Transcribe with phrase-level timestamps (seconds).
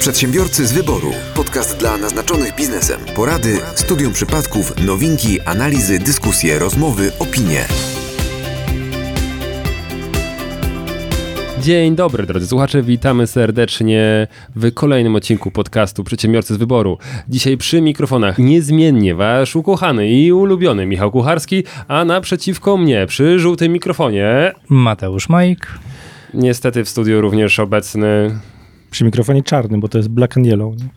[0.00, 1.12] Przedsiębiorcy z wyboru.
[1.34, 3.00] Podcast dla naznaczonych biznesem.
[3.16, 7.64] Porady, studium przypadków, nowinki, analizy, dyskusje, rozmowy, opinie.
[11.62, 16.98] Dzień dobry drodzy słuchacze, witamy serdecznie w kolejnym odcinku podcastu Przedsiębiorcy z Wyboru.
[17.28, 23.72] Dzisiaj przy mikrofonach niezmiennie wasz ukochany i ulubiony Michał Kucharski, a naprzeciwko mnie przy żółtym
[23.72, 25.78] mikrofonie Mateusz Majk.
[26.34, 28.40] niestety w studiu również obecny
[28.90, 30.76] Przy mikrofonie czarnym, bo to jest black and yellow.
[30.76, 30.88] Nie?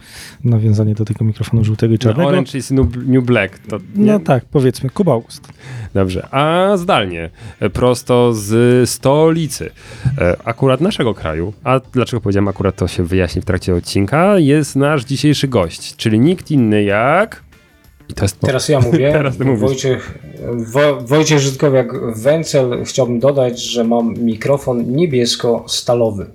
[0.52, 2.30] Nawiązanie do tego mikrofonu żółtego i no, czarnego.
[2.30, 3.60] Orange is New, new Black.
[3.60, 4.12] To nie?
[4.12, 5.48] No tak, powiedzmy, Kuba August.
[5.94, 7.30] Dobrze, a zdalnie,
[7.60, 9.72] e, prosto z stolicy,
[10.18, 14.76] e, akurat naszego kraju, a dlaczego powiedziałem akurat to się wyjaśni w trakcie odcinka, jest
[14.76, 17.44] nasz dzisiejszy gość, czyli nikt inny jak...
[18.10, 19.12] I to jest Teraz ja mówię.
[19.18, 19.62] Teraz ty mówisz.
[19.62, 20.20] Wojciech,
[20.52, 22.84] Wo, Wojciech Żydkowiak Wencel.
[22.86, 26.26] Chciałbym dodać, że mam mikrofon niebiesko-stalowy.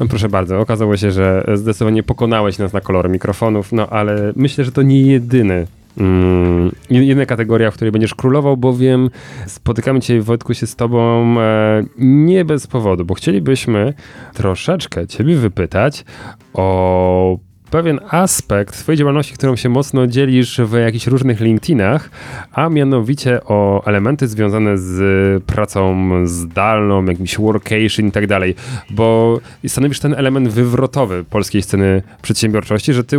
[0.00, 4.64] No proszę bardzo, okazało się, że zdecydowanie pokonałeś nas na kolory mikrofonów, no ale myślę,
[4.64, 5.66] że to nie jedyny.
[5.98, 9.10] Mm, jedyna kategoria, w której będziesz królował, bowiem
[9.46, 13.94] spotykamy dzisiaj Wojtku się z tobą e, nie bez powodu, bo chcielibyśmy
[14.34, 16.04] troszeczkę ciebie wypytać
[16.54, 17.38] o
[17.70, 22.10] pewien aspekt swojej działalności, którą się mocno dzielisz w jakichś różnych LinkedInach,
[22.52, 28.54] a mianowicie o elementy związane z pracą zdalną, jakimś workation i tak dalej,
[28.90, 33.16] bo stanowisz ten element wywrotowy polskiej sceny przedsiębiorczości, że ty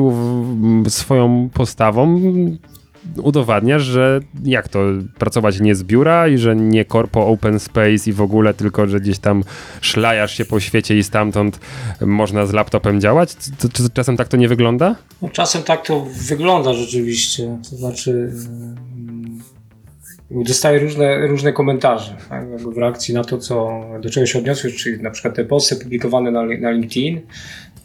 [0.88, 2.22] swoją postawą
[3.24, 4.80] udowadniasz, że jak to,
[5.18, 9.00] pracować nie z biura i że nie korpo open space i w ogóle, tylko że
[9.00, 9.44] gdzieś tam
[9.82, 11.60] szlajasz się po świecie i stamtąd
[12.02, 13.36] można z laptopem działać?
[13.74, 14.96] Czy, czasem tak to nie wygląda?
[15.22, 17.58] No, czasem tak to wygląda rzeczywiście.
[17.70, 18.12] To znaczy.
[18.96, 19.40] mm,
[20.32, 25.04] Dostaję różne, różne komentarze tak, w reakcji na to, co, do czego się odniosłeś, czyli
[25.04, 27.22] na przykład te posty publikowane na, na LinkedIn.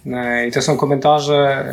[0.06, 1.64] E, I to są komentarze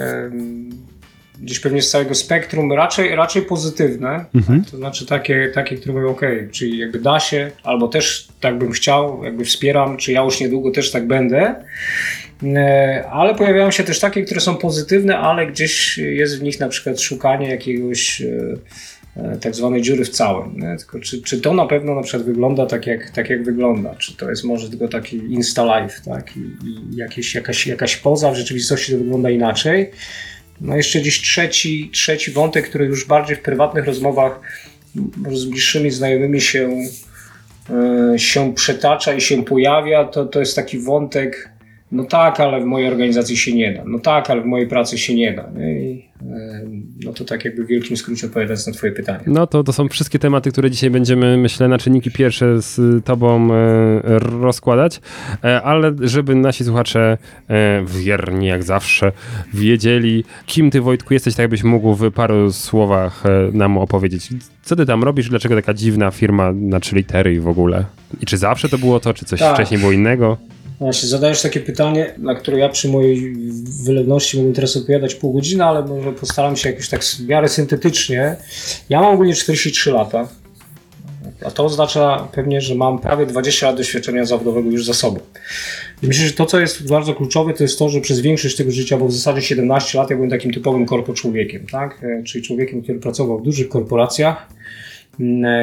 [1.42, 4.26] gdzieś pewnie z całego spektrum, raczej, raczej pozytywne.
[4.48, 4.72] Tak?
[4.72, 6.22] To znaczy takie, takie, które mówią, ok,
[6.52, 10.72] czyli jakby da się, albo też tak bym chciał, jakby wspieram, czy ja już niedługo
[10.72, 11.56] też tak będę.
[12.44, 16.70] E, Ale pojawiają się też takie, które są pozytywne, ale gdzieś jest w nich na
[16.70, 18.28] przykład szukanie jakiegoś e,
[19.18, 20.60] e, tak zwanej dziury w całym.
[20.60, 20.78] Nie?
[20.78, 23.96] Tylko czy, czy to na pewno na przykład wygląda tak jak, tak, jak wygląda?
[23.96, 26.38] Czy to jest może tylko taki insta life, tak?
[26.38, 29.92] I, i jakieś, jakaś, jakaś poza, w rzeczywistości to wygląda inaczej.
[30.62, 34.40] No jeszcze gdzieś trzeci, trzeci wątek, który już bardziej w prywatnych rozmowach
[35.32, 36.70] z bliższymi znajomymi się,
[38.14, 41.50] e, się przetacza i się pojawia, to, to jest taki wątek,
[41.92, 43.84] no tak, ale w mojej organizacji się nie da.
[43.86, 45.52] No tak, ale w mojej pracy się nie da.
[45.56, 45.82] nie?
[45.82, 46.12] I,
[47.06, 49.24] no to tak jakby w wielkim skrócie odpowiadając na twoje pytanie.
[49.28, 53.54] No to, to są wszystkie tematy, które dzisiaj będziemy, myślę, na czynniki pierwsze z tobą
[53.54, 53.60] e,
[54.20, 55.02] rozkładać,
[55.44, 57.18] e, ale żeby nasi słuchacze
[57.50, 59.12] e, wierni jak zawsze
[59.54, 64.30] wiedzieli, kim ty Wojtku jesteś, tak byś mógł w paru słowach nam opowiedzieć.
[64.64, 67.86] Co ty tam robisz, dlaczego taka dziwna firma na trzy litery i w ogóle?
[68.22, 69.54] I czy zawsze to było to, czy coś Tak.
[69.54, 70.38] wcześniej było innego?
[70.82, 73.36] Właśnie, zadajesz takie pytanie, na które ja przy mojej
[73.86, 78.36] wylewności mógłbym teraz odpowiadać pół godziny, ale może postaram się jakoś tak w miarę syntetycznie.
[78.90, 80.28] Ja mam ogólnie 43 lata,
[81.46, 85.20] a to oznacza pewnie, że mam prawie 20 lat doświadczenia zawodowego już za sobą.
[86.04, 88.72] I myślę, że to, co jest bardzo kluczowe, to jest to, że przez większość tego
[88.72, 92.04] życia, bo w zasadzie 17 lat ja byłem takim typowym korpo człowiekiem, tak?
[92.04, 94.48] E, czyli człowiekiem, który pracował w dużych korporacjach,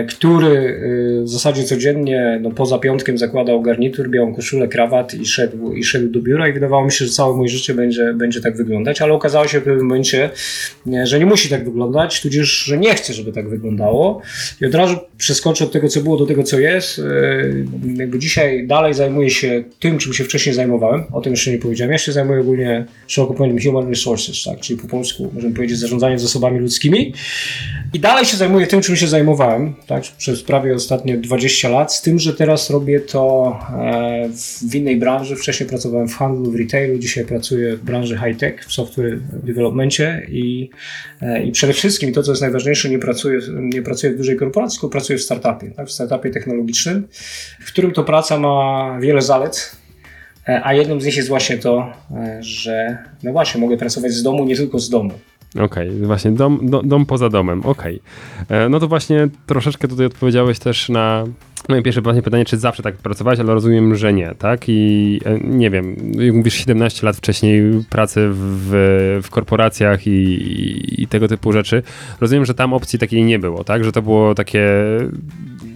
[0.08, 5.72] który y, w zasadzie codziennie, no poza piątkiem zakładał garnitur, białą koszulę, krawat i szedł,
[5.72, 8.56] i szedł do biura i wydawało mi się, że całe moje życie będzie, będzie tak
[8.56, 10.30] wyglądać, ale okazało się w pewnym momencie,
[10.86, 14.22] nie, że nie musi tak wyglądać, tudzież, że nie chce, żeby tak wyglądało
[14.60, 16.98] i od razu przeskoczę od tego, co było, do tego, co jest.
[16.98, 17.64] Y,
[17.96, 21.92] Jakby dzisiaj dalej zajmuję się tym, czym się wcześniej zajmowałem, o tym jeszcze nie powiedziałem.
[21.92, 26.18] Ja się zajmuję ogólnie szeroko pojętym human resources, tak, czyli po polsku możemy powiedzieć zarządzaniem
[26.18, 27.14] zasobami ludzkimi.
[27.92, 29.47] I dalej się zajmuję tym, czym się zajmowałem,
[29.86, 34.28] tak, przez prawie ostatnie 20 lat, z tym, że teraz robię to e,
[34.70, 35.36] w innej branży.
[35.36, 40.70] Wcześniej pracowałem w handlu, w retailu, dzisiaj pracuję w branży high-tech, w software developmencie i,
[41.22, 44.76] e, i przede wszystkim to, co jest najważniejsze, nie pracuję, nie pracuję w dużej korporacji,
[44.76, 47.08] tylko pracuję w startupie, tak, w startupie technologicznym,
[47.60, 49.76] w którym to praca ma wiele zalet,
[50.48, 51.92] e, a jedną z nich jest właśnie to,
[52.40, 55.10] że no właśnie, mogę pracować z domu, nie tylko z domu.
[55.56, 58.00] Okej, właśnie, dom, do, dom poza domem, okej.
[58.48, 61.24] E, No to właśnie troszeczkę tutaj odpowiedziałeś też na
[61.68, 64.68] moje pierwsze właśnie pytanie, czy zawsze tak pracowałeś, ale rozumiem, że nie, tak?
[64.68, 71.02] I e, nie wiem, jak mówisz 17 lat wcześniej pracy w, w korporacjach i, i,
[71.02, 71.82] i tego typu rzeczy,
[72.20, 73.84] rozumiem, że tam opcji takiej nie było, tak?
[73.84, 74.70] Że to było takie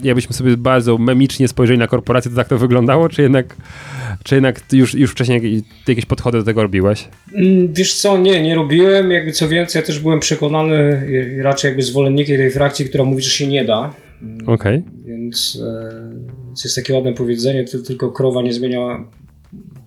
[0.02, 3.56] jakbyśmy sobie bardzo memicznie spojrzeli na korporację, to tak to wyglądało, czy jednak,
[4.24, 7.08] czy jednak już, już wcześniej jakieś podchody do tego robiłeś?
[7.34, 9.10] Mm, Wiesz co, nie, nie robiłem.
[9.10, 11.06] Jakby co więcej, ja też byłem przekonany,
[11.42, 13.94] raczej jakby zwolennikiem tej frakcji, która mówi, że się nie da.
[14.46, 14.82] Okej.
[15.04, 19.04] Więc e, jest takie ładne powiedzenie, tylko krowa nie zmienia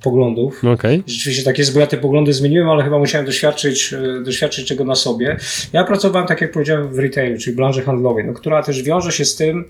[0.06, 0.64] poglądów.
[0.74, 1.04] Okej.
[1.08, 4.84] Rzeczywiście tak jest, bo ja te poglądy zmieniłem, ale chyba musiałem doświadczyć, e, doświadczyć czego
[4.84, 5.38] na sobie.
[5.74, 9.26] Ja pracowałem, tak jak powiedziałem, w retailu, czyli branży handlowej, no, która też wiąże się
[9.26, 9.66] z tym,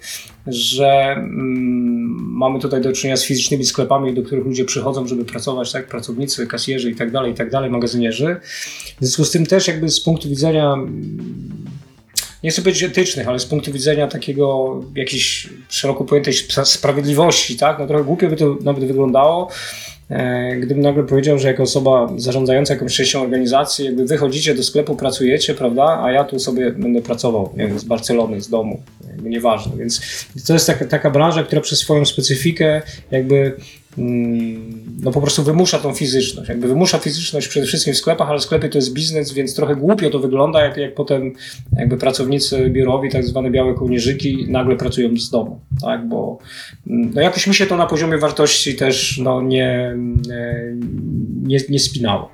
[0.47, 5.71] że mm, mamy tutaj do czynienia z fizycznymi sklepami, do których ludzie przychodzą, żeby pracować,
[5.71, 8.35] tak, pracownicy, kasjerzy i tak dalej, i tak dalej, magazynierzy.
[9.01, 10.75] W związku z tym też jakby z punktu widzenia
[12.45, 17.79] nie chcę powiedzieć etycznych, ale z punktu widzenia takiego jakiejś szeroko pojętej sp- sprawiedliwości, tak,
[17.79, 19.49] no trochę głupio by to nawet wyglądało,
[20.09, 24.95] e, gdybym nagle powiedział, że jako osoba zarządzająca jakąś częścią organizacji, jakby wychodzicie do sklepu,
[24.95, 29.29] pracujecie, prawda, a ja tu sobie będę pracował, nie wiem, z Barcelony, z domu, jakby
[29.29, 30.01] nieważne, więc
[30.47, 32.81] to jest taka, taka branża, która przez swoją specyfikę
[33.11, 33.55] jakby
[33.97, 36.49] no po prostu wymusza tą fizyczność.
[36.49, 40.09] Jakby wymusza fizyczność przede wszystkim w sklepach, ale sklepy to jest biznes, więc trochę głupio
[40.09, 41.33] to wygląda, jak, jak potem
[41.77, 46.37] jakby pracownicy biurowi, tak zwane białe kołnierzyki, nagle pracują z domu, tak, bo
[46.87, 49.95] mm, no jakoś mi się to na poziomie wartości też no nie,
[50.31, 50.75] e,
[51.43, 52.31] nie, nie spinało.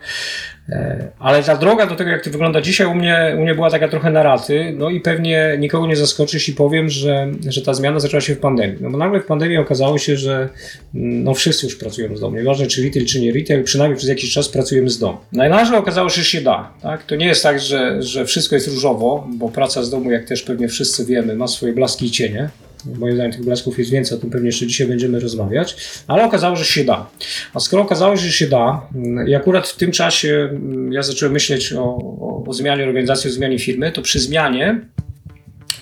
[0.72, 3.70] E, Ale ta droga do tego, jak to wygląda dzisiaj, u mnie, u mnie była
[3.70, 7.74] taka trochę na raty, no i pewnie nikogo nie zaskoczy, jeśli powiem, że, że ta
[7.74, 8.78] zmiana zaczęła się w pandemii.
[8.82, 10.50] No bo nagle w pandemii okazało się, że
[10.96, 12.38] mm, no wszyscy już pracują z domu.
[12.38, 15.18] Nieważne czy retail, czy nie retail, przynajmniej przez jakiś czas pracujemy z domu.
[15.32, 16.72] No i nagle okazało się, że się da.
[16.82, 17.04] Tak?
[17.04, 20.44] To nie jest tak, że, że wszystko jest różowo, bo praca z domu, jak też
[20.44, 22.50] pewnie wszyscy wiemy, ma swoje blaski i cienie.
[22.86, 25.76] Moim zdaniem tych blasków jest więcej, o tym pewnie jeszcze dzisiaj będziemy rozmawiać,
[26.08, 27.10] ale okazało się, że się da.
[27.54, 31.04] A skoro okazało się, że się da, mm, i akurat w tym czasie mm, ja
[31.04, 31.84] zacząłem myśleć o,
[32.20, 34.82] o, o zmianie organizacji, o zmianie firmy, to przy zmianie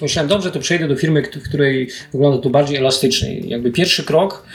[0.02, 3.40] myślałem, dobrze, to przejdę do firmy, w której wygląda to bardziej elastycznie.
[3.40, 4.46] Jakby pierwszy krok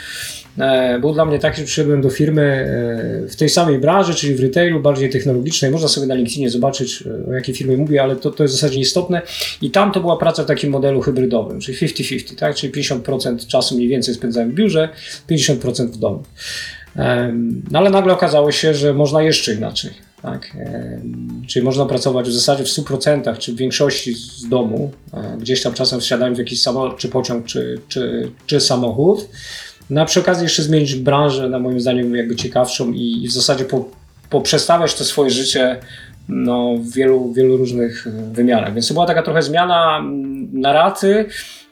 [1.00, 4.40] był dla mnie taki, że przyszedłem do firmy e, w tej samej branży, czyli w
[4.40, 5.70] retailu, bardziej technologicznej.
[5.70, 8.60] Można sobie na LinkedInie zobaczyć, e, o jakiej firmie mówię, ale to, to jest w
[8.60, 9.22] zasadzie istotne.
[9.62, 12.56] I tam to była praca w takim modelu hybrydowym, czyli 50-50, tak?
[12.56, 14.88] czyli 50% czasu mniej więcej spędzałem w biurze,
[15.30, 16.22] 50% w domu.
[17.70, 19.90] No ale nagle okazało się, że można jeszcze inaczej.
[20.24, 20.56] Tak?
[21.48, 25.74] Czyli można pracować w zasadzie w 100% czy w większości z domu, e, gdzieś tam
[25.74, 29.28] czasem wsiadając w jakiś samolot, czy pociąg, czy, czy, czy samochód.
[29.90, 33.32] No a przy okazji jeszcze zmienić branżę, na moim zdaniem jakby ciekawszą i, i w
[33.32, 33.84] zasadzie po,
[34.30, 35.80] poprzestawiać to swoje życie
[36.28, 38.74] no, w wielu, wielu różnych e, wymiarach.
[38.74, 41.26] Więc to była taka trochę zmiana mm, na raty,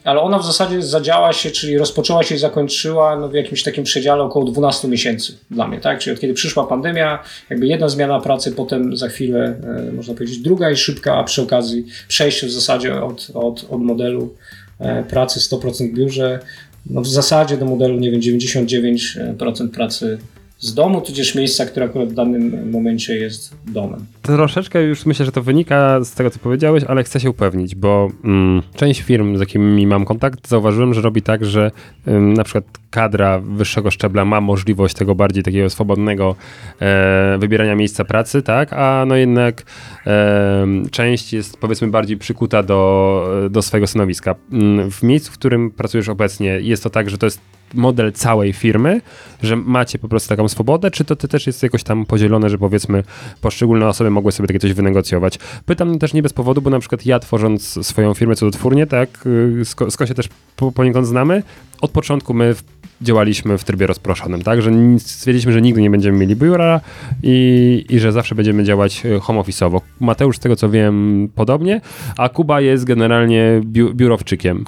[0.05, 3.85] ale ona w zasadzie zadziała się, czyli rozpoczęła się i zakończyła no, w jakimś takim
[3.85, 5.99] przedziale około 12 miesięcy dla mnie, tak?
[5.99, 7.19] Czyli od kiedy przyszła pandemia,
[7.51, 9.57] jakby jedna zmiana pracy, potem za chwilę,
[9.89, 13.81] e, można powiedzieć, druga i szybka, a przy okazji przejście w zasadzie od, od, od
[13.81, 14.35] modelu
[14.79, 16.41] e, pracy 100% w biurze,
[16.87, 20.19] no w zasadzie do modelu, nie wiem, 99% pracy
[20.63, 24.07] z domu, tudzież miejsca, które akurat w danym momencie jest domem.
[24.23, 28.11] Troszeczkę już myślę, że to wynika z tego, co powiedziałeś, ale chcę się upewnić, bo
[28.25, 31.71] mm, część firm, z jakimi mam kontakt, zauważyłem, że robi tak, że
[32.09, 36.37] ym, na przykład kadra wyższego szczebla ma możliwość tego bardziej takiego swobodnego
[36.81, 39.63] e, wybierania miejsca pracy, tak, a no jednak
[40.07, 44.35] e, część jest powiedzmy bardziej przykuta do, do swojego stanowiska.
[44.53, 47.41] Mm, W miejscu, w którym pracujesz obecnie, jest to tak, że to jest
[47.75, 49.01] model całej firmy,
[49.43, 52.59] że macie po prostu taką swobodę, czy to, to też jest jakoś tam podzielone, że
[52.59, 53.05] powiedzmy
[53.41, 55.39] poszczególne osoby mogły sobie takie coś wynegocjować.
[55.67, 59.65] Pytam też nie bez powodu, bo na przykład ja tworząc swoją firmę cudotwórnię, tak, y,
[59.65, 61.43] z, Ko- z Kosie też po, poniekąd znamy,
[61.81, 62.55] od początku my
[63.03, 66.81] działaliśmy w trybie rozproszonym, tak, że stwierdziliśmy, że nigdy nie będziemy mieli biura
[67.23, 69.81] i, i że zawsze będziemy działać y, home office'owo.
[70.01, 71.81] Mateusz, z tego co wiem, podobnie,
[72.17, 74.65] a Kuba jest generalnie biu, biurowczykiem.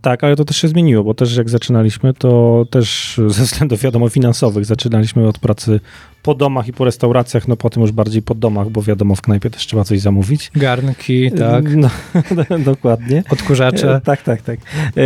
[0.00, 4.08] Tak, ale to też się zmieniło, bo też jak zaczynaliśmy, to też ze względów wiadomo
[4.08, 5.80] finansowych zaczynaliśmy od pracy
[6.22, 9.50] po domach i po restauracjach, no potem już bardziej po domach, bo wiadomo w knajpie
[9.50, 10.50] też trzeba coś zamówić.
[10.54, 11.64] Garnki, tak.
[11.76, 11.90] No,
[12.64, 13.22] dokładnie.
[13.30, 13.94] Odkurzacze.
[13.94, 14.58] E, Tak, tak, tak.
[14.96, 15.02] E,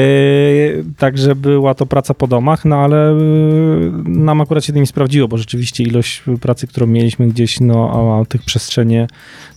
[0.98, 3.14] Także była to praca po domach, no ale e,
[4.04, 8.24] nam akurat się to nie sprawdziło, bo rzeczywiście ilość pracy, którą mieliśmy gdzieś, no a
[8.24, 9.06] tych przestrzenie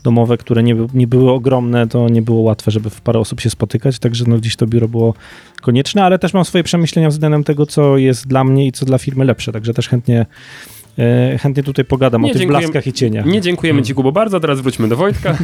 [0.06, 3.50] domowe, które nie, nie były ogromne, to nie było łatwe, żeby w parę osób się
[3.50, 5.14] spotykać, także no gdzieś to biuro było
[5.62, 8.98] konieczne, ale też mam swoje przemyślenia względem tego, co jest dla mnie i co dla
[8.98, 10.26] firmy lepsze, także też chętnie
[11.40, 13.26] chętnie tutaj pogadam Nie, o tych blaskach i cieniach.
[13.26, 14.40] Nie dziękujemy Ci, Kubo, bardzo.
[14.40, 15.38] Teraz wróćmy do Wojtka.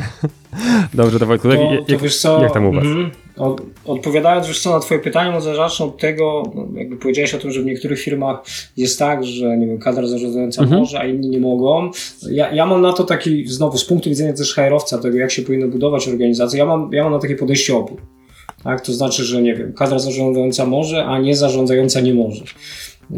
[0.94, 1.48] Dobrze, do Wojtku.
[1.48, 2.84] To, jak, to jak, wiesz co, jak tam u Was?
[2.84, 3.12] mhm.
[3.38, 7.38] Od, odpowiadając wiesz co, na twoje pytanie, może zacznę od tego, no, jakby powiedziałeś o
[7.38, 8.44] tym, że w niektórych firmach
[8.78, 10.82] jest tak, że nie wiem, kadra zarządzająca Mhm.
[10.82, 11.92] może, a inni nie mogą.
[12.32, 15.42] Ja, ja mam na to taki, znowu z punktu widzenia też HR-owca, tego jak się
[15.42, 17.98] powinno budować organizację, ja mam, ja mam na takie podejście obu.
[18.64, 18.82] Tak?
[18.82, 22.44] To znaczy, że nie wiem, kadra zarządzająca może, a nie zarządzająca nie może.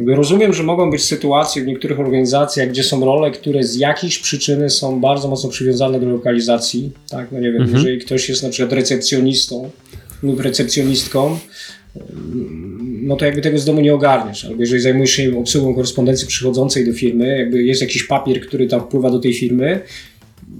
[0.07, 4.69] Rozumiem, że mogą być sytuacje w niektórych organizacjach, gdzie są role, które z jakiejś przyczyny
[4.69, 6.91] są bardzo mocno przywiązane do lokalizacji.
[7.09, 7.31] Tak?
[7.31, 7.73] No nie wiem, Mhm.
[7.77, 9.69] jeżeli ktoś jest na przykład recepcjonistą
[10.23, 11.37] lub recepcjonistką,
[13.01, 14.45] no to jakby tego z domu nie ogarniesz.
[14.45, 18.81] Albo jeżeli zajmujesz się obsługą korespondencji przychodzącej do firmy, jakby jest jakiś papier, który tam
[18.81, 19.79] wpływa do tej firmy,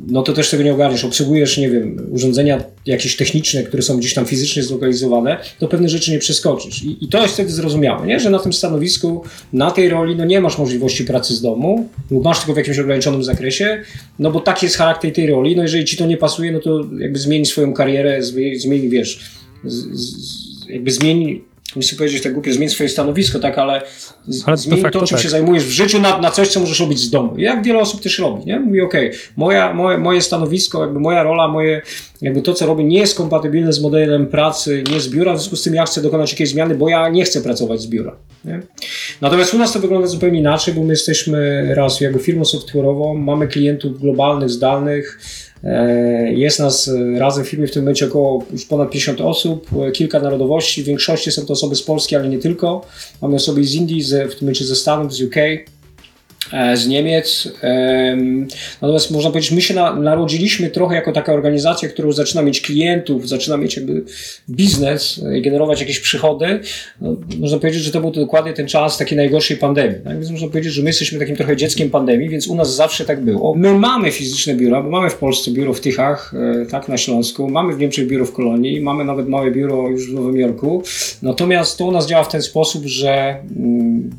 [0.07, 1.05] no to też tego nie ogarniesz.
[1.05, 6.11] Obsługujesz, nie wiem, urządzenia jakieś techniczne, które są gdzieś tam fizycznie zlokalizowane, to pewne rzeczy
[6.11, 6.83] nie przeskoczysz.
[6.83, 8.19] I, i to jest wtedy zrozumiałe, nie?
[8.19, 12.23] że na tym stanowisku, na tej roli, no nie masz możliwości pracy z domu, lub
[12.23, 13.81] masz tylko w jakimś ograniczonym zakresie,
[14.19, 16.85] no bo taki jest charakter tej roli, no jeżeli ci to nie pasuje, no to
[16.99, 18.23] jakby zmień swoją karierę,
[18.55, 19.19] zmień, wiesz,
[19.63, 21.41] z, z, jakby zmień,
[21.75, 23.81] nie chcę powiedzieć tak głupio, zmień swoje stanowisko, tak, ale,
[24.27, 25.23] z, Ale zmień to, facto czym tak.
[25.23, 27.33] się zajmujesz w życiu na, na coś, co możesz robić z domu.
[27.37, 28.59] Jak wiele osób też robi, nie?
[28.59, 31.81] Mówi, okej, moja, moje, moje stanowisko, jakby moja rola, moje,
[32.21, 35.55] jakby to, co robię, nie jest kompatybilne z modelem pracy, nie z biura, w związku
[35.55, 38.15] z tym ja chcę dokonać jakiejś zmiany, bo ja nie chcę pracować z biura.
[38.45, 38.61] Nie?
[39.21, 43.47] Natomiast u nas to wygląda zupełnie inaczej, bo my jesteśmy raz jakby firmą software'ową, mamy
[43.47, 45.19] klientów globalnych, zdalnych,
[46.31, 49.91] Jest nas e, razem w firmie w tym momencie około już ponad 50 osób, e,
[49.91, 52.85] kilka narodowości, w większości są to osoby z Polski, ale nie tylko.
[53.21, 55.65] Mamy osoby z Indii, z, w tym momencie ze Stanów, z UK, e,
[56.75, 57.53] z Niemiec.
[57.61, 58.47] Em,
[58.81, 63.29] Natomiast można powiedzieć, my się na, narodziliśmy trochę jako taka organizacja, która zaczyna mieć klientów,
[63.29, 64.03] zaczyna mieć jakby
[64.49, 66.59] biznes e, generować jakieś przychody.
[67.01, 69.97] No, można powiedzieć, że to był dokładnie ten czas takiej najgorszej pandemii.
[70.03, 70.13] Tak?
[70.13, 73.21] Więc można powiedzieć, że my jesteśmy takim trochę dzieckiem pandemii, więc u nas zawsze tak
[73.21, 73.55] było.
[73.55, 76.33] My mamy fizyczne biura, bo mamy w Polsce biuro w Tychach,
[76.63, 80.11] e, tak na Śląsku, mamy w Niemczech biuro w Kolonii, mamy nawet małe biuro już
[80.11, 80.83] w Nowym Jorku.
[81.21, 84.11] Natomiast to u nas działa w ten sposób, że mm,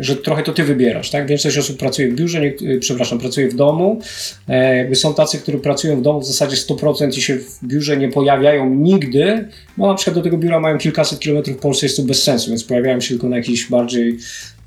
[0.00, 1.26] że trochę to ty wybierasz, tak?
[1.26, 4.00] Większość osób pracuje w biurze, nie, y, przepraszam, pracuje w domu.
[4.48, 7.96] E, jakby są tacy, którzy pracują w domu w zasadzie 100% i się w biurze
[7.96, 11.96] nie pojawiają nigdy, bo na przykład do tego biura mają kilkaset kilometrów w Polsce, jest
[11.96, 14.18] to bez sensu, więc pojawiają się tylko na jakichś bardziej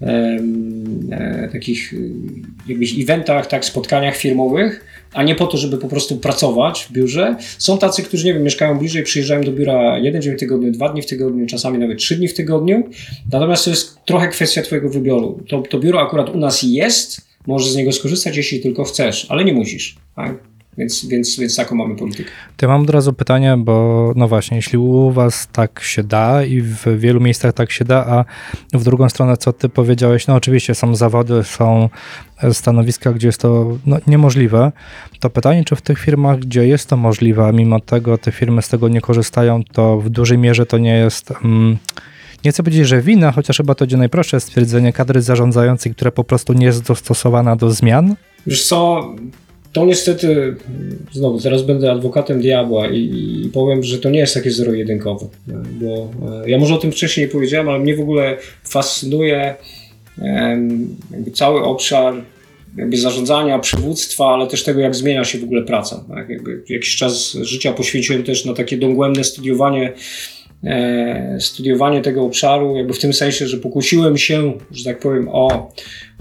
[0.01, 2.11] em, e, takich y,
[2.67, 7.35] jakbyś eventach, tak, spotkaniach firmowych, a nie po to, żeby po prostu pracować w biurze.
[7.57, 10.89] Są tacy, którzy, nie wiem, mieszkają bliżej, przyjeżdżają do biura jeden dzień w tygodniu, dwa
[10.89, 12.83] dni w tygodniu, czasami nawet trzy dni w tygodniu.
[13.31, 15.43] Natomiast to jest trochę kwestia Twojego wyboru.
[15.49, 19.45] To, to biuro akurat u nas jest, możesz z niego skorzystać, jeśli tylko chcesz, ale
[19.45, 19.95] nie musisz.
[20.15, 20.50] Tak?
[20.77, 22.29] Więc, więc, więc taką mamy politykę.
[22.57, 26.43] To ja mam od razu pytanie, bo no właśnie, jeśli u was tak się da
[26.43, 28.25] i w wielu miejscach tak się da, a
[28.77, 31.89] w drugą stronę, co ty powiedziałeś, no oczywiście są zawody, są
[32.51, 34.71] stanowiska, gdzie jest to no, niemożliwe,
[35.19, 38.61] to pytanie, czy w tych firmach, gdzie jest to możliwe, a mimo tego te firmy
[38.61, 41.33] z tego nie korzystają, to w dużej mierze to nie jest...
[41.43, 41.77] Mm,
[42.45, 46.23] nie chcę powiedzieć, że wina, chociaż chyba to będzie najprostsze stwierdzenie kadry zarządzającej, która po
[46.23, 48.15] prostu nie jest dostosowana do zmian.
[48.47, 49.09] Wiesz co,
[49.73, 50.55] to niestety,
[51.11, 52.99] znowu, teraz będę adwokatem diabła i,
[53.45, 55.27] i powiem, że to nie jest takie zero-jedynkowe,
[55.81, 56.09] bo
[56.43, 59.55] e, ja może o tym wcześniej nie powiedziałem, ale mnie w ogóle fascynuje
[61.33, 62.13] cały obszar
[62.77, 66.05] jakby zarządzania, przywództwa, ale też tego, jak zmienia się w ogóle praca.
[66.15, 66.29] Tak?
[66.29, 69.93] Jakby jakiś czas życia poświęciłem też na takie dogłębne studiowanie
[70.63, 75.71] e, studiowanie tego obszaru, jakby w tym sensie, że pokusiłem się, że tak powiem, o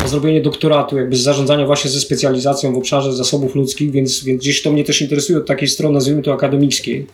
[0.09, 4.63] zrobienie doktoratu, jakby z zarządzania właśnie ze specjalizacją w obszarze zasobów ludzkich, więc, więc gdzieś
[4.63, 7.07] to mnie też interesuje od takiej strony, nazwijmy to akademickiej.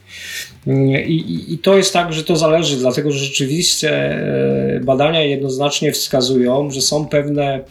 [1.06, 5.92] I, i, I to jest tak, że to zależy, dlatego że rzeczywiście e, badania jednoznacznie
[5.92, 7.64] wskazują, że są pewne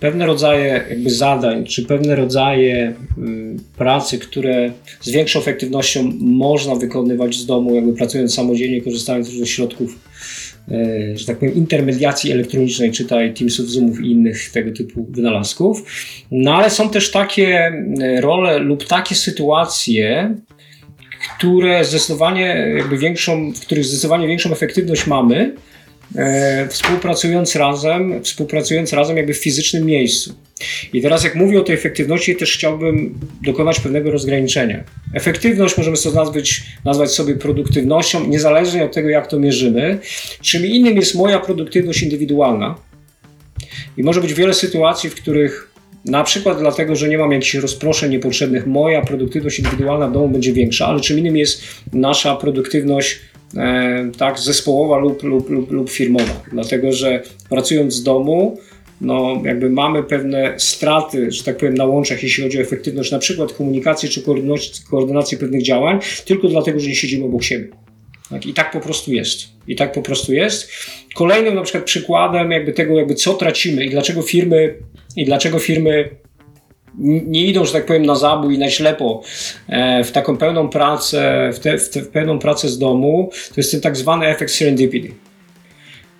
[0.00, 7.34] pewne rodzaje jakby zadań, czy pewne rodzaje mm, pracy, które z większą efektywnością można wykonywać
[7.34, 9.98] z domu, jakby pracując samodzielnie, korzystając z różnych środków,
[11.14, 15.82] że tak powiem, intermediacji elektronicznej, czytaj Teamsów, Zoomów i innych tego typu wynalazków.
[16.30, 20.34] No ale są też takie e, role lub takie sytuacje,
[21.36, 25.73] które zdecydowanie jakby większą, w których zdecydowanie większą efektywność mamy, e,
[26.68, 30.34] współpracując razem, współpracując razem jakby w fizycznym miejscu.
[30.92, 34.84] I teraz jak mówię o tej efektywności, też chciałbym dokonać pewnego rozgraniczenia.
[35.14, 39.98] Efektywność możemy sobie nazwać, nazwać sobie produktywnością, niezależnie od tego, jak to mierzymy.
[40.42, 42.74] Czym innym jest moja produktywność indywidualna.
[43.96, 48.10] I może być wiele sytuacji, w których na przykład dlatego, że nie mam jakichś rozproszeń
[48.10, 53.33] niepotrzebnych, moja produktywność indywidualna w domu będzie większa, ale czym innym jest nasza produktywność e,
[54.18, 56.42] tak, zespołowa lub, lub, lub, lub firmowa.
[56.52, 58.58] Dlatego, że pracując z domu,
[59.00, 63.18] no, jakby mamy pewne straty, że tak powiem, na łączach, jeśli chodzi o efektywność na
[63.18, 64.22] przykład komunikacji czy
[64.90, 67.68] koordynacji pewnych działań, tylko dlatego, że nie siedzimy obok siebie.
[68.30, 69.48] Tak, I tak po prostu jest.
[69.68, 70.72] I tak po prostu jest.
[71.14, 74.78] Kolejnym na przykład przykładem jakby tego, jakby co tracimy i dlaczego firmy,
[75.16, 76.10] i dlaczego firmy
[76.98, 79.22] nie idą, że tak powiem, na zabój, na ślepo
[79.68, 83.54] e, w taką pełną pracę, w, te, w, te, w pełną pracę z domu, to
[83.56, 85.14] jest ten tak zwany efekt serendipity.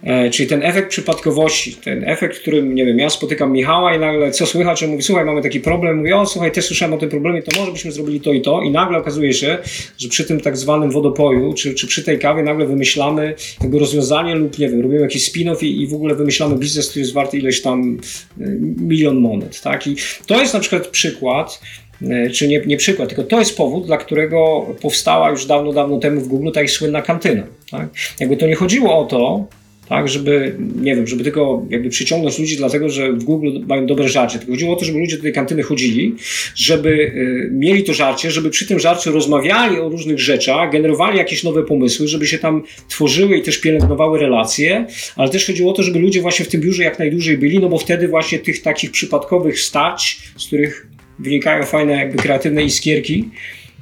[0.05, 4.31] E, czyli ten efekt przypadkowości, ten efekt, którym, nie wiem, ja spotykam Michała i nagle
[4.31, 7.09] co słychać, on mówi, słuchaj, mamy taki problem, mówię, o słuchaj, też słyszałem o tym
[7.09, 9.59] problemie, to może byśmy zrobili to i to i nagle okazuje się,
[9.99, 14.35] że przy tym tak zwanym wodopoju, czy, czy przy tej kawie nagle wymyślamy jakby rozwiązanie
[14.35, 17.39] lub, nie wiem, robimy jakiś spin-off i, i w ogóle wymyślamy biznes, który jest warty
[17.39, 17.99] ileś tam
[18.41, 19.87] e, milion monet, tak?
[19.87, 19.97] I
[20.27, 21.61] to jest na przykład przykład,
[22.03, 25.99] e, czy nie, nie przykład, tylko to jest powód, dla którego powstała już dawno, dawno
[25.99, 27.43] temu w Google ta ich słynna kantyna.
[27.71, 27.89] Tak?
[28.21, 29.47] Jakby to nie chodziło o to,
[29.89, 34.09] tak, żeby, nie wiem, żeby tylko jakby przyciągnąć ludzi dlatego, że w Google mają dobre
[34.09, 34.39] żarcie.
[34.39, 36.15] Tylko chodziło o to, żeby ludzie do tej kantyny chodzili,
[36.55, 41.45] żeby y, mieli to żarcie, żeby przy tym żarciu rozmawiali o różnych rzeczach, generowali jakieś
[41.45, 44.87] nowe pomysły, żeby się tam tworzyły i też pielęgnowały relacje,
[45.17, 47.69] ale też chodziło o to, żeby ludzie właśnie w tym biurze jak najdłużej byli, no
[47.69, 50.87] bo wtedy właśnie tych takich przypadkowych stać, z których
[51.19, 53.25] wynikają fajne jakby kreatywne iskierki,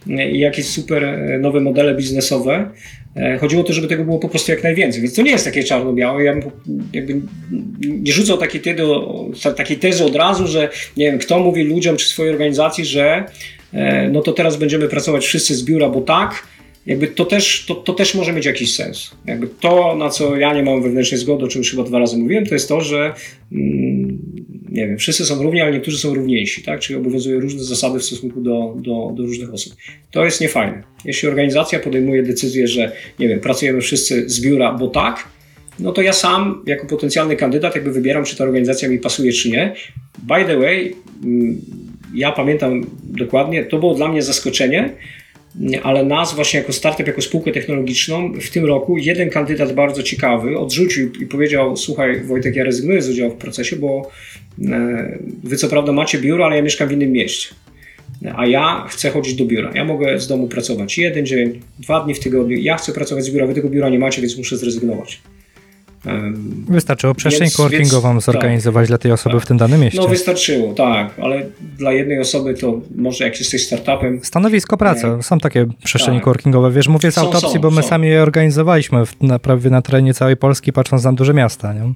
[0.06, 2.70] i jakieś super e, nowe modele biznesowe.
[3.16, 5.02] E, chodziło o to, żeby tego było po prostu jak najwięcej.
[5.02, 6.24] Więc to nie jest takie czarno-białe.
[6.24, 6.50] Ja bym
[6.92, 7.20] jakby
[7.80, 8.82] nie rzucał takiej tezy,
[9.56, 13.24] takiej tezy od razu, że nie wiem, kto mówi ludziom czy swojej organizacji, że
[13.72, 16.46] e, no to teraz będziemy pracować wszyscy z biura, bo tak,
[16.86, 19.10] jakby to też, to, to też może mieć jakiś sens.
[19.26, 22.18] Jakby to, na co ja nie mam wewnętrznej zgody, o czym już chyba dwa razy
[22.18, 23.14] mówiłem, to jest to, że
[23.52, 24.18] mm,
[24.68, 26.80] nie wiem, wszyscy są równi, ale niektórzy są równiejsi, tak?
[26.80, 29.74] Czyli obowiązują różne zasady w stosunku do, do, do różnych osób.
[30.10, 30.82] To jest niefajne.
[31.04, 35.28] Jeśli organizacja podejmuje decyzję, że nie wiem, pracujemy wszyscy z biura, bo tak,
[35.78, 39.50] no to ja sam, jako potencjalny kandydat, jakby wybieram, czy ta organizacja mi pasuje, czy
[39.50, 39.74] nie.
[40.18, 41.60] By the way, mm,
[42.14, 44.90] ja pamiętam dokładnie, to było dla mnie zaskoczenie,
[45.82, 50.58] ale nas właśnie jako startup, jako spółkę technologiczną w tym roku jeden kandydat bardzo ciekawy
[50.58, 54.10] odrzucił i powiedział, słuchaj Wojtek, ja rezygnuję z udziału w procesie, bo
[54.70, 57.54] e, wy co prawda macie biuro, ale ja mieszkam w innym mieście.
[58.36, 59.72] A ja chcę chodzić do biura.
[59.74, 62.58] Ja mogę z domu pracować jeden dzień, dwa dni w tygodniu.
[62.58, 65.20] Ja chcę pracować z biura, wy tego biura nie macie, więc muszę zrezygnować.
[66.68, 69.44] Wystarczyło przestrzeń więc, coworkingową więc, zorganizować tak, dla tej osoby tak.
[69.44, 70.00] w tym danym mieście.
[70.00, 71.46] No wystarczyło, tak, ale
[71.78, 74.20] dla jednej osoby to może jak jesteś startupem...
[74.22, 75.22] Stanowisko pracy, nie.
[75.22, 76.24] są takie przestrzenie tak.
[76.24, 76.70] coworkingowe.
[76.70, 77.88] Wiesz, mówię z są, autopsji, są, bo my są.
[77.88, 81.92] sami je organizowaliśmy w, na, prawie na terenie całej Polski, patrząc na duże miasta, nie?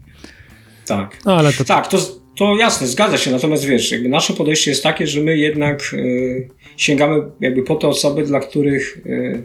[0.87, 1.65] Tak, no, ale to...
[1.65, 1.99] tak to,
[2.39, 6.49] to jasne, zgadza się, natomiast wiesz, jakby nasze podejście jest takie, że my jednak y,
[6.77, 9.01] sięgamy jakby po te osoby, dla których...
[9.07, 9.45] Y,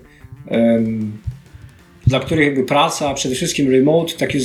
[0.51, 1.30] y,
[2.11, 4.41] dla których jakby praca, a przede wszystkim remote, takich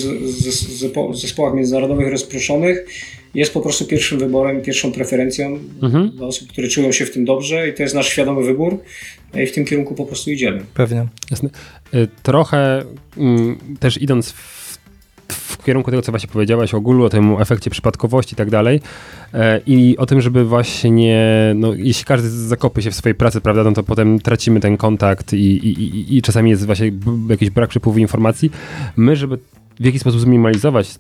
[1.12, 2.86] zespołach międzynarodowych rozproszonych,
[3.34, 6.10] jest po prostu pierwszym wyborem, pierwszą preferencją mhm.
[6.10, 8.78] dla osób, które czują się w tym dobrze i to jest nasz świadomy wybór
[9.34, 10.64] i w tym kierunku po prostu idziemy.
[10.74, 11.06] Pewnie.
[11.30, 11.50] Jasne.
[11.94, 12.84] Y, trochę
[13.16, 14.55] mm, też idąc w w
[15.66, 18.80] kierunku tego, co właśnie powiedziałaś o Gulu, o tym efekcie przypadkowości i tak dalej.
[19.34, 23.64] E, I o tym, żeby właśnie, no, jeśli każdy zakopie się w swojej pracy, prawda,
[23.64, 26.92] no to potem tracimy ten kontakt i, i, i, i czasami jest właśnie
[27.28, 28.50] jakiś brak przepływu informacji.
[28.96, 29.38] My, żeby
[29.80, 30.98] w jaki sposób zminimalizować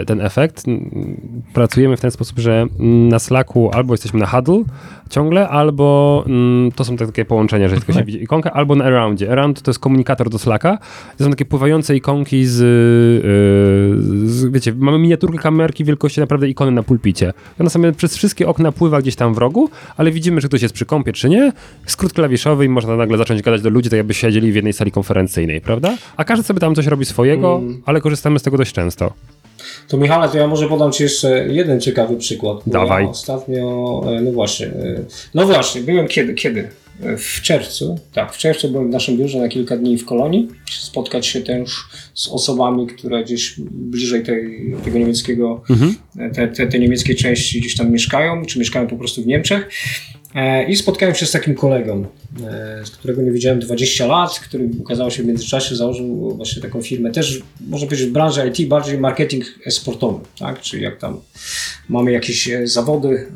[0.00, 0.64] e, ten efekt.
[1.54, 4.62] Pracujemy w ten sposób, że na Slacku albo jesteśmy na Huddle
[5.10, 6.24] ciągle, albo
[6.76, 9.32] to są takie połączenia, że tylko się widzi ikonkę, albo na Aroundzie.
[9.32, 10.78] Around to jest komunikator do Slacka.
[11.18, 12.64] To są takie pływające ikonki z, e,
[14.28, 17.32] z wiecie, mamy miniaturkę kamerki wielkości naprawdę ikony na pulpicie.
[17.60, 20.74] Ona sobie przez wszystkie okna pływa gdzieś tam w rogu, ale widzimy, czy ktoś jest
[20.74, 21.52] przy kąpie, czy nie.
[21.86, 24.90] Skrót klawiszowy i można nagle zacząć gadać do ludzi, tak jakby siedzieli w jednej sali
[24.90, 25.96] konferencyjnej, prawda?
[26.16, 27.82] A każdy sobie tam coś robi swojego, mm.
[27.86, 29.12] ale korzystamy z tego dość często.
[29.88, 32.58] To Michale, to ja może podam Ci jeszcze jeden ciekawy przykład.
[32.66, 33.04] Dawaj.
[33.04, 36.68] Ja ostatnio, e, no właśnie, e, no właśnie, byłem kiedy, kiedy?
[37.02, 40.48] E, w czerwcu, tak, w czerwcu byłem w naszym biurze na kilka dni w Kolonii,
[40.70, 41.70] spotkać się też
[42.14, 45.94] z osobami, które gdzieś bliżej tej, tego niemieckiego, mhm.
[46.34, 49.68] te, te, te niemieckiej części gdzieś tam mieszkają, czy mieszkają po prostu w Niemczech.
[50.34, 52.06] E, I spotkałem się z takim kolegą,
[52.46, 56.82] e, z którego nie widziałem 20 lat, który okazało się w międzyczasie założył właśnie taką
[56.82, 60.60] firmę, też można powiedzieć w branży IT, bardziej marketing sportowy, tak?
[60.60, 61.20] czyli jak tam
[61.88, 63.26] mamy jakieś e, zawody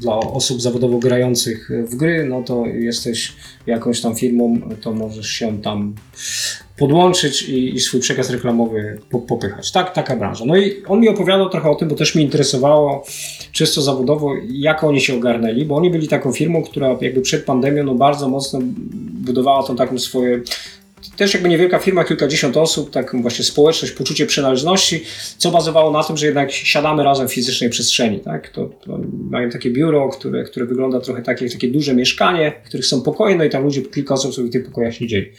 [0.00, 3.32] dla osób zawodowo grających w gry, no to jesteś
[3.66, 5.94] jakąś tam firmą, to możesz się tam
[6.78, 9.72] podłączyć i, i swój przekaz reklamowy po, popychać.
[9.72, 10.44] Tak, taka branża.
[10.44, 13.04] No i on mi opowiadał trochę o tym, bo też mi interesowało
[13.52, 17.84] czysto zawodowo, jak oni się ogarnęli, bo oni byli taką firmą, która jakby przed pandemią
[17.84, 18.60] no bardzo mocno
[19.24, 20.40] budowała tą taką swoje
[21.16, 25.04] też jakby niewielka firma, kilkadziesiąt osób, tak właśnie społeczność, poczucie przynależności,
[25.38, 28.48] co bazowało na tym, że jednak siadamy razem w fizycznej przestrzeni, tak?
[28.48, 28.98] To, to
[29.30, 33.36] mają takie biuro, które, które wygląda trochę takie, takie duże mieszkanie, w których są pokoje,
[33.36, 35.30] no i tam ludzie, kilka osób sobie w tych pokojach siedzieli.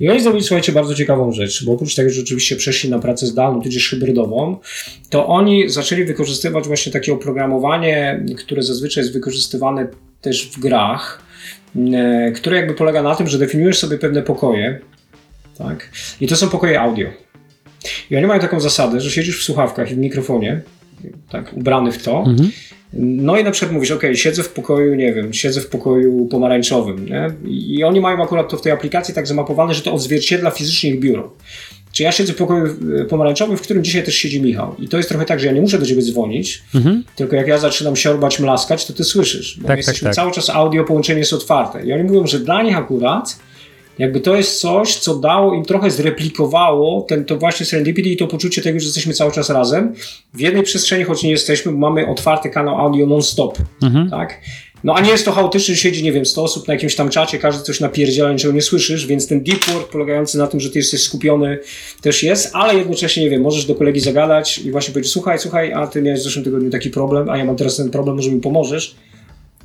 [0.00, 3.26] I oni zrobili, słuchajcie, bardzo ciekawą rzecz, bo oprócz tego, że rzeczywiście przeszli na pracę
[3.26, 4.56] zdalną, tudzież hybrydową,
[5.10, 9.88] to oni zaczęli wykorzystywać właśnie takie oprogramowanie, które zazwyczaj jest wykorzystywane
[10.20, 11.22] też w grach,
[11.76, 14.80] e, które jakby polega na tym, że definiujesz sobie pewne pokoje,
[15.68, 15.90] tak?
[16.20, 17.08] I to są pokoje audio.
[18.10, 20.60] I oni mają taką zasadę, że siedzisz w słuchawkach i w mikrofonie,
[21.30, 22.24] tak, ubrany w to,
[22.92, 27.06] no i na przykład mówisz, ok, siedzę w pokoju, nie wiem, siedzę w pokoju pomarańczowym,
[27.08, 27.30] nie?
[27.44, 31.00] I oni mają akurat to w tej aplikacji tak zamapowane, że to odzwierciedla fizycznie ich
[31.00, 31.32] biuro.
[31.92, 34.74] Czy ja siedzę w pokoju e, pomarańczowym, w którym dzisiaj też siedzi Michał.
[34.78, 36.62] I to jest trochę tak, że ja nie muszę do ciebie dzwonić,
[37.16, 39.58] tylko jak ja zaczynam siorbać, mlaskać, to ty słyszysz.
[39.60, 40.14] Bo Tak, tak, tak.
[40.14, 41.86] cały czas audio, połączenie jest otwarte.
[41.86, 43.36] I oni mówią, że dla nich akurat
[44.00, 48.26] jakby to jest coś, co dało im trochę zreplikowało ten, to właśnie serendipity i to
[48.26, 49.94] poczucie tego, że jesteśmy cały czas razem.
[50.34, 53.58] W jednej przestrzeni, choć nie jesteśmy, bo mamy otwarty kanał audio non-stop,
[54.10, 54.40] tak?
[54.84, 57.08] No a nie jest to chaotycznie, że siedzi, nie wiem, 100 osób na jakimś tam
[57.08, 60.70] czacie, każdy coś napierdziela, niczego nie słyszysz, więc ten deep work polegający na tym, że
[60.70, 61.58] ty jesteś skupiony
[62.02, 65.72] też jest, ale jednocześnie, nie wiem, możesz do kolegi zagadać i właśnie powiedzieć, słuchaj, słuchaj,
[65.72, 68.30] a ty miałeś w zeszłym tygodniu taki problem, a ja mam teraz ten problem, może
[68.30, 68.94] mi pomożesz.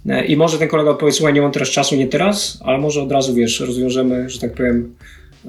[0.10, 3.02] E, I może ten kolega odpowie, słuchaj, nie mam teraz czasu, nie teraz, ale może
[3.02, 4.96] od razu, wiesz, rozwiążemy, że tak powiem,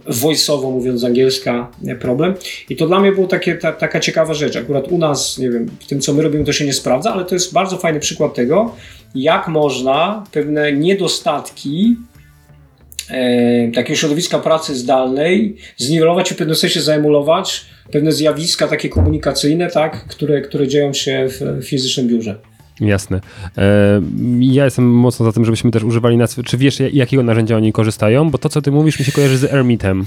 [0.07, 2.35] voice'owo mówiąc z angielska nie, problem.
[2.69, 4.57] I to dla mnie takie, ta, taka ciekawa rzecz.
[4.57, 7.25] Akurat u nas, nie wiem, w tym co my robimy to się nie sprawdza, ale
[7.25, 8.75] to jest bardzo fajny przykład tego,
[9.15, 11.97] jak można pewne niedostatki
[13.11, 19.71] e, takiego środowiska pracy zdalnej zniwelować i w pewnym sensie zaemulować pewne zjawiska takie komunikacyjne,
[19.71, 22.39] tak, które, które dzieją się w fizycznym biurze.
[22.81, 23.21] Jasne.
[23.59, 24.03] E,
[24.41, 26.43] ja jestem mocno za tym, żebyśmy też używali nazwy.
[26.43, 28.31] Czy wiesz, jakiego narzędzia oni korzystają?
[28.31, 30.07] Bo to, co ty mówisz, mi się kojarzy z Ermitem.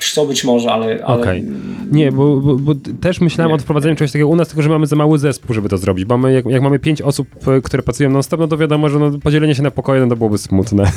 [0.00, 1.04] Co, być może, ale...
[1.04, 1.44] ale Okej.
[1.92, 3.54] Nie, bo, bo, bo też myślałem Nie.
[3.54, 6.04] o wprowadzeniu czegoś takiego u nas, tylko że mamy za mały zespół, żeby to zrobić.
[6.04, 8.98] Bo my, jak, jak mamy pięć osób, e, które pracują non-stop, no to wiadomo, że
[8.98, 10.84] no, podzielenie się na pokoje, no to byłoby smutne.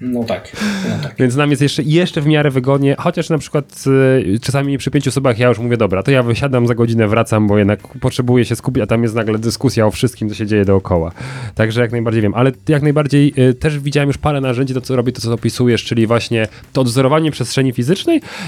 [0.00, 0.52] No tak,
[0.88, 1.14] no tak.
[1.18, 3.84] Więc nam jest jeszcze, jeszcze w miarę wygodnie, chociaż na przykład
[4.34, 7.46] e, czasami przy pięciu osobach ja już mówię, dobra, to ja wysiadam za godzinę, wracam,
[7.46, 10.64] bo jednak potrzebuję się skupić, a tam jest nagle dyskusja o wszystkim, co się dzieje
[10.64, 11.12] dookoła.
[11.54, 14.96] Także jak najbardziej wiem, ale jak najbardziej e, też widziałem już parę narzędzi, to co
[14.96, 17.83] robi, to co opisujesz, czyli właśnie to odzorowanie przestrzeni fizycznej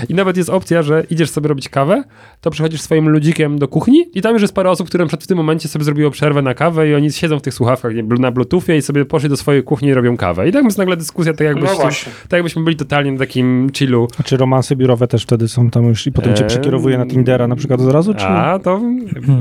[0.08, 2.04] i nawet jest opcja, że idziesz sobie robić kawę,
[2.40, 5.26] to przychodzisz swoim ludzikiem do kuchni i tam już jest parę osób, które przykład w
[5.26, 8.30] tym momencie sobie zrobiło przerwę na kawę i oni siedzą w tych słuchawkach nie, na
[8.30, 10.48] bluetoothie i sobie poszli do swojej kuchni i robią kawę.
[10.48, 11.90] I tak jest nagle dyskusja, tak jakbyście, No
[12.22, 14.08] tak jakbyśmy byli totalnie na takim chillu.
[14.20, 17.48] A czy romanse biurowe też wtedy są tam już i potem cię przekierowuje na Tindera
[17.48, 18.26] na przykład od razu, czy...
[18.26, 18.80] A, to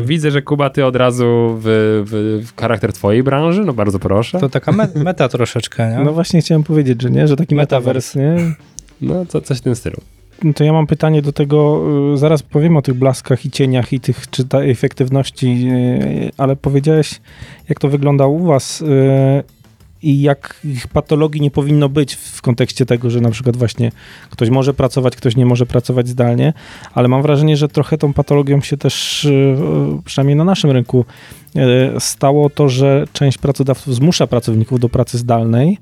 [0.05, 1.63] widzę, że Kuba, ty od razu w,
[2.05, 4.39] w, w charakter twojej branży, no bardzo proszę.
[4.39, 6.03] To taka me- meta troszeczkę, nie?
[6.03, 8.55] No właśnie chciałem powiedzieć, że nie, że taki metavers, nie?
[9.01, 9.97] No, co, coś w tym stylu.
[10.43, 11.81] No to ja mam pytanie do tego,
[12.13, 16.55] y, zaraz powiem o tych blaskach i cieniach i tych, czy ta efektywności, y, ale
[16.55, 17.21] powiedziałeś,
[17.69, 18.86] jak to wygląda u was y,
[20.01, 23.91] i jakich patologii nie powinno być w kontekście tego, że na przykład właśnie
[24.29, 26.53] ktoś może pracować, ktoś nie może pracować zdalnie,
[26.93, 29.27] ale mam wrażenie, że trochę tą patologią się też,
[30.05, 31.05] przynajmniej na naszym rynku,
[31.99, 35.77] stało to, że część pracodawców zmusza pracowników do pracy zdalnej,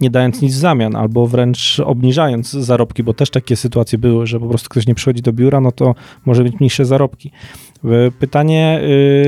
[0.00, 4.40] nie dając nic w zamian, albo wręcz obniżając zarobki, bo też takie sytuacje były, że
[4.40, 5.94] po prostu ktoś nie przychodzi do biura, no to
[6.26, 7.30] może mieć mniejsze zarobki.
[7.84, 8.80] Y, Pytanie...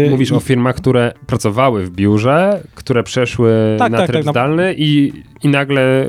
[0.07, 4.27] y, Mówisz o firmach, które pracowały w biurze, które przeszły Tak, na tak, tryb tak,
[4.27, 6.07] na- zdalny i, i nagle y,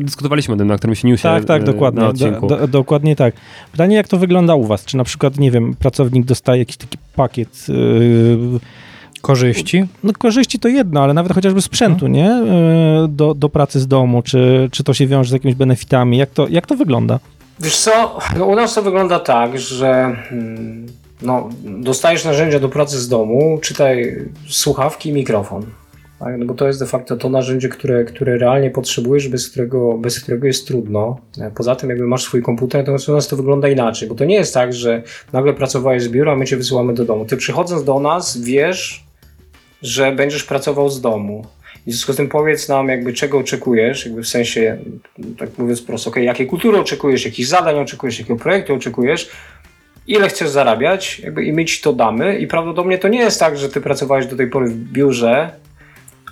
[0.00, 2.00] y, dyskutowaliśmy o tym na którymś newsie Tak, tak, y, dokładnie.
[2.00, 2.46] na Do, odcinku.
[2.46, 3.34] do, dokładnie tak.
[3.72, 4.84] Pytanie, jak to wygląda u was?
[4.84, 8.60] Czy na przykład, nie wiem, pracownik dostaje jakiś taki pakiet, yy,
[9.26, 9.84] Korzyści.
[10.04, 12.42] no korzyści to jedno, ale nawet chociażby sprzętu, nie?
[13.00, 16.18] Yy, do, do pracy z domu, czy, czy to się wiąże z jakimiś benefitami?
[16.18, 17.18] Jak to, jak to wygląda?
[17.60, 20.86] Wiesz co, no u nas to wygląda tak, że mm,
[21.22, 24.16] no, dostajesz narzędzia do pracy z domu, czytaj
[24.48, 25.66] słuchawki i mikrofon.
[26.18, 26.38] Tak?
[26.38, 30.20] No bo to jest de facto to narzędzie, które, które realnie potrzebujesz, bez którego, bez
[30.20, 31.16] którego jest trudno.
[31.40, 34.24] E, Poza tym, jakby masz swój komputer, to u nas to wygląda inaczej, bo to
[34.24, 37.24] nie jest tak, że nagle pracowałeś z biura, a my cię wysyłamy do domu.
[37.24, 39.05] Ty przychodząc do nas, wiesz,
[39.86, 41.46] że będziesz pracował z domu.
[41.86, 44.78] I w związku z tym powiedz nam, jakby czego oczekujesz, jakby w sensie,
[45.38, 49.30] tak mówiąc prosto, okay, jakiej kultury oczekujesz, jakich zadań oczekujesz, jakiego projektu oczekujesz,
[50.06, 52.38] ile chcesz zarabiać, jakby i my ci to damy.
[52.38, 55.50] I prawdopodobnie to nie jest tak, że ty pracowałeś do tej pory w biurze,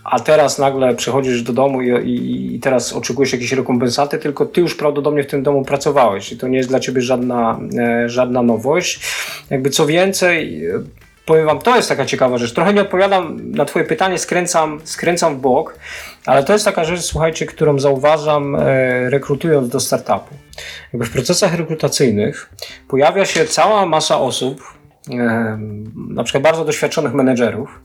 [0.04, 4.60] a teraz nagle przychodzisz do domu i, i, i teraz oczekujesz jakiejś rekompensaty, tylko ty
[4.60, 8.42] już prawdopodobnie w tym domu pracowałeś i to nie jest dla ciebie żadna, e, żadna
[8.42, 9.00] nowość.
[9.50, 10.62] Jakby co więcej,
[11.24, 12.52] powiem wam, to jest taka ciekawa rzecz.
[12.52, 15.78] Trochę nie odpowiadam na twoje pytanie, skręcam, skręcam w bok,
[16.26, 20.34] ale to jest taka rzecz, słuchajcie, którą zauważam e, rekrutując do startupu.
[20.92, 22.50] Jakby w procesach rekrutacyjnych
[22.88, 24.62] pojawia się cała masa osób,
[25.10, 25.58] e,
[26.08, 27.80] na przykład bardzo doświadczonych menedżerów,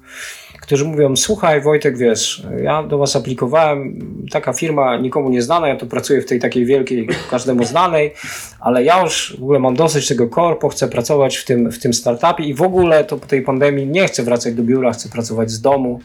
[0.69, 3.99] którzy mówią, słuchaj Wojtek, wiesz, ja do was aplikowałem,
[4.31, 8.13] taka firma nikomu nie znana, ja tu pracuję w tej takiej wielkiej, każdemu znanej,
[8.59, 11.93] ale ja już w ogóle mam dosyć tego korpo, chcę pracować w tym, w tym
[11.93, 15.51] startupie i w ogóle to po tej pandemii nie chcę wracać do biura, chcę pracować
[15.51, 15.99] z domu.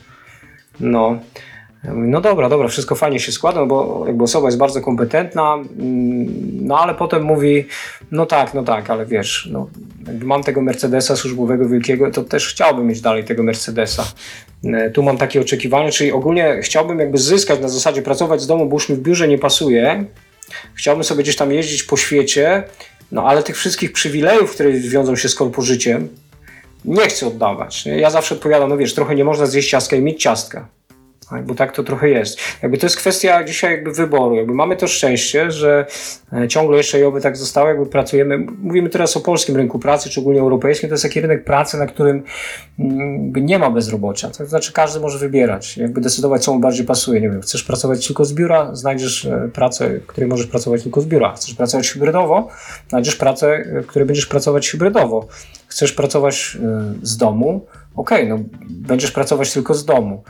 [0.81, 1.19] No.
[1.85, 4.81] Ja mówię, No dobra, dobra, wszystko fajnie się składa, no bo jakby osoba jest bardzo
[4.81, 7.67] kompetentna, mm, no ale potem mówi,
[8.11, 9.69] no tak, no tak, ale wiesz, no,
[10.23, 14.05] mam tego Mercedesa służbowego wielkiego, to też chciałbym mieć dalej tego Mercedesa.
[14.65, 18.67] E, Tu mam takie oczekiwania, czyli ogólnie chciałbym jakby zyskać na zasadzie pracować z domu,
[18.67, 20.05] bo już mi w biurze nie pasuje.
[20.75, 22.63] Chciałbym sobie gdzieś tam jeździć po świecie,
[23.13, 26.09] no ale tych wszystkich przywilejów, które wiążą się z korpożyciem,
[26.85, 27.87] nie chcę oddawać.
[27.87, 30.69] Ja zawsze odpowiadam, no wiesz, trochę nie można zjeść ciastka i mieć ciastka.
[31.31, 32.39] Tak, bo tak to trochę jest.
[32.63, 34.35] Jakby to jest kwestia dzisiaj jakby wyboru.
[34.35, 35.87] Jakby mamy to szczęście, że
[36.33, 38.39] e, ciągle jeszcze i oby tak zostało, jakby pracujemy.
[38.39, 40.89] Mówimy teraz o polskim rynku pracy, czy ogólnie europejskim.
[40.89, 42.23] To jest taki rynek pracy, na którym
[42.79, 44.31] mm, nie ma bezrobocia.
[44.31, 47.21] To znaczy każdy może wybierać, jakby decydować, co mu bardziej pasuje.
[47.21, 51.01] Nie wiem, chcesz pracować tylko z biura, znajdziesz e, pracę, w której możesz pracować tylko
[51.01, 51.33] z biura.
[51.33, 52.49] Chcesz pracować hybrydowo,
[52.89, 55.29] znajdziesz pracę, e, w której będziesz pracować hybrydowo.
[55.75, 58.39] Chcesz pracować e, z domu, okej, no
[58.71, 60.23] będziesz pracować tylko z domu.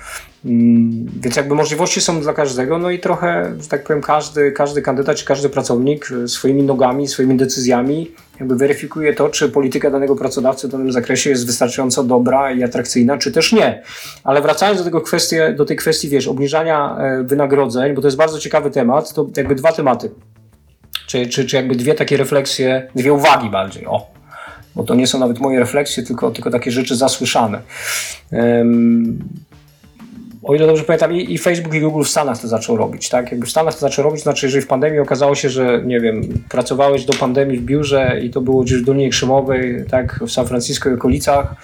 [0.44, 4.83] Mm, Więc jakby możliwości są dla każdego, no i trochę, że tak powiem, każdy, każdy
[4.83, 10.16] kandydat czy każdy pracownik e, swoimi nogami, swoimi decyzjami jakby weryfikuje to, czy polityka danego
[10.16, 13.83] pracodawcy w danym zakresie jest wystarczająco dobra i atrakcyjna, czy też nie.
[14.24, 18.16] Ale wracając do tego kwestii, do tej kwestii, wiesz, obniżania e, wynagrodzeń, bo to jest
[18.16, 20.11] bardzo ciekawy temat, to jakby dwa tematy.
[21.07, 24.14] Czy, czy, czy jakby dwie takie refleksje, dwie uwagi bardziej, o.
[24.77, 27.61] Bo to nie są nawet moje refleksje, tylko, tylko takie rzeczy zasłyszane.
[30.44, 33.30] O ile dobrze pamiętam, i, i Facebook i Google w Stanach to zaczął robić, tak?
[33.30, 36.22] Jakby w Stanach to zaczął robić, znaczy, jeżeli w pandemii okazało się, że, nie wiem,
[36.48, 40.46] pracowałeś do pandemii w biurze i to było gdzieś w Dolinie Krzemowej, tak, w San
[40.46, 41.54] Francisco i okolicach,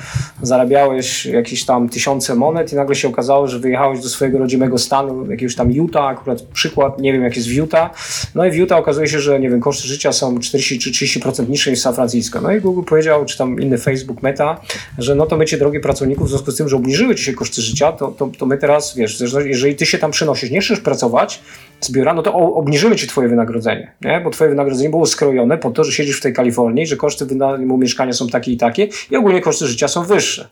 [0.43, 5.31] zarabiałeś jakieś tam tysiące monet i nagle się okazało, że wyjechałeś do swojego rodzimego stanu,
[5.31, 7.91] jakiegoś tam Utah, akurat przykład, nie wiem jak jest w Utah,
[8.35, 11.49] no i w Utah okazuje się, że, nie wiem, koszty życia są 40 czy 30%
[11.49, 12.41] niższe niż w San Francisco.
[12.41, 14.61] No i Google powiedział, czy tam inny Facebook, Meta,
[14.99, 17.33] że no to my cię, drogi pracowników, w związku z tym, że obniżyły ci się
[17.33, 20.81] koszty życia, to, to, to my teraz, wiesz, jeżeli ty się tam przenosisz, nie chcesz
[20.81, 21.41] pracować
[21.81, 24.21] z biura, no to obniżymy ci twoje wynagrodzenie, nie?
[24.25, 27.79] bo twoje wynagrodzenie było skrojone po to, że siedzisz w tej Kalifornii, że koszty wynajmu
[27.79, 30.49] mieszkania są takie i takie i ogólnie koszty życia są wyższe.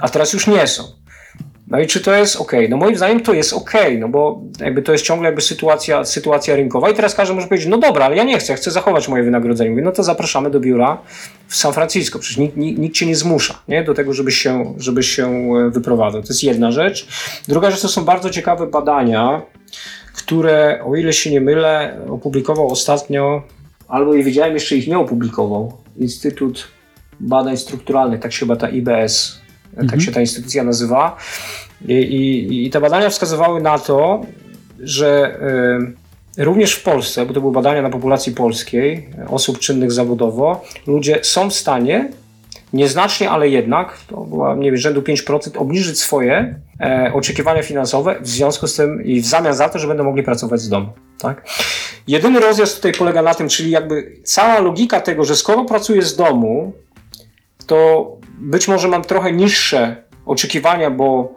[0.00, 1.01] A teraz już nie są.
[1.72, 2.52] No i czy to jest ok?
[2.68, 6.56] No moim zdaniem to jest ok, no bo jakby to jest ciągle jakby sytuacja, sytuacja
[6.56, 9.22] rynkowa i teraz każdy może powiedzieć, no dobra, ale ja nie chcę, chcę zachować moje
[9.22, 9.70] wynagrodzenie.
[9.70, 10.98] Mówię, no to zapraszamy do biura
[11.48, 13.84] w San Francisco, przecież nikt, nikt, nikt cię nie zmusza nie?
[13.84, 16.22] do tego, żebyś się, żebyś się e, wyprowadzał.
[16.22, 17.08] To jest jedna rzecz.
[17.48, 19.42] Druga rzecz to są bardzo ciekawe badania,
[20.14, 23.42] które, o ile się nie mylę, opublikował ostatnio,
[23.88, 26.68] albo i wiedziałem, jeszcze ich nie opublikował, Instytut
[27.20, 29.42] Badań Strukturalnych, tak się chyba ta IBS,
[29.90, 31.16] tak się ta instytucja nazywa.
[31.88, 34.20] I, i, I te badania wskazywały na to,
[34.80, 35.38] że
[36.38, 41.18] y, również w Polsce, bo to były badania na populacji polskiej, osób czynnych zawodowo, ludzie
[41.22, 42.08] są w stanie
[42.72, 48.28] nieznacznie, ale jednak, to była nie wiem, rzędu 5%, obniżyć swoje e, oczekiwania finansowe w
[48.28, 50.88] związku z tym i w zamian za to, że będą mogli pracować z domu.
[51.18, 51.46] Tak?
[52.06, 56.16] Jedyny rozjazd tutaj polega na tym, czyli jakby cała logika tego, że skoro pracuję z
[56.16, 56.72] domu,
[57.66, 58.06] to
[58.38, 61.34] być może mam trochę niższe oczekiwania, bo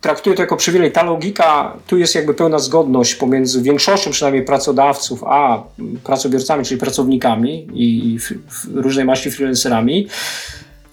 [0.00, 0.92] traktuję to jako przywilej.
[0.92, 5.62] Ta logika, tu jest jakby pełna zgodność pomiędzy większością przynajmniej pracodawców, a
[6.04, 10.08] pracobiorcami, czyli pracownikami i, i f, f, różnej maści freelancerami.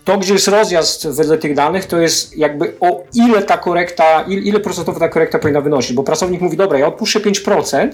[0.05, 4.41] To, gdzie jest rozjazd wedle tych danych, to jest jakby o ile ta korekta, ile,
[4.41, 7.89] ile procentowo ta korekta powinna wynosić, bo pracownik mówi, dobra, ja odpuszczę 5%,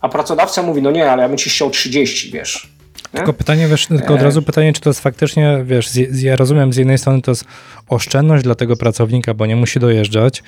[0.00, 2.72] a pracodawca mówi, no nie, ale ja bym ci chciał 30, wiesz.
[2.96, 3.18] Nie?
[3.18, 4.24] Tylko pytanie, wiesz, tylko od E.
[4.24, 7.44] razu pytanie, czy to jest faktycznie, wiesz, z, ja rozumiem, z jednej strony to jest
[7.88, 10.42] oszczędność dla tego pracownika, bo nie musi dojeżdżać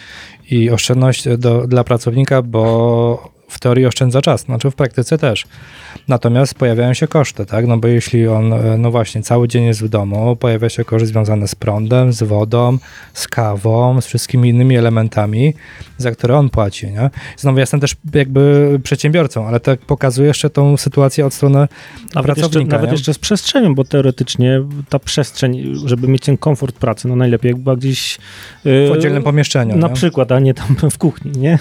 [0.50, 5.46] i oszczędność do, dla pracownika, bo w teorii oszczędza czas, znaczy w praktyce też.
[6.08, 7.66] Natomiast pojawiają się koszty, tak?
[7.66, 11.06] No bo jeśli on, e, no właśnie, cały dzień jest w domu, pojawia się koszt
[11.06, 12.78] związany z prądem, z wodą,
[13.12, 15.54] z kawą, z wszystkimi innymi elementami,
[15.98, 17.10] za które on płaci, nie?
[17.36, 21.68] Znowu ja jestem też jakby przedsiębiorcą, ale tak pokazuje jeszcze tą sytuację od strony Nawet,
[22.14, 22.76] jeszcze, pracownika.
[22.76, 22.94] nawet nie?
[22.94, 27.62] jeszcze z przestrzenią, bo teoretycznie ta przestrzeń, żeby mieć ten komfort pracy, no najlepiej jakby
[27.62, 28.18] była gdzieś...
[28.64, 29.76] w yy, oddzielnym pomieszczeniu.
[29.76, 29.94] Na nie?
[29.94, 31.58] przykład, a nie tam w kuchni, nie?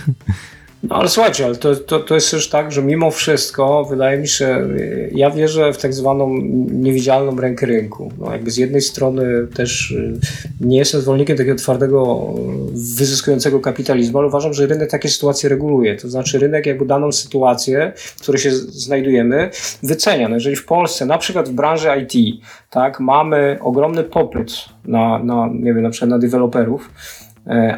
[0.83, 4.27] No ale słuchajcie, ale to, to, to jest też tak, że mimo wszystko wydaje mi
[4.27, 4.67] się,
[5.11, 6.29] ja wierzę w tak zwaną
[6.71, 8.11] niewidzialną rękę rynku.
[8.19, 10.13] No jakby z jednej strony też y,
[10.61, 12.33] nie jestem zwolennikiem takiego twardego,
[12.71, 15.95] wyzyskującego kapitalizmu, ale uważam, że rynek takie sytuacje reguluje.
[15.95, 19.49] To znaczy rynek jakby daną sytuację, w której się znajdujemy,
[19.83, 20.29] wycenia.
[20.29, 25.49] No jeżeli w Polsce, na przykład w branży IT, tak, mamy ogromny popyt na, na
[25.53, 26.89] nie wiem, na przykład na deweloperów,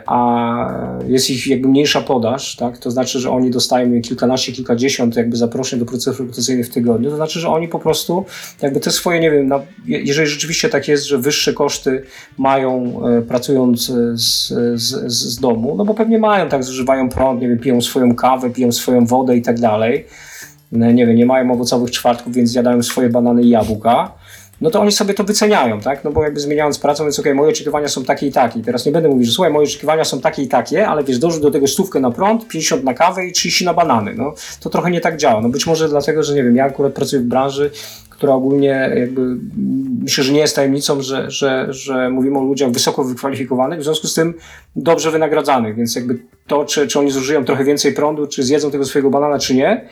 [0.05, 2.77] a jest ich jakby mniejsza podaż, tak?
[2.77, 7.15] to znaczy, że oni dostają kilkanaście, kilkadziesiąt jakby zaproszeń do procesów rekrutacyjnych w tygodniu, to
[7.15, 8.25] znaczy, że oni po prostu
[8.61, 9.49] jakby te swoje, nie wiem,
[9.85, 12.03] jeżeli rzeczywiście tak jest, że wyższe koszty
[12.37, 14.47] mają e, pracując z,
[14.81, 18.49] z, z domu, no bo pewnie mają, tak, zużywają prąd, nie wiem, piją swoją kawę,
[18.49, 20.05] piją swoją wodę i tak dalej,
[20.71, 24.11] nie wiem, nie mają owocowych czwartków, więc zjadają swoje banany i jabłka,
[24.61, 26.03] no to oni sobie to wyceniają, tak?
[26.03, 28.59] No bo jakby zmieniając pracę, więc okej, okay, moje oczekiwania są takie i takie.
[28.59, 31.41] Teraz nie będę mówił, że słuchaj, moje oczekiwania są takie i takie, ale wiesz, dorzuć
[31.41, 34.13] do tego stówkę na prąd, 50 na kawę i 30 na banany.
[34.17, 35.41] No to trochę nie tak działa.
[35.41, 37.71] No być może dlatego, że nie wiem, ja akurat pracuję w branży,
[38.09, 39.37] która ogólnie jakby
[40.01, 44.07] myślę, że nie jest tajemnicą, że, że, że mówimy o ludziach wysoko wykwalifikowanych, w związku
[44.07, 44.33] z tym
[44.75, 48.85] dobrze wynagradzanych, więc jakby to, czy, czy oni zużyją trochę więcej prądu, czy zjedzą tego
[48.85, 49.89] swojego banana, czy nie,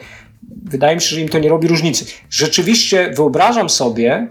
[0.65, 2.05] wydaje mi się, że im to nie robi różnicy.
[2.29, 4.27] Rzeczywiście wyobrażam sobie,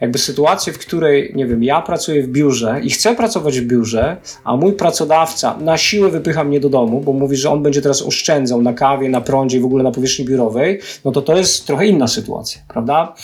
[0.00, 4.16] jakby sytuację, w której, nie wiem, ja pracuję w biurze i chcę pracować w biurze,
[4.44, 8.02] a mój pracodawca na siłę wypycha mnie do domu, bo mówi, że on będzie teraz
[8.02, 11.66] oszczędzał na kawie, na prądzie i w ogóle na powierzchni biurowej, no to to jest
[11.66, 13.14] trochę inna sytuacja, prawda?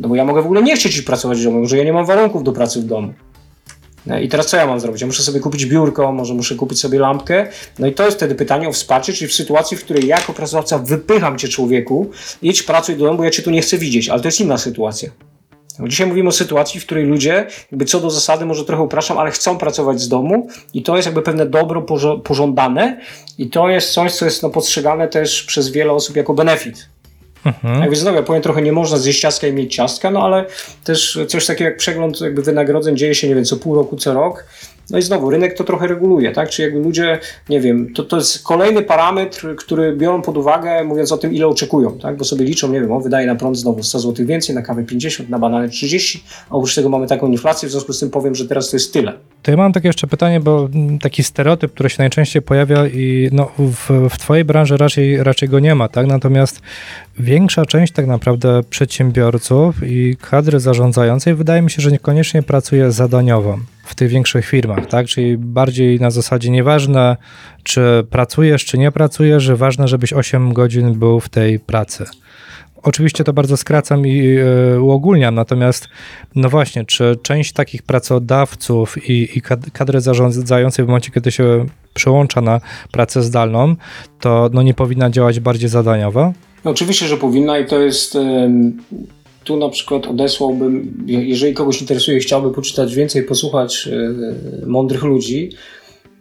[0.00, 2.06] No bo ja mogę w ogóle nie chcieć pracować w domu, może ja nie mam
[2.06, 3.14] warunków do pracy w domu.
[4.06, 5.00] No I teraz co ja mam zrobić?
[5.00, 7.46] Ja muszę sobie kupić biurko, może muszę kupić sobie lampkę.
[7.78, 10.32] No i to jest wtedy pytanie o wsparcie, czyli w sytuacji, w której ja jako
[10.32, 12.10] pracodawca wypycham cię człowieku,
[12.42, 14.58] idź pracuj do domu, bo ja cię tu nie chcę widzieć, ale to jest inna
[14.58, 15.10] sytuacja.
[15.80, 19.30] Dzisiaj mówimy o sytuacji, w której ludzie, jakby co do zasady, może trochę upraszam, ale
[19.30, 21.82] chcą pracować z domu i to jest jakby pewne dobro
[22.24, 23.00] pożądane
[23.38, 26.88] i to jest coś, co jest no, postrzegane też przez wiele osób jako benefit.
[27.44, 27.80] Mhm.
[27.80, 30.46] Jakby znowu, ja powiem trochę, nie można zjeść ciastka i mieć ciastka, no ale
[30.84, 34.14] też coś takiego jak przegląd jakby wynagrodzeń dzieje się, nie wiem, co pół roku, co
[34.14, 34.44] rok
[34.90, 36.48] no i znowu, rynek to trochę reguluje, tak?
[36.50, 37.18] Czy jakby ludzie,
[37.48, 41.46] nie wiem, to, to jest kolejny parametr, który biorą pod uwagę, mówiąc o tym, ile
[41.46, 42.16] oczekują, tak?
[42.16, 44.84] Bo sobie liczą, nie wiem, o, wydaje na prąd znowu 100 zł więcej, na kawę
[44.84, 48.34] 50, na banany 30, a oprócz tego mamy taką inflację, w związku z tym powiem,
[48.34, 49.12] że teraz to jest tyle.
[49.42, 50.68] To ja mam takie jeszcze pytanie, bo
[51.00, 55.60] taki stereotyp, który się najczęściej pojawia i no, w, w twojej branży raczej, raczej go
[55.60, 56.06] nie ma, tak?
[56.06, 56.60] Natomiast
[57.18, 63.58] większa część tak naprawdę przedsiębiorców i kadry zarządzającej wydaje mi się, że niekoniecznie pracuje zadaniowo
[63.84, 65.06] w tych większych firmach, tak?
[65.06, 67.16] Czyli bardziej na zasadzie nieważne,
[67.62, 72.04] czy pracujesz, czy nie pracujesz, że ważne, żebyś 8 godzin był w tej pracy.
[72.82, 75.88] Oczywiście to bardzo skracam i yy, uogólniam, natomiast
[76.34, 79.42] no właśnie, czy część takich pracodawców i, i
[79.72, 82.60] kadry zarządzającej w momencie, kiedy się przełącza na
[82.92, 83.76] pracę zdalną,
[84.20, 86.32] to no nie powinna działać bardziej zadaniowo?
[86.64, 88.18] Oczywiście, że powinna i to jest
[89.44, 95.50] tu na przykład odesłałbym, jeżeli kogoś interesuje, chciałby poczytać więcej, posłuchać e, mądrych ludzi,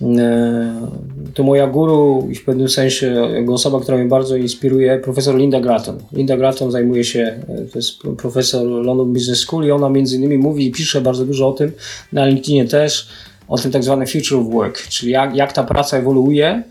[0.01, 0.87] e,
[1.33, 5.97] to moja guru i w pewnym sensie osoba, która mnie bardzo inspiruje, profesor Linda Gratton.
[6.13, 10.37] Linda Gratton zajmuje się, e, to jest profesor London Business School i ona między innymi
[10.37, 11.71] mówi i pisze bardzo dużo o tym,
[12.13, 13.07] na LinkedInie też,
[13.47, 16.63] o tym tak zwanym future of work, czyli jak, jak ta praca ewoluuje,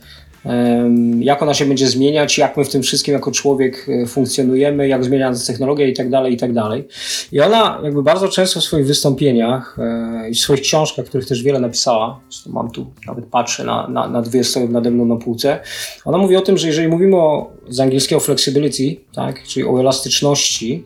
[1.21, 5.05] jak ona się będzie zmieniać, jak my w tym wszystkim jako człowiek e, funkcjonujemy, jak
[5.05, 6.89] zmienia nas technologia i tak dalej, i tak dalej.
[7.33, 11.43] I ona jakby bardzo często w swoich wystąpieniach e, i w swoich książkach, których też
[11.43, 15.59] wiele napisała, mam tu, nawet patrzę na, na, na dwie stoją nade mną na półce,
[16.05, 20.85] ona mówi o tym, że jeżeli mówimy o, z angielskiego flexibility, tak, czyli o elastyczności,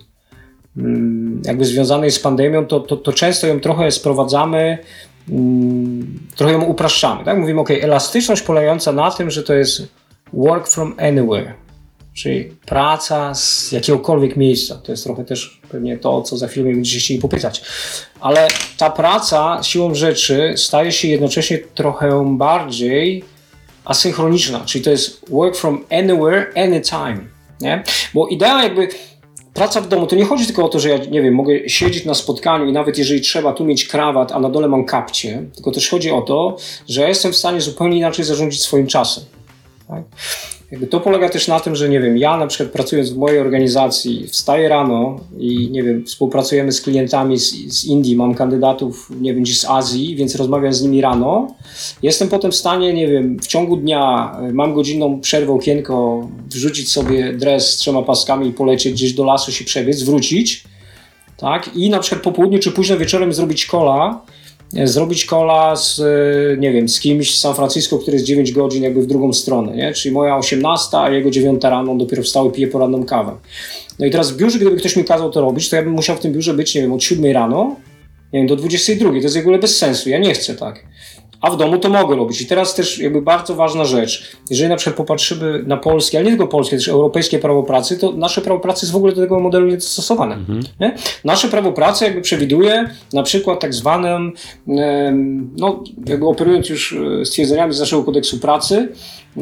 [0.76, 4.78] mm, jakby związanej z pandemią, to, to, to często ją trochę sprowadzamy
[6.36, 7.24] trochę ją upraszczamy.
[7.24, 7.38] Tak?
[7.38, 9.82] Mówimy, ok, elastyczność polegająca na tym, że to jest
[10.32, 11.54] work from anywhere,
[12.14, 14.74] czyli praca z jakiegokolwiek miejsca.
[14.74, 17.62] To jest trochę też pewnie to, co za chwilę będziecie chcieli popytać.
[18.20, 23.24] Ale ta praca siłą rzeczy staje się jednocześnie trochę bardziej
[23.84, 27.18] asynchroniczna, czyli to jest work from anywhere, anytime.
[27.60, 27.82] Nie?
[28.14, 28.88] Bo idea jakby
[29.56, 32.04] praca w domu to nie chodzi tylko o to, że ja nie wiem, mogę siedzieć
[32.04, 35.70] na spotkaniu i nawet jeżeli trzeba tu mieć krawat, a na dole mam kapcie, tylko
[35.70, 36.56] też chodzi o to,
[36.88, 39.24] że ja jestem w stanie zupełnie inaczej zarządzić swoim czasem.
[39.88, 40.02] Tak?
[40.70, 43.38] Jakby to polega też na tym, że nie wiem, ja na przykład pracując w mojej
[43.38, 49.34] organizacji, wstaję rano i nie wiem, współpracujemy z klientami z, z Indii, mam kandydatów, nie
[49.34, 51.54] wiem, gdzieś z Azji, więc rozmawiam z nimi rano.
[52.02, 57.32] Jestem potem w stanie, nie wiem, w ciągu dnia mam godzinną przerwę, okienko, wrzucić sobie
[57.32, 60.64] dres z trzema paskami i polecieć gdzieś do lasu się przebiec, wrócić,
[61.36, 61.76] tak?
[61.76, 64.35] I na przykład po południu czy późno wieczorem zrobić kola e,
[64.72, 68.82] zrobić kola z, e, nie wiem, z kimś z San Francisco, który jest 9 godzin
[68.82, 69.92] jakby w drugą stronę, nie?
[69.92, 73.32] Czyli moja 18, a jego 9 rano, on dopiero wstał i pije poranną kawę.
[73.98, 76.16] No i teraz w biurze, gdyby ktoś mi kazał to robić, to ja bym musiał
[76.16, 77.76] w tym biurze być, nie wiem, od 7 rano,
[78.32, 79.10] nie wiem, do 22.
[79.10, 80.10] To jest w ogóle bez sensu.
[80.10, 80.84] Ja nie chcę tak
[81.40, 82.40] a w domu to mogę robić.
[82.40, 86.30] I teraz też jakby bardzo ważna rzecz, jeżeli na przykład popatrzymy na polskie, ale nie
[86.30, 89.40] tylko polskie, też europejskie prawo pracy, to nasze prawo pracy jest w ogóle do tego
[89.40, 90.34] modelu niedostosowane.
[90.34, 90.62] Mhm.
[90.80, 90.94] Nie?
[91.24, 94.32] Nasze prawo pracy jakby przewiduje na przykład tak zwanym,
[95.56, 98.88] no jakby operując już e, stwierdzeniami z naszego kodeksu pracy,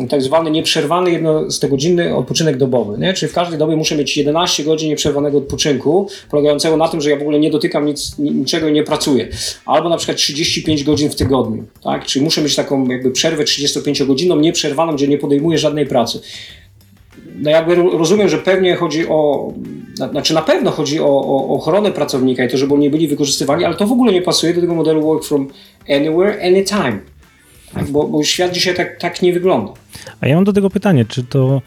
[0.08, 2.98] tak zwany nieprzerwany jednostogodzinny odpoczynek dobowy.
[2.98, 3.14] Nie?
[3.14, 7.16] Czyli w każdej dobie muszę mieć 11 godzin nieprzerwanego odpoczynku, polegającego na tym, że ja
[7.16, 9.28] w ogóle nie dotykam nic, niczego i nie pracuję.
[9.66, 11.64] Albo na przykład 35 godzin w tygodniu.
[11.84, 12.04] Tak?
[12.04, 16.20] Czyli muszę mieć taką jakby przerwę 35-godzinną, nieprzerwaną, gdzie nie podejmuję żadnej pracy.
[17.36, 19.52] No jakby rozumiem, że pewnie chodzi o,
[19.94, 23.74] znaczy na pewno chodzi o, o ochronę pracownika i to, żeby oni byli wykorzystywani, ale
[23.74, 25.48] to w ogóle nie pasuje do tego modelu work from
[25.88, 26.98] anywhere, anytime.
[27.74, 27.90] Tak?
[27.90, 29.72] Bo, bo świat dzisiaj tak, tak nie wygląda.
[30.20, 31.62] A ja mam do tego pytanie, czy to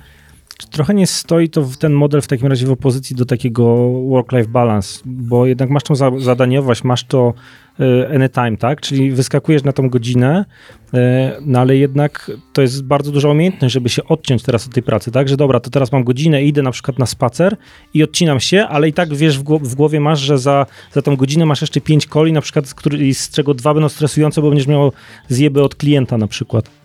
[0.57, 4.49] czy trochę nie stoi to ten model w takim razie w opozycji do takiego work-life
[4.49, 7.33] balance, bo jednak masz tą zadaniowość, masz to
[7.79, 8.81] E, anytime, tak?
[8.81, 10.45] Czyli wyskakujesz na tą godzinę,
[10.93, 14.83] e, no ale jednak to jest bardzo duża umiejętność, żeby się odciąć teraz od tej
[14.83, 15.29] pracy, tak?
[15.29, 17.57] Że dobra, to teraz mam godzinę, idę na przykład na spacer
[17.93, 21.45] i odcinam się, ale i tak wiesz, w głowie masz, że za, za tą godzinę
[21.45, 24.67] masz jeszcze pięć koli, na przykład, z, który, z czego dwa będą stresujące, bo będziesz
[24.67, 24.91] miał
[25.29, 26.76] zjeby od klienta na przykład.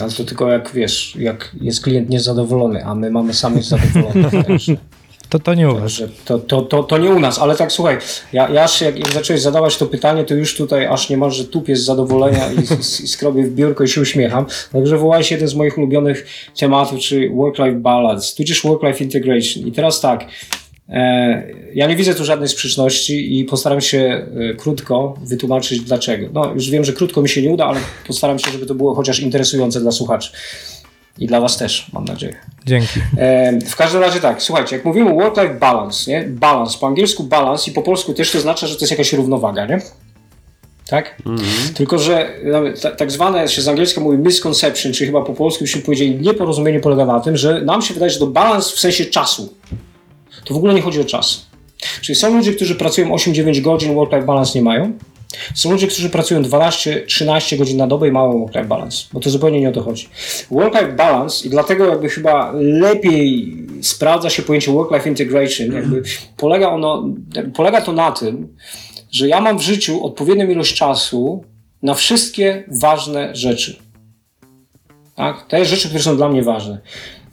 [0.00, 4.62] Ale to tylko jak wiesz, jak jest klient niezadowolony, a my mamy samych zadowolonych.
[5.28, 6.02] To, to nie u was.
[6.24, 7.98] To, to, to, to nie u nas, ale tak słuchaj,
[8.32, 11.36] ja, ja aż jak, jak zacząłeś zadawać to pytanie, to już tutaj aż nie masz,
[11.36, 14.46] że tupię z zadowolenia i, i, i skrobię w biurko i się uśmiecham.
[14.72, 16.26] Także wołałeś jeden z moich ulubionych
[16.58, 19.66] tematów, czyli work-life balance, tudzież work-life integration.
[19.66, 20.24] I teraz tak,
[21.74, 26.26] ja nie widzę tu żadnej sprzeczności i postaram się e, krótko wytłumaczyć dlaczego.
[26.32, 28.94] No, już wiem, że krótko mi się nie uda, ale postaram się, żeby to było
[28.94, 30.32] chociaż interesujące dla słuchaczy.
[31.18, 32.36] I dla Was też, mam nadzieję.
[32.66, 33.00] Dzięki.
[33.18, 36.22] E, w każdym razie tak, słuchajcie, jak mówimy work-life balance, nie?
[36.22, 39.66] Balance, po angielsku balance i po polsku też to oznacza, że to jest jakaś równowaga,
[39.66, 39.80] nie?
[40.86, 41.22] Tak?
[41.26, 41.74] Mm -hmm.
[41.74, 42.34] Tylko, że
[42.98, 47.06] tak zwane się z angielska mówi misconception, czyli chyba po polsku byśmy powiedzieli nieporozumienie polega
[47.06, 49.54] na tym, że nam się wydaje, że to balans w sensie czasu.
[50.44, 51.46] To w ogóle nie chodzi o czas.
[52.00, 54.92] Czyli są ludzie, którzy pracują 8-9 godzin, work-life balance nie mają.
[55.54, 59.60] Są ludzie, którzy pracują 12-13 godzin na dobę i mają work-life balance, bo to zupełnie
[59.60, 60.08] nie o to chodzi.
[60.50, 65.72] Work-life balance i dlatego jakby chyba lepiej sprawdza się pojęcie work-life integration.
[65.72, 66.02] Jakby
[66.36, 67.08] polega, ono,
[67.54, 68.56] polega to na tym,
[69.10, 71.44] że ja mam w życiu odpowiednią ilość czasu
[71.82, 73.76] na wszystkie ważne rzeczy.
[75.14, 75.46] Tak?
[75.48, 76.80] Te rzeczy, które są dla mnie ważne.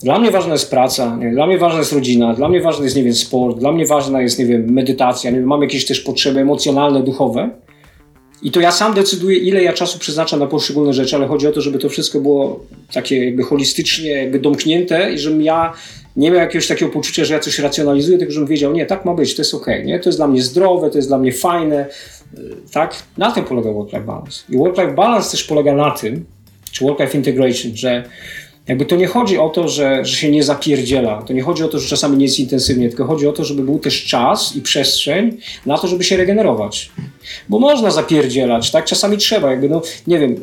[0.02, 1.30] Dla mnie ważna jest praca, nie?
[1.30, 4.22] dla mnie ważna jest rodzina, dla mnie ważny jest, nie wiem, sport, dla mnie ważna
[4.22, 7.50] jest, nie wiem, medytacja, nie mam jakieś też potrzeby emocjonalne, duchowe.
[8.42, 11.52] I to ja sam decyduję, ile ja czasu przeznaczam na poszczególne rzeczy, ale chodzi o
[11.52, 12.60] to, żeby to wszystko było
[12.92, 15.72] takie jakby holistycznie, jakby domknięte i żebym ja
[16.16, 19.14] nie miał jakiegoś takiego poczucia, że ja coś racjonalizuję, tylko żebym wiedział, nie, tak ma
[19.14, 20.00] być, to jest ok, nie?
[20.00, 21.86] To jest dla mnie zdrowe, to jest dla mnie fajne,
[22.72, 23.02] tak?
[23.18, 24.42] Na tym polega work-life balance.
[24.48, 26.24] I work-life balance też polega na tym,
[26.72, 28.04] czy work-life integration, że
[28.68, 31.68] jakby to nie chodzi o to, że, że się nie zapierdziela, to nie chodzi o
[31.68, 34.60] to, że czasami nie jest intensywnie, tylko chodzi o to, żeby był też czas i
[34.60, 35.36] przestrzeń
[35.66, 36.90] na to, żeby się regenerować.
[37.48, 38.84] Bo można zapierdzielać, tak?
[38.84, 40.36] Czasami trzeba, jakby, no, nie wiem,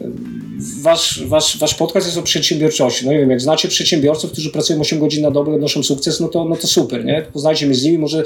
[0.60, 3.06] wasz, wasz, wasz podcast jest o przedsiębiorczości.
[3.06, 6.28] No nie wiem, jak znacie przedsiębiorców, którzy pracują 8 godzin na dobę odnoszą sukces, no
[6.28, 7.26] to, no to super, nie?
[7.34, 8.24] Poznajcie mnie z nimi, może,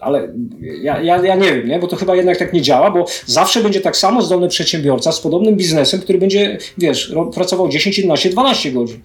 [0.00, 0.34] ale
[0.82, 1.78] ja, ja, ja nie wiem, nie?
[1.78, 5.20] Bo to chyba jednak tak nie działa, bo zawsze będzie tak samo zdolny przedsiębiorca z
[5.20, 9.00] podobnym biznesem, który będzie, wiesz, pracował 10, 11, 12 godzin.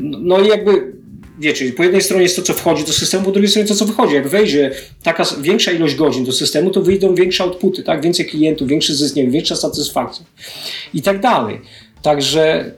[0.00, 0.96] No i jakby
[1.38, 3.84] wiecie, po jednej stronie jest to, co wchodzi do systemu, po drugiej stronie to, co
[3.84, 4.14] wychodzi.
[4.14, 4.70] Jak wejdzie
[5.02, 8.02] taka większa ilość godzin do systemu, to wyjdą większe outputy, tak?
[8.02, 10.26] Więcej klientów, większy zysk, większa satysfakcja
[10.94, 11.60] i tak dalej.
[12.02, 12.70] Także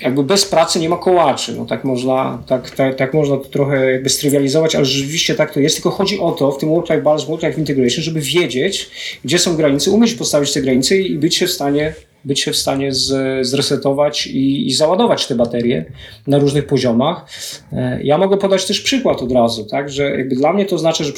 [0.00, 1.54] jakby bez pracy nie ma kołaczy.
[1.56, 5.60] No tak można, tak, tak, tak można to trochę jakby strywializować, ale rzeczywiście tak to
[5.60, 5.76] jest.
[5.76, 8.90] Tylko chodzi o to w tym work-life balance, work-life integration, żeby wiedzieć,
[9.24, 11.94] gdzie są granice, umieć postawić te granice i być się w stanie
[12.24, 13.12] być się w stanie z,
[13.46, 15.84] zresetować i, i załadować te baterie
[16.26, 17.26] na różnych poziomach.
[17.72, 21.04] E, ja mogę podać też przykład od razu, tak, że jakby dla mnie to znaczy,
[21.04, 21.12] że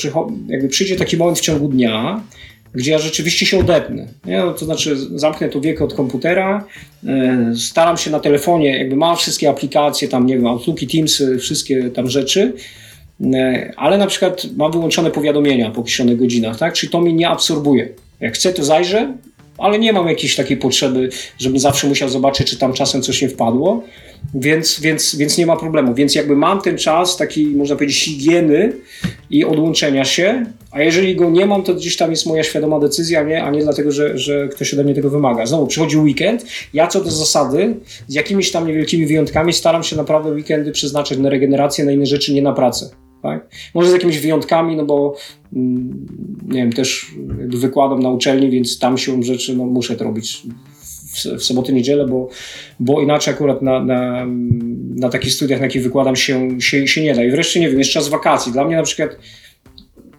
[0.48, 2.22] jakby przyjdzie taki moment w ciągu dnia,
[2.74, 4.06] gdzie ja rzeczywiście się odetnę.
[4.24, 4.38] Nie?
[4.38, 6.64] No, to znaczy zamknę to wieko od komputera,
[7.06, 11.90] e, staram się na telefonie, jakby mam wszystkie aplikacje, tam nie wiem, Outlooki, Teamsy, wszystkie
[11.90, 12.52] tam rzeczy,
[13.34, 16.72] e, ale na przykład mam wyłączone powiadomienia po określonych godzinach, tak?
[16.74, 17.88] Czyli to mi nie absorbuje.
[18.20, 19.14] Jak chcę, to zajrzę,
[19.58, 23.28] ale nie mam jakiejś takiej potrzeby, żebym zawsze musiał zobaczyć, czy tam czasem coś nie
[23.28, 23.82] wpadło,
[24.34, 25.94] więc, więc, więc nie ma problemu.
[25.94, 28.72] Więc jakby mam ten czas taki, można powiedzieć, higieny
[29.30, 33.22] i odłączenia się, a jeżeli go nie mam, to gdzieś tam jest moja świadoma decyzja,
[33.22, 33.44] nie?
[33.44, 35.46] a nie dlatego, że, że ktoś ode mnie tego wymaga.
[35.46, 37.74] Znowu przychodzi weekend, ja co do zasady,
[38.08, 42.34] z jakimiś tam niewielkimi wyjątkami staram się naprawdę weekendy przeznaczać na regenerację, na inne rzeczy,
[42.34, 42.90] nie na pracę.
[43.22, 43.48] Tak?
[43.74, 45.16] Może z jakimiś wyjątkami, no bo
[45.52, 46.06] mm,
[46.48, 47.14] nie wiem, też
[47.48, 50.42] wykładam na uczelni, więc tam siłą rzeczy no, muszę to robić
[51.12, 52.28] w, w soboty, niedzielę, bo,
[52.80, 54.26] bo inaczej akurat na, na,
[54.94, 57.24] na takich studiach, na jakich wykładam się, się, się nie da.
[57.24, 58.52] I wreszcie nie wiem, jest czas wakacji.
[58.52, 59.18] Dla mnie na przykład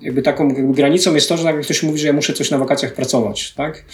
[0.02, 2.58] jakby taką jakby granicą jest to, że nagle ktoś mówi, że ja muszę coś na
[2.58, 3.86] wakacjach pracować, tak?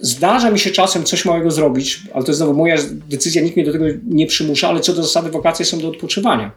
[0.00, 2.76] Zdarza mi się czasem coś małego zrobić, ale to jest znowu moja
[3.08, 6.50] decyzja, nikt mnie do tego nie przymusza, ale co do zasady wakacje są do odpoczywania.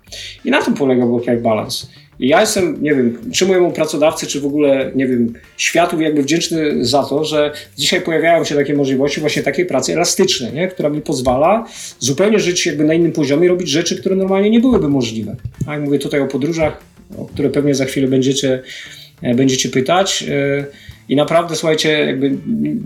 [0.45, 1.87] I na tym polega work-life balance.
[2.19, 6.23] I ja jestem, nie wiem, czy mojemu pracodawcy, czy w ogóle, nie wiem, światu jakby
[6.23, 10.67] wdzięczny za to, że dzisiaj pojawiają się takie możliwości właśnie takiej pracy elastycznej, nie?
[10.67, 11.65] która mi pozwala
[11.99, 15.35] zupełnie żyć jakby na innym poziomie, robić rzeczy, które normalnie nie byłyby możliwe.
[15.65, 18.61] Tak, mówię tutaj o podróżach, o które pewnie za chwilę będziecie,
[19.21, 20.25] e, będziecie pytać.
[20.29, 20.65] E,
[21.09, 22.37] I naprawdę, słuchajcie, jakby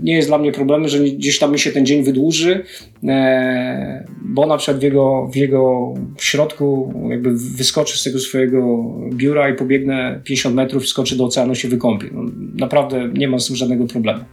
[0.02, 2.64] nie jest dla mnie problemem, że gdzieś tam mi się ten dzień wydłuży,
[3.04, 9.50] e, bo na przykład w jego, w jego środku jakby wyskoczę z tego swojego biura
[9.50, 12.08] i pobiegnę 50 metrów, skoczę do oceanu, się wykąpię.
[12.12, 12.22] No,
[12.54, 14.24] naprawdę nie mam z tym żadnego problemu.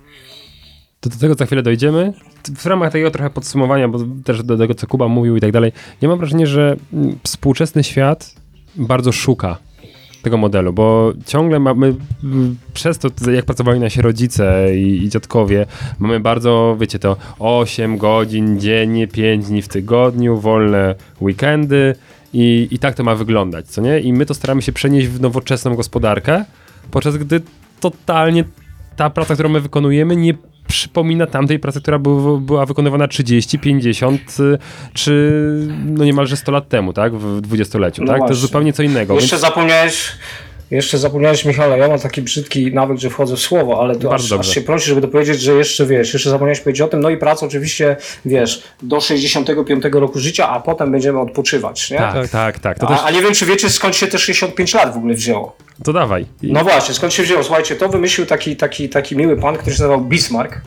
[0.99, 2.13] To do tego za chwilę dojdziemy.
[2.57, 5.71] W ramach takiego trochę podsumowania, bo też do tego, co Kuba mówił i tak dalej,
[6.01, 8.35] ja mam wrażenie, że mm, współczesny świat
[8.75, 9.57] bardzo szuka
[10.23, 15.65] tego modelu, bo ciągle mamy, mm, przez to jak pracowali nasi rodzice i, i dziadkowie,
[15.99, 21.95] mamy bardzo, wiecie to, 8 godzin dziennie, 5 dni w tygodniu, wolne weekendy
[22.33, 23.99] i, i tak to ma wyglądać, co nie?
[23.99, 26.45] I my to staramy się przenieść w nowoczesną gospodarkę,
[26.91, 27.41] podczas gdy
[27.79, 28.43] totalnie
[28.95, 30.33] ta praca, którą my wykonujemy, nie
[30.67, 32.09] przypomina tamtej pracy, która by,
[32.41, 34.37] była wykonywana 30, 50
[34.93, 35.31] czy
[35.85, 37.15] no niemalże 100 lat temu, tak?
[37.15, 38.15] W dwudziestoleciu, No tak?
[38.15, 38.33] To właśnie.
[38.33, 39.13] jest zupełnie co innego.
[39.13, 40.11] Jeszcze Więc zapomniałeś,
[40.75, 44.47] jeszcze zapomniałeś Michale, ja mam taki brzydki nawyk, że wchodzę w słowo, ale Bardzo aż,
[44.47, 47.09] aż się prosi, żeby to powiedzieć, że jeszcze wiesz, jeszcze zapomniałeś powiedzieć o tym, no
[47.09, 47.95] i praca oczywiście,
[48.25, 51.97] wiesz, do 65 roku życia, a potem będziemy odpoczywać, nie?
[51.97, 52.79] tak, tak, tak.
[52.79, 55.13] To, też, A, a nie wiem, czy wiecie, skąd się te 65 lat w ogóle
[55.13, 55.55] wzięło.
[55.83, 56.25] to dawaj.
[56.41, 57.43] I- No właśnie, skąd się wzięło?
[57.43, 60.61] Słuchajcie, to wymyślił taki, taki, taki miły pan, który się nazywał Bismarck.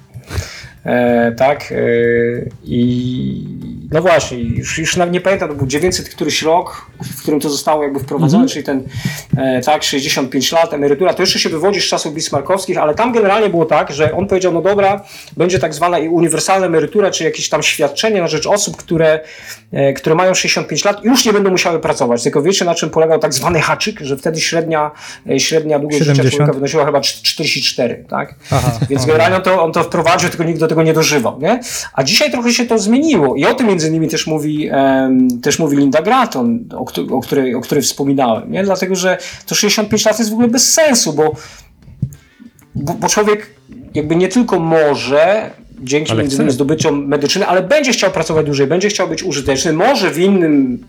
[0.85, 1.77] E, tak, e,
[2.65, 3.45] i
[3.91, 7.83] no właśnie, już, już nie pamiętam, to był 900 któryś rok, w którym to zostało
[7.83, 8.83] jakby wprowadzone, czyli ten,
[9.37, 13.51] e, tak, 65 lat, emerytura, to jeszcze się wywodzi z czasów bismarckowskich, ale tam generalnie
[13.51, 15.05] było tak, że on powiedział, no dobra,
[15.37, 19.21] będzie tak zwana uniwersalna emerytura, czy jakieś tam świadczenie na rzecz osób, które,
[19.73, 23.19] e, które mają 65 lat, już nie będą musiały pracować, tylko wiecie na czym polegał
[23.19, 24.91] tak zwany haczyk, że wtedy średnia,
[25.31, 26.37] e, średnia długość życia 70.
[26.37, 28.35] człowieka wynosiła chyba 44, tak?
[28.51, 31.61] Aha, Więc generalnie to, on to wprowadził, tylko nikt do tego nie dożywał, nie?
[31.93, 34.71] A dzisiaj trochę się to zmieniło i o tym między innymi też mówi,
[35.43, 36.85] też mówi Linda Gratton, o,
[37.17, 38.65] o, której, o której wspominałem, nie?
[38.65, 41.33] Dlatego, że to 65 lat jest w ogóle bez sensu, bo,
[42.75, 43.47] bo, bo człowiek
[43.95, 45.51] jakby nie tylko może
[45.81, 50.19] dzięki między innymi medycyny, ale będzie chciał pracować dłużej, będzie chciał być użyteczny, może w
[50.19, 50.85] innym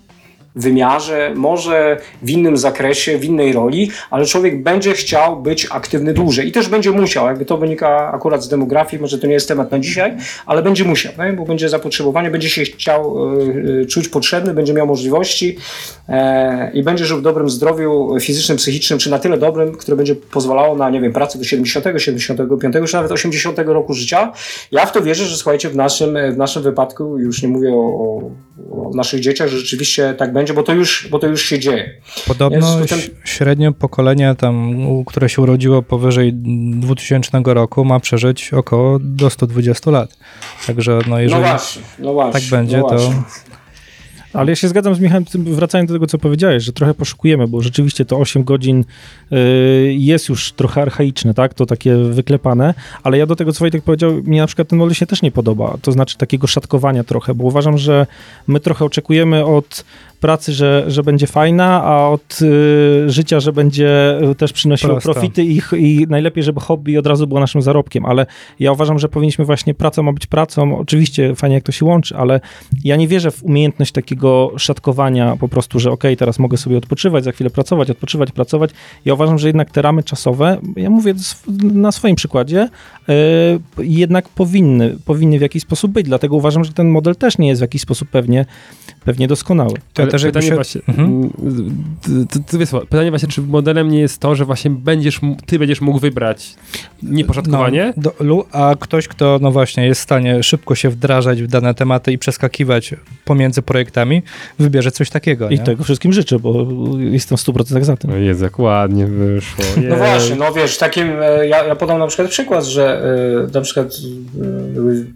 [0.57, 6.47] wymiarze, może w innym zakresie, w innej roli, ale człowiek będzie chciał być aktywny dłużej
[6.47, 9.71] i też będzie musiał, jakby to wynika akurat z demografii, może to nie jest temat
[9.71, 11.33] na dzisiaj, ale będzie musiał, nie?
[11.33, 15.57] bo będzie zapotrzebowanie, będzie się chciał e, e, czuć potrzebny, będzie miał możliwości
[16.09, 20.15] e, i będzie żył w dobrym zdrowiu fizycznym, psychicznym, czy na tyle dobrym, które będzie
[20.15, 24.31] pozwalało na, nie wiem, pracę do 70, 75, czy nawet 80 roku życia.
[24.71, 27.79] Ja w to wierzę, że słuchajcie, w naszym, w naszym wypadku, już nie mówię o,
[27.79, 28.31] o,
[28.71, 32.01] o naszych dzieciach, że rzeczywiście tak będzie, bo to już, bo to już się dzieje.
[32.27, 38.99] Podobno ś- średnio pokolenie tam, u- które się urodziło powyżej 2000 roku ma przeżyć około
[38.99, 40.17] do 120 lat.
[40.67, 42.41] Także no jeżeli no właśnie, no właśnie.
[42.41, 43.13] tak będzie, no to.
[44.33, 47.61] Ale ja się zgadzam z Michałem, wracając do tego, co powiedziałeś, że trochę poszukujemy, bo
[47.61, 48.85] rzeczywiście to 8 godzin
[49.31, 49.35] y,
[49.97, 51.53] jest już trochę archaiczne, tak?
[51.53, 52.73] To takie wyklepane,
[53.03, 55.31] ale ja do tego, co Wojtek powiedział, mnie na przykład ten model się też nie
[55.31, 55.77] podoba.
[55.81, 58.07] To znaczy takiego szatkowania trochę, bo uważam, że
[58.47, 59.85] my trochę oczekujemy od
[60.19, 65.13] pracy, że, że będzie fajna, a od y, życia, że będzie y, też przynosiło Prosto.
[65.13, 68.25] profity i, i najlepiej, żeby hobby od razu było naszym zarobkiem, ale
[68.59, 72.17] ja uważam, że powinniśmy właśnie, praca ma być pracą, oczywiście fajnie jak to się łączy,
[72.17, 72.39] ale
[72.83, 77.23] ja nie wierzę w umiejętność takiego szatkowania po prostu, że okej, teraz mogę sobie odpoczywać,
[77.23, 78.71] za chwilę pracować, odpoczywać, pracować.
[79.05, 81.13] Ja uważam, że jednak te ramy czasowe, ja mówię
[81.63, 82.69] na swoim przykładzie,
[83.77, 87.61] jednak powinny, powinny w jakiś sposób być, dlatego uważam, że ten model też nie jest
[87.61, 88.45] w jakiś sposób pewnie,
[89.05, 89.73] pewnie doskonały.
[89.93, 90.55] to Ale też pytanie się...
[90.55, 91.09] właśnie, Mhm.
[91.09, 91.85] mm,
[92.29, 95.81] t- t- t- pytanie właśnie, czy modelem nie jest to, że właśnie będziesz, ty będziesz
[95.81, 96.55] mógł wybrać
[97.03, 97.93] nieposzatkowanie?
[97.97, 101.47] No, do, lu- a ktoś, kto no właśnie jest w stanie szybko się wdrażać w
[101.47, 102.95] dane tematy i przeskakiwać
[103.25, 104.21] pomiędzy projektami,
[104.59, 105.49] wybierze coś takiego.
[105.49, 105.63] I nie?
[105.63, 106.65] tego wszystkim życzę, bo
[106.99, 108.09] jestem w 100% za tym.
[108.09, 109.65] No Jezu, jak ładnie wyszło.
[109.89, 113.61] No właśnie, no wiesz, takim, e, ja, ja podam na przykład przykład, że e, na
[113.61, 113.87] przykład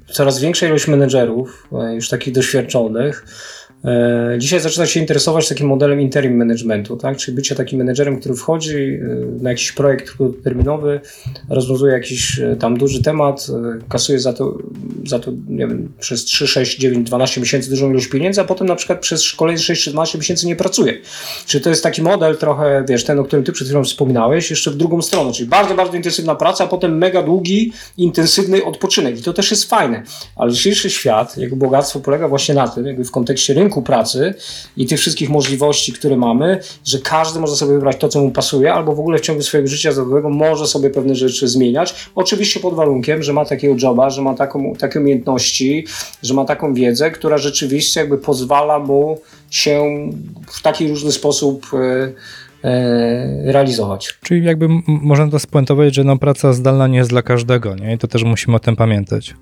[0.10, 3.26] e, coraz większa ilość menedżerów, e, już takich doświadczonych,
[4.38, 7.18] dzisiaj zaczyna się interesować takim modelem interim managementu, tak?
[7.18, 9.00] czyli bycie takim menedżerem, który wchodzi e,
[9.44, 10.14] na jakiś projekt
[10.44, 11.00] terminowy,
[11.50, 14.58] rozwiązuje jakiś e, tam duży temat, e, kasuje za to,
[15.06, 18.68] za to nie wiem, przez 3, 6, 9, 12 miesięcy dużą ilość pieniędzy, a potem
[18.68, 20.98] na przykład przez kolejne 6 czy 12 miesięcy nie pracuje.
[21.46, 24.72] Czy to jest taki model trochę, wiesz, ten, o którym ty przed chwilą wspominałeś, jeszcze
[24.72, 29.20] w drugą stronę, czyli bardzo, bardzo intensywna praca, a potem mega długi, intensywny odpoczynek.
[29.20, 30.04] I to też jest fajne.
[30.36, 34.34] Ale dzisiejszy świat, jego bogactwo polega właśnie na tym, jakby w kontekście rynku pracy
[34.78, 38.74] i tych wszystkich możliwości, które mamy, że każdy może sobie wybrać to, co mu pasuje,
[38.74, 42.10] albo w ogóle w ciągu swojego życia zawodowego może sobie pewne rzeczy zmieniać.
[42.16, 45.86] Oczywiście pod warunkiem, że ma takiego joba, że ma taką, takie umiejętności,
[46.24, 49.18] że ma taką wiedzę, która rzeczywiście jakby pozwala mu
[49.50, 50.10] się
[50.48, 54.18] w taki różny sposób e, e, realizować.
[54.24, 57.94] Czyli jakby można to spuentować, że no, praca zdalna nie jest dla każdego, nie?
[57.94, 59.36] I to też musimy o tym pamiętać.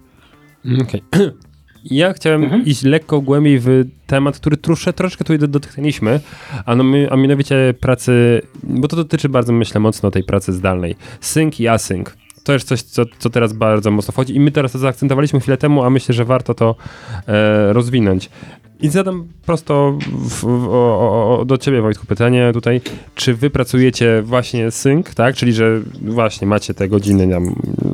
[0.82, 1.03] Okej.
[1.84, 2.65] Ja chciałem Mhm.
[2.65, 3.67] iść lekko głębiej w
[4.07, 6.19] temat, który trosze, troszeczkę do- dotknęliśmy,
[6.65, 10.95] a, no a mianowicie pracy, bo to dotyczy bardzo, myślę, mocno tej pracy zdalnej.
[11.21, 12.09] Sync i async.
[12.43, 15.57] To jest coś, co, co teraz bardzo mocno wchodzi i my teraz to zaakcentowaliśmy chwilę
[15.57, 16.75] temu, a myślę, że warto to
[17.27, 18.30] e, rozwinąć.
[18.82, 22.82] I zadam prosto w, w, o, o, do ciebie, Wojtku, pytanie tutaj.
[23.15, 25.36] Czy wy pracujecie właśnie sync, tak?
[25.36, 27.27] Czyli, że właśnie macie te godziny,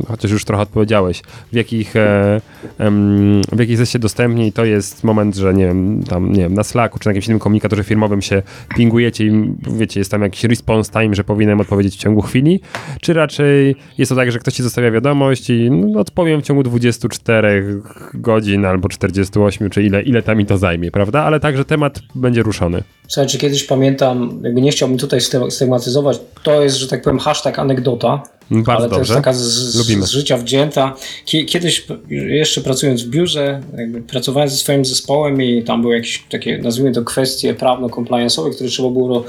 [0.08, 1.22] chociaż już trochę odpowiedziałeś,
[1.52, 2.42] w jakich, e,
[2.78, 6.54] em, w jakich jesteście dostępni i to jest moment, że nie wiem, tam, nie wiem,
[6.54, 8.42] na Slacku czy na jakimś innym komunikatorze firmowym się
[8.76, 12.60] pingujecie i wiecie, jest tam jakiś response time, że powinienem odpowiedzieć w ciągu chwili,
[13.02, 16.64] czy raczej jest to tak, że ktoś ci zostawia wiadomość i no, odpowiem w ciągu
[16.64, 17.82] 24
[18.14, 21.24] godzin albo 48, czy ile, ile tam mi to zajmie, prawda?
[21.24, 22.84] Ale także temat będzie ruszony.
[23.08, 27.60] Słuchajcie, kiedyś pamiętam, jakby nie chciałbym tutaj sty- stygmatyzować, to jest, że tak powiem, hashtag
[27.60, 29.14] anegdota, Bardzo ale to dobrze.
[29.14, 30.96] jest taka z, z, życia wdzięta.
[31.26, 36.24] Kie- Kiedyś jeszcze pracując w biurze, jakby pracowałem ze swoim zespołem i tam były jakieś
[36.30, 39.24] takie, nazwijmy to kwestie prawno-compliance'owe, które trzeba było ro-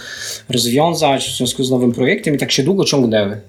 [0.48, 3.40] rozwiązać w związku z nowym projektem i tak się długo ciągnęły.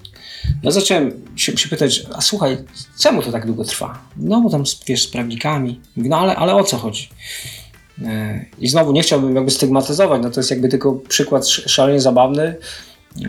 [0.64, 2.58] Ja zacząłem się, się pytać, a słuchaj,
[3.00, 4.00] czemu to tak długo trwa?
[4.18, 5.80] No bo tam, wiesz, z prawnikami.
[5.98, 7.10] No ale, ale o co chodzi?
[8.06, 12.02] E, I znowu nie chciałbym jakby stygmatyzować, no to jest jakby tylko przykład sz- szalenie
[12.02, 12.56] zabawny.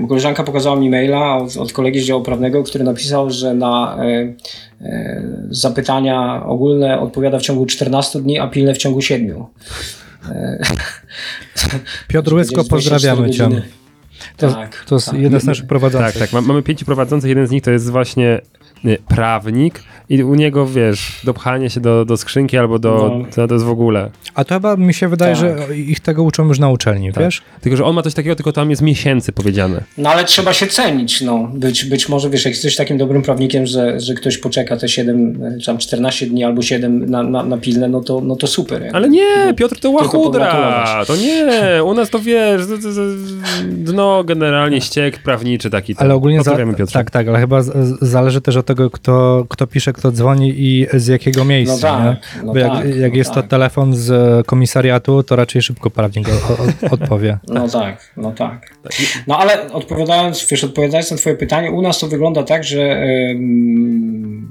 [0.08, 4.34] Koleżanka pokazała mi maila od, od kolegi z działu prawnego, który napisał, że na e,
[4.80, 9.44] e, zapytania ogólne odpowiada w ciągu 14 dni, a pilne w ciągu 7.
[10.30, 10.58] E,
[12.08, 13.62] Piotr Łysko, Powiedzieć 24 pozdrawiamy cię.
[14.36, 15.20] To, tak, to jest tak.
[15.20, 16.12] jeden z naszych prowadzących.
[16.12, 16.32] Tak, tak.
[16.32, 18.40] ma- Mamy pięciu prowadzących, jeden z nich to jest właśnie nie,
[19.08, 23.24] prawnik i u niego, wiesz, dopchanie się do, do skrzynki albo do, No.
[23.34, 24.10] to, to jest w ogóle.
[24.34, 25.58] A to chyba mi się wydaje, Tak.
[25.68, 27.24] że ich tego uczą już na uczelni, Tak.
[27.24, 27.42] wiesz?
[27.60, 29.82] Tylko, że on ma coś takiego, tylko tam jest miesięcy powiedziane.
[29.98, 31.50] No ale trzeba się cenić, no.
[31.54, 35.40] Być, być może, wiesz, jak jesteś takim dobrym prawnikiem, że, że ktoś poczeka te 7,
[35.60, 38.82] czy tam 14 dni albo 7 na, na, na pilne, no to, no to super.
[38.82, 38.96] jakby.
[38.96, 41.04] Ale nie, Piotr to łachudra.
[41.06, 42.62] To nie, u nas to wiesz,
[43.68, 45.94] dno generalnie ściek prawniczy taki.
[45.96, 46.86] Ale ogólnie za, Piotrze.
[46.92, 50.86] tak, tak, ale chyba z, zależy też od tego, kto, kto pisze, kto dzwoni i
[50.94, 51.98] z jakiego miejsca.
[51.98, 53.50] No tak, no Bo jak, tak, jak no jest to tak.
[53.50, 56.28] telefon z komisariatu, to raczej szybko prawnik
[56.90, 57.38] odpowie.
[57.48, 58.74] No tak, no tak.
[59.26, 64.50] No ale odpowiadając, wiesz, odpowiadając na twoje pytanie, u nas to wygląda tak, że em,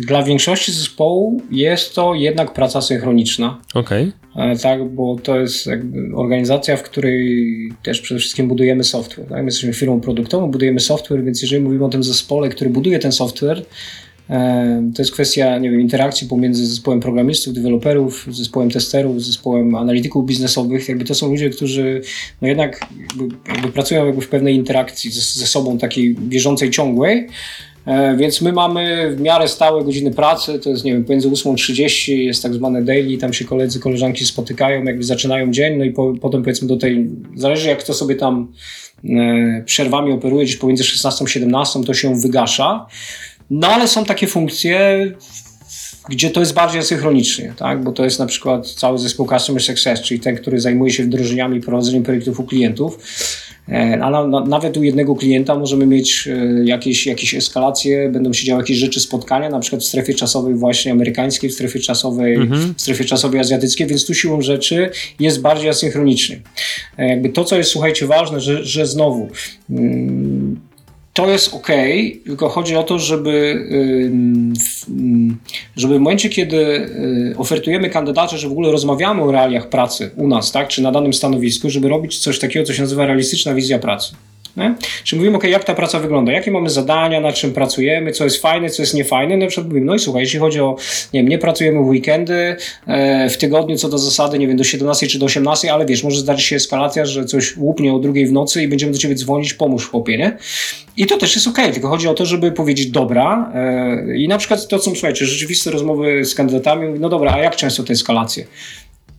[0.00, 3.60] dla większości zespołu jest to jednak praca synchroniczna.
[3.74, 4.12] Okej.
[4.36, 7.48] E, Tak, bo to jest jakby organizacja, w której
[7.82, 9.28] też przede wszystkim budujemy software.
[9.28, 9.38] Tak?
[9.38, 13.12] My jesteśmy firmą produktową, budujemy software, więc jeżeli mówimy o tym zespole, który buduje ten
[13.12, 13.62] software,
[14.30, 20.26] e, to jest kwestia nie wiem, interakcji pomiędzy zespołem programistów, deweloperów, zespołem testerów, zespołem analityków
[20.26, 20.88] biznesowych.
[20.88, 22.00] Jakby to są ludzie, którzy
[22.42, 27.26] no jednak jakby, jakby pracują jakby w pewnej interakcji ze, ze sobą, takiej bieżącej, ciągłej.
[27.86, 32.12] E, Więc my mamy w miarę stałe godziny pracy, to jest nie wiem, pomiędzy 8.30
[32.12, 36.12] jest tak zwane daily, tam się koledzy, koleżanki spotykają, jakby zaczynają dzień, no i po,
[36.20, 38.52] potem powiedzmy do tej, zależy jak kto sobie tam
[39.04, 42.86] e, przerwami operuje, gdzieś pomiędzy 16 a 17 to się wygasza.
[43.50, 45.06] No ale są takie funkcje,
[46.08, 47.82] gdzie to jest bardziej asynchronicznie, tak?
[47.82, 51.58] bo to jest na przykład cały zespół Customer Success, czyli ten, który zajmuje się wdrożeniami
[51.58, 52.98] i prowadzeniem projektów u klientów.
[53.72, 58.32] E, A na, na, nawet u jednego klienta możemy mieć e, jakieś, jakieś eskalacje, będą
[58.32, 62.38] się działy jakieś rzeczy, spotkania, na przykład w strefie czasowej właśnie amerykańskiej, w strefie czasowej,
[62.76, 66.40] w strefie czasowej azjatyckiej, więc tu siłą rzeczy jest bardziej asynchronicznie.
[66.98, 69.28] E, Jakby to, co jest, słuchajcie, ważne, że, że znowu
[69.70, 70.60] mm,
[71.12, 71.68] to jest ok,
[72.24, 73.66] tylko chodzi o to, żeby,
[75.76, 80.28] żeby w momencie, kiedy y, ofertujemy kandydacie, że w ogóle rozmawiamy o realiach pracy u
[80.28, 83.78] nas, tak, czy na danym stanowisku, żeby robić coś takiego, co się nazywa realistyczna wizja
[83.78, 84.14] pracy.
[84.56, 84.74] Nie?
[85.12, 88.70] Mówimy, ok, jak ta praca wygląda, jakie mamy zadania, nad czym pracujemy, co jest fajne,
[88.70, 89.36] co jest niefajne.
[89.36, 90.76] Na przykład mówimy, no i słuchaj, jeśli chodzi o,
[91.12, 94.64] nie wiem, nie pracujemy w weekendy, e, w tygodniu co do zasady, nie wiem, do
[94.64, 98.26] 17 czy do 18, ale wiesz, może zdarzyć się eskalacja, że coś łupnie o drugiej
[98.26, 100.36] w nocy i będziemy do ciebie dzwonić, pomóż chłopie, nie?
[100.96, 104.38] I to też jest ok, tylko chodzi o to, żeby powiedzieć dobra e, i na
[104.38, 108.46] przykład to, co słuchajcie, rzeczywiste rozmowy z kandydatami, no dobra, a jak często te eskalacje?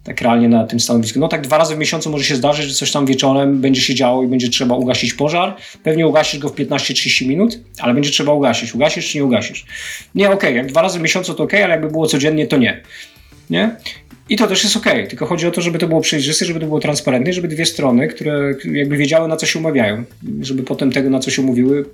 [0.04, 1.20] Tak realnie na tym stanowisku.
[1.20, 3.96] No tak dwa razy w miesiącu może się zdarzyć, że coś tam wieczorem będzie się
[3.96, 5.56] działo i będzie trzeba ugasić pożar.
[5.84, 8.76] Pewnie ugasisz go w 15-30 minut, ale będzie trzeba ugasić.
[8.76, 9.66] Ugasisz czy nie ugasisz?
[10.16, 12.84] Nie, okej, jak dwa razy w miesiącu to ok, ale jakby było codziennie, to nie.
[13.50, 13.76] Nie?
[14.30, 16.66] I to też jest ok, tylko chodzi o to, żeby to było przejrzyste, żeby to
[16.66, 20.04] było transparentne, żeby dwie strony, które jakby wiedziały na co się umawiają,
[20.42, 21.86] żeby potem tego na co się umówiły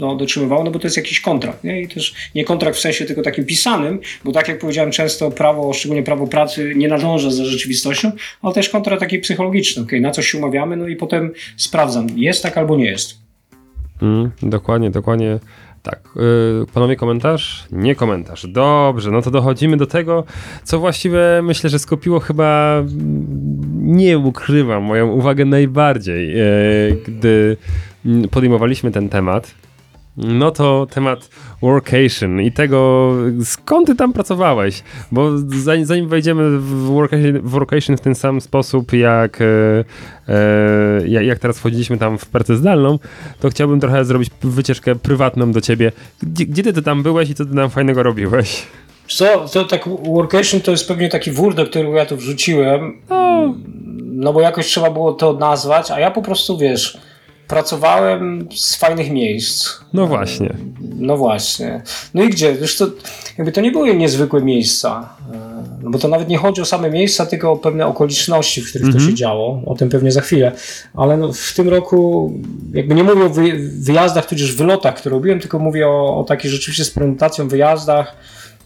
[0.00, 1.64] no, dotrzymywało, no bo to jest jakiś kontrakt.
[1.64, 1.82] Nie?
[1.82, 5.72] I też nie kontrakt w sensie tylko takim pisanym, bo tak jak powiedziałem często prawo,
[5.72, 8.12] szczególnie prawo pracy nie nadąża za rzeczywistością,
[8.42, 12.42] ale też kontrakt taki psychologiczny, okay, na co się umawiamy, no i potem sprawdzam, jest
[12.42, 13.14] tak albo nie jest.
[14.02, 15.38] Mm, dokładnie, dokładnie.
[15.84, 16.00] Tak.
[16.16, 17.64] Yy, panowie, komentarz?
[17.72, 18.46] Nie komentarz.
[18.46, 20.24] Dobrze, no to dochodzimy do tego,
[20.62, 27.56] co właściwie myślę, że skupiło chyba, mm, nie ukrywam, moją uwagę najbardziej, yy, gdy
[28.06, 29.54] mm, podejmowaliśmy ten temat.
[30.16, 31.28] No to temat
[31.62, 33.12] workation i tego,
[33.44, 34.82] skąd ty tam pracowałeś?
[35.12, 39.44] Bo zanim, zanim wejdziemy w workation, w workation w ten sam sposób, jak, e,
[40.28, 42.98] e, jak, teraz wchodziliśmy tam w pracę zdalną,
[43.40, 45.92] to chciałbym trochę zrobić wycieczkę prywatną do ciebie.
[46.22, 48.66] Gdzie, gdzie ty tam byłeś i co ty tam fajnego robiłeś?
[49.08, 53.02] Co, to tak workation to jest pewnie taki wór, do którego ja tu wrzuciłem,
[54.02, 56.98] no bo jakoś trzeba było to nazwać, a ja po prostu, wiesz,
[57.48, 59.68] pracowałem z fajnych miejsc.
[59.92, 60.54] No właśnie.
[60.98, 61.82] No właśnie.
[62.14, 62.54] No i gdzie?
[62.54, 62.86] Wiesz, to,
[63.38, 65.08] jakby to nie były niezwykłe miejsca.
[65.34, 68.70] e, No bo to nawet nie chodzi o same miejsca, tylko o pewne okoliczności, w
[68.70, 69.62] których to się działo.
[69.66, 70.52] O tym pewnie za chwilę.
[70.94, 72.32] Ale no, w tym roku,
[72.72, 76.50] jakby nie mówię o wy, wyjazdach, tudzież wylotach, które robiłem, tylko mówię o, o takich
[76.50, 78.16] rzeczywiście z prezentacją wyjazdach,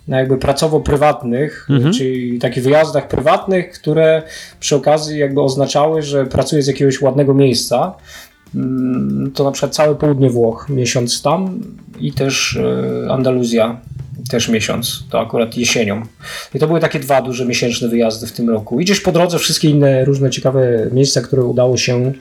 [0.08, 4.22] no jakby pracowo-prywatnych, czyli takich wyjazdach prywatnych, które
[4.60, 7.94] przy okazji jakby oznaczały, że pracuję z jakiegoś ładnego miejsca.
[8.54, 11.60] Mm, To na przykład całe południe Włoch, miesiąc tam
[12.00, 13.80] i też e, Andaluzja,
[14.30, 16.02] też miesiąc, to akurat jesienią.
[16.54, 18.80] I to były takie dwa duże miesięczne wyjazdy w tym roku.
[18.80, 22.12] I gdzieś po drodze wszystkie inne różne ciekawe miejsca, które udało się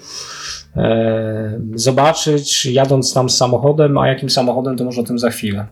[0.75, 5.65] e, zobaczyć, jadąc tam samochodem, a jakim samochodem, to może o tym za chwilę.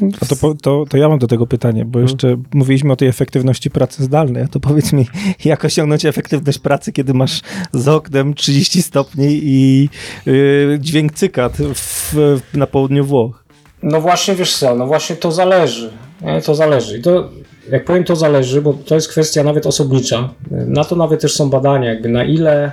[0.00, 3.08] No to, po- to, to ja mam do tego pytanie, bo jeszcze mówiliśmy o tej
[3.08, 5.06] efektywności pracy zdalnej, a to powiedz mi,
[5.44, 7.40] jak osiągnąć efektywność pracy, kiedy masz
[7.72, 9.88] za oknem 30 stopni i
[10.26, 12.14] yy, dźwięk cykat w,
[12.54, 13.44] na południu Włoch?
[13.82, 15.90] No właśnie, wiesz co, no właśnie to zależy.
[16.22, 16.42] Nie?
[16.42, 16.98] To zależy.
[16.98, 17.30] I to,
[17.70, 20.28] jak powiem, to zależy, bo to jest kwestia nawet osobnicza.
[20.50, 22.72] Na to nawet też są badania, jakby na ile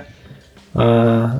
[0.76, 1.30] e,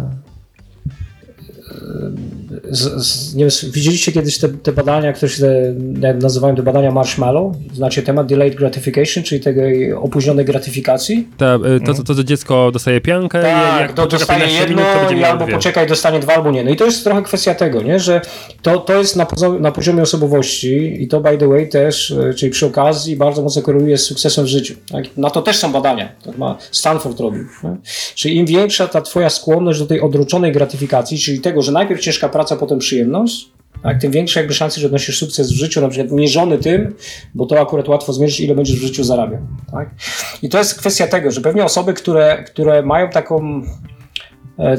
[2.71, 6.91] z, z, nie wiem, widzieliście kiedyś te, te badania, które się te, nazywają te badania
[6.91, 7.57] marshmallow?
[7.75, 11.29] Znacie temat delayed gratification, czyli tej opóźnionej gratyfikacji?
[11.37, 14.41] Ta, e, to, to, to, to dziecko dostaje piankę i Tak, jak to poczeka dostaje
[14.41, 15.55] 15 jedno minut, to będzie albo dwie.
[15.55, 16.65] poczekaj, dostanie dwa albo nie.
[16.65, 18.01] No i to jest trochę kwestia tego, nie?
[18.01, 18.21] że
[18.63, 19.27] to, to jest na,
[19.61, 23.63] na poziomie osobowości i to by the way też, e, czyli przy okazji bardzo mocno
[23.63, 24.75] koreluje z sukcesem w życiu.
[24.91, 25.05] Tak?
[25.17, 26.09] Na to też są badania.
[26.23, 27.45] To ma Stanford robił.
[27.65, 27.77] Nie?
[28.15, 32.29] Czyli im większa ta twoja skłonność do tej odroczonej gratyfikacji, czyli tego, że najpierw ciężka
[32.29, 33.49] praca, potem przyjemność,
[33.83, 36.95] tak, tym większe jakby szanse, że odnosisz sukces w życiu, na przykład mierzony tym,
[37.35, 39.41] bo to akurat łatwo zmierzyć, ile będziesz w życiu zarabiał.
[39.73, 39.91] Tak?
[40.43, 43.63] I to jest kwestia tego, że pewnie osoby, które, które mają taką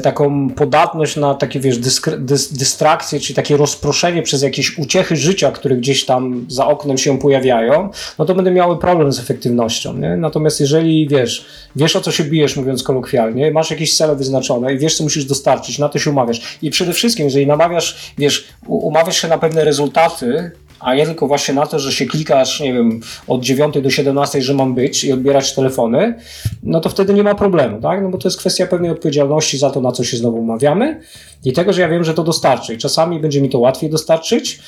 [0.02, 5.76] taką podatność na takie, wiesz, dys, dystrakcje, czyli takie rozproszenie przez jakieś uciechy życia, które
[5.76, 9.96] gdzieś tam za oknem się pojawiają, no to będą miały problem z efektywnością.
[9.96, 10.16] Nie?
[10.16, 14.78] Natomiast jeżeli, wiesz, wiesz o co się bijesz, mówiąc kolokwialnie, masz jakieś cele wyznaczone i
[14.78, 16.58] wiesz, co musisz dostarczyć, na to się umawiasz.
[16.62, 20.50] I przede wszystkim, jeżeli namawiasz, wiesz, umawiasz się na pewne rezultaty,
[20.80, 24.42] a nie tylko właśnie na to, że się klikasz, nie wiem, od 9 do 17,
[24.42, 26.14] że mam być i odbierać telefony,
[26.62, 28.02] no to wtedy nie ma problemu, tak?
[28.02, 31.00] No bo to jest kwestia pewnej odpowiedzialności za to, na co się znowu umawiamy
[31.44, 32.74] i tego, że ja wiem, że to dostarczy.
[32.74, 34.60] I czasami będzie mi to łatwiej dostarczyć,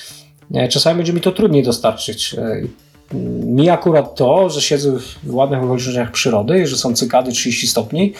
[0.54, 2.34] e, czasami będzie mi to trudniej dostarczyć.
[2.34, 2.62] E,
[3.44, 8.12] Mi akurat to, że siedzę w ładnych okolicznościach przyrody, że są cykady 30 stopni,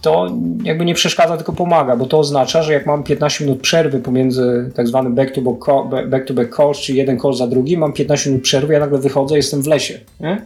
[0.00, 0.30] to
[0.64, 4.70] jakby nie przeszkadza, tylko pomaga, bo to oznacza, że jak mam 15 minut przerwy pomiędzy
[4.74, 8.42] tak zwanym back-to-back back to back calls, czyli jeden call za drugi, mam 15 minut
[8.44, 10.42] przerwy, ja nagle wychodzę, jestem w lesie nie?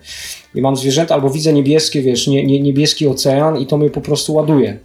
[0.55, 4.01] i mam zwierzęta, albo widzę niebieskie, wiesz, nie, nie, niebieski ocean i to mnie po
[4.01, 4.79] prostu ładuje.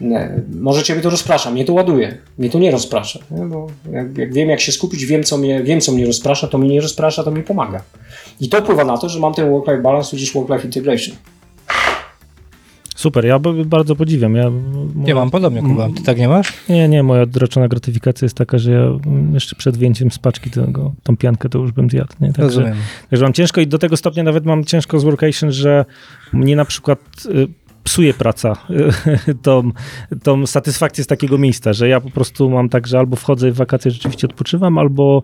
[0.00, 0.30] Nie.
[0.60, 3.44] Może ciebie to rozprasza, mnie to ładuje, mnie to nie rozprasza, nie?
[3.44, 6.58] bo jak, jak, wiem jak się skupić, wiem co, mnie, wiem co mnie rozprasza, to
[6.58, 7.82] mnie nie rozprasza, to mi pomaga.
[8.40, 11.16] I to wpływa na to, że mam ten work-life balance, tudzież work-life integration.
[13.02, 14.34] Super, ja bardzo podziwiam.
[14.34, 14.50] Ja,
[14.94, 15.88] Nie mam podobnie, Kuba.
[15.96, 16.52] Ty tak nie masz?
[16.68, 18.84] Nie, nie, moja odroczona gratyfikacja jest taka, że ja
[19.32, 22.12] jeszcze przed wyjęciem z paczki tego, tą piankę to już bym zjadł.
[22.20, 22.26] Nie?
[22.26, 22.74] Także, Rozumiem.
[23.10, 25.84] także mam ciężko i do tego stopnia nawet mam ciężko z workation, że
[26.32, 27.48] mnie na przykład y,
[27.84, 28.56] psuje praca
[29.42, 29.70] tą,
[30.22, 33.54] tą satysfakcję z takiego miejsca, że ja po prostu mam tak, że albo wchodzę w
[33.56, 35.22] wakacje, rzeczywiście odpoczywam, albo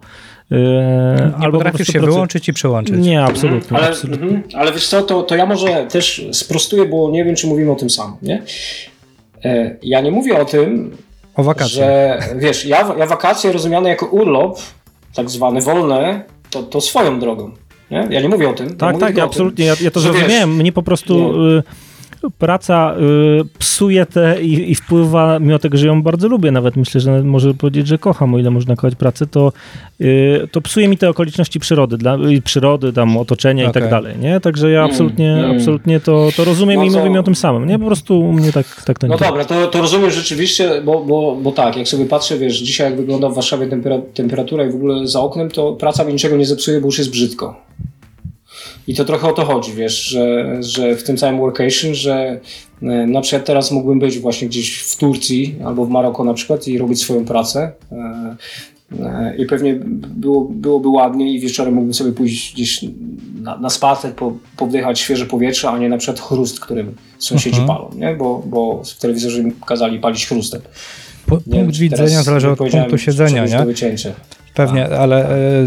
[0.52, 2.12] y, Nie albo po potrafisz prostu się pracuję.
[2.12, 2.96] wyłączyć i przełączyć.
[2.98, 3.76] Nie, absolutnie.
[3.78, 4.26] Ale, absolutnie.
[4.26, 7.72] mhm, ale wiesz co, to, to ja może też sprostuję, bo nie wiem, czy mówimy
[7.72, 8.42] o tym samym, nie?
[9.44, 10.96] E, Ja nie mówię o tym,
[11.36, 11.68] O wakacje.
[11.76, 14.58] że wiesz, ja, ja wakacje rozumiane jako urlop,
[15.14, 17.50] tak zwany wolny, to, to swoją drogą.
[17.90, 18.06] Nie?
[18.10, 18.68] Ja nie mówię o tym.
[18.68, 19.64] ja Tak, tak, o absolutnie.
[19.64, 20.56] Ja, ja to że wiesz, zrozumiałem.
[20.56, 21.62] Mnie po prostu y,
[22.38, 22.94] praca
[23.40, 27.22] y, psuje te i, i wpływa, mimo tego, że ją bardzo lubię, nawet myślę, że
[27.22, 29.52] może powiedzieć, że kocham, o ile można kochać pracę, to,
[30.00, 33.82] y, to psuje mi te okoliczności przyrody, dla, y, przyrody, tam otoczenia i Okej.
[33.82, 34.40] tak dalej, nie?
[34.40, 35.56] Także ja Mm, absolutnie, mm.
[35.56, 37.78] absolutnie to, to rozumiem No i to- mówimy o tym samym, nie?
[37.78, 41.04] Po prostu u mnie tak, tak to nie No dobra, to, to rozumiem rzeczywiście, bo,
[41.04, 44.70] bo, bo tak, jak sobie patrzę, wiesz, dzisiaj jak wygląda w Warszawie tempera, temperatura i
[44.70, 47.68] w ogóle za oknem, to praca mi niczego nie zepsuje, bo już jest brzydko.
[48.88, 52.40] I to trochę o to chodzi, wiesz, że, że w tym całym workation, że
[52.82, 56.68] e, na przykład teraz mógłbym być właśnie gdzieś w Turcji albo w Maroko na przykład
[56.68, 57.72] i robić swoją pracę.
[57.92, 58.36] e,
[59.00, 59.74] e, I pewnie
[60.08, 62.84] było, byłoby ładnie i wieczorem mógłbym sobie pójść gdzieś
[63.42, 67.78] na, na spacer, po, powdychać świeże powietrze, a nie na przykład chrust, którym sąsiedzi Mhm.
[67.78, 68.14] palą, nie?
[68.16, 70.60] Bo, bo w telewizorze mi kazali palić chrustem.
[71.26, 73.74] Punkt widzenia zależy od punktu siedzenia, nie?
[74.58, 75.34] Pewnie, ale e,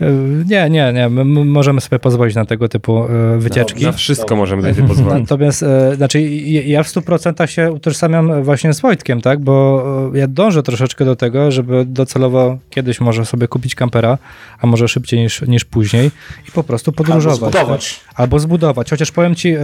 [0.00, 0.12] e,
[0.46, 1.08] nie, nie, nie.
[1.08, 3.84] My, my możemy sobie pozwolić na tego typu e, wycieczki.
[3.84, 5.20] Na wszystko możemy sobie pozwolić.
[5.20, 5.64] Natomiast,
[5.96, 6.20] znaczy,
[6.66, 9.40] ja w 100% się utożsamiam właśnie z Wojtkiem, tak?
[9.40, 9.82] Bo
[10.14, 14.18] ja dążę troszeczkę do tego, żeby docelowo kiedyś może sobie kupić kampera,
[14.60, 16.10] a może szybciej niż, niż później
[16.48, 17.52] i po prostu Albo podróżować.
[17.52, 18.00] zbudować.
[18.06, 18.14] Tak?
[18.14, 18.90] Albo zbudować.
[18.90, 19.54] Chociaż powiem ci,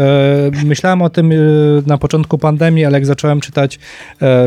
[0.65, 1.33] myślałem o tym
[1.87, 3.79] na początku pandemii, ale jak zacząłem czytać,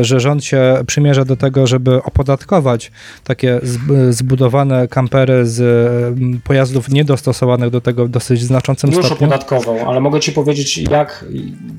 [0.00, 2.92] że rząd się przymierza do tego, żeby opodatkować
[3.24, 9.26] takie zb- zbudowane kampery z e, pojazdów niedostosowanych do tego w dosyć znaczącym Już stopniu.
[9.26, 11.24] opodatkował, ale mogę ci powiedzieć, jak,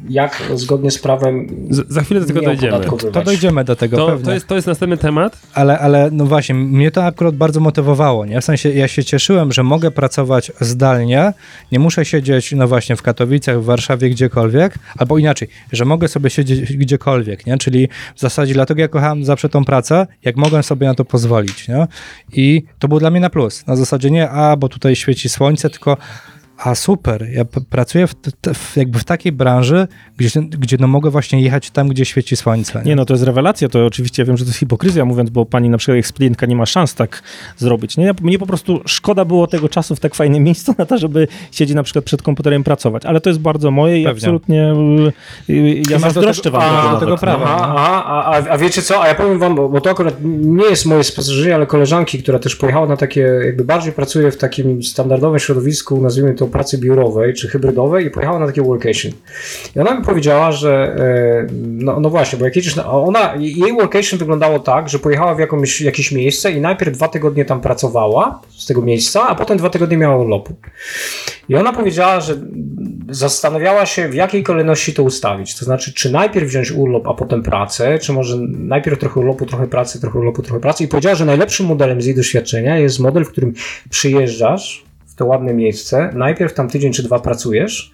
[0.10, 2.80] jak zgodnie z prawem Z, za chwilę do tego dojdziemy.
[3.14, 4.26] To dojdziemy do tego To, pewnie.
[4.26, 5.38] to, jest, to jest następny temat.
[5.54, 8.42] Ale, ale no właśnie, mnie to akurat bardzo motywowało, nie?
[8.42, 11.34] W sensie ja się cieszyłem, że mogę pracować zdalnie,
[11.72, 16.30] nie muszę siedzieć, no właśnie, w Katowicach, w Warszawie, gdziekolwiek, albo inaczej, że mogę sobie
[16.30, 17.58] siedzieć gdziekolwiek, nie?
[17.58, 21.68] Czyli w zasadzie dlatego ja kochałem zawsze tą pracę, jak mogłem sobie na to pozwolić,
[21.68, 21.88] nie?
[22.34, 23.68] I to był dla mnie na plus.
[23.68, 25.98] Na zasadzie nie, a, bo tutaj świeci słońce, tylko
[26.64, 28.14] a super, ja pracuję w,
[28.54, 29.88] w, jakby w takiej branży,
[30.18, 32.82] gdzie, gdzie no mogę właśnie jechać tam, gdzie świeci słońce.
[32.86, 35.70] Nie, no to jest rewelacja, to oczywiście wiem, że to jest hipokryzja mówiąc, bo pani
[35.70, 37.24] na przykład ekspedientka nie ma szans tak
[37.58, 37.98] zrobić.
[37.98, 38.14] Nie?
[38.22, 41.76] Mnie po prostu szkoda było tego czasu w tak fajnym miejscu na to, żeby siedzieć
[41.76, 44.18] na przykład przed komputerem i pracować, ale to jest bardzo moje i Pewnie.
[44.18, 44.74] absolutnie
[45.50, 47.46] y, y, ja zazdroszczę tego- wam a, tego tego prawa.
[47.46, 50.66] Aha, a, a, a wiecie co, a ja powiem wam, bo, bo to akurat nie
[50.66, 54.84] jest moje spostrzeżenie, ale koleżanki, która też pojechała na takie, jakby bardziej pracuje w takim
[54.84, 59.12] standardowym środowisku, nazwijmy to pracy biurowej czy hybrydowej i pojechała na takie workation.
[59.76, 64.20] I ona mi powiedziała, że e, no, no właśnie, bo jak jedziesz ona, jej workation
[64.20, 68.66] wyglądało tak, że pojechała w jakąś, jakieś miejsce i najpierw dwa tygodnie tam pracowała z
[68.66, 70.56] tego miejsca, a potem dwa tygodnie miała urlopu.
[71.50, 72.36] I ona powiedziała, że
[73.10, 75.56] zastanawiała się, w jakiej kolejności to ustawić.
[75.56, 79.68] To znaczy, czy najpierw wziąć urlop, a potem pracę, czy może najpierw trochę urlopu, trochę
[79.68, 80.84] pracy, trochę urlopu, trochę pracy.
[80.84, 83.54] I powiedziała, że najlepszym modelem z jej doświadczenia jest model, w którym
[83.90, 84.86] przyjeżdżasz
[85.16, 87.92] to ładne miejsce, najpierw tam tydzień czy dwa pracujesz,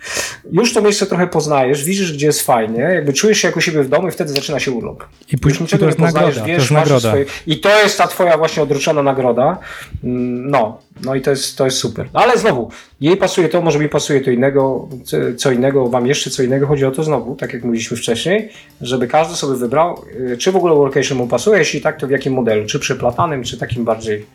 [0.51, 3.83] już to miejsce trochę poznajesz, widzisz, gdzie jest fajnie, jakby czujesz się jak u siebie
[3.83, 5.03] w domu i wtedy zaczyna się urlop.
[5.33, 7.09] I później to jest poznajesz, nagroda, to wiesz, masz nagroda.
[7.09, 9.57] swoje- I to jest ta twoja właśnie odroczona nagroda.
[10.03, 12.09] Mm, No, no i to jest, to jest super.
[12.13, 16.29] Ale znowu, jej pasuje to, może mi pasuje to innego, co- co innego, wam jeszcze
[16.29, 16.67] co innego.
[16.67, 18.49] Chodzi o to znowu, tak jak mówiliśmy wcześniej,
[18.81, 20.03] żeby każdy sobie wybrał,
[20.33, 23.43] y, czy w ogóle workation mu pasuje, jeśli tak, to w jakim modelu, czy przeplatanym,
[23.43, 24.25] czy takim bardziej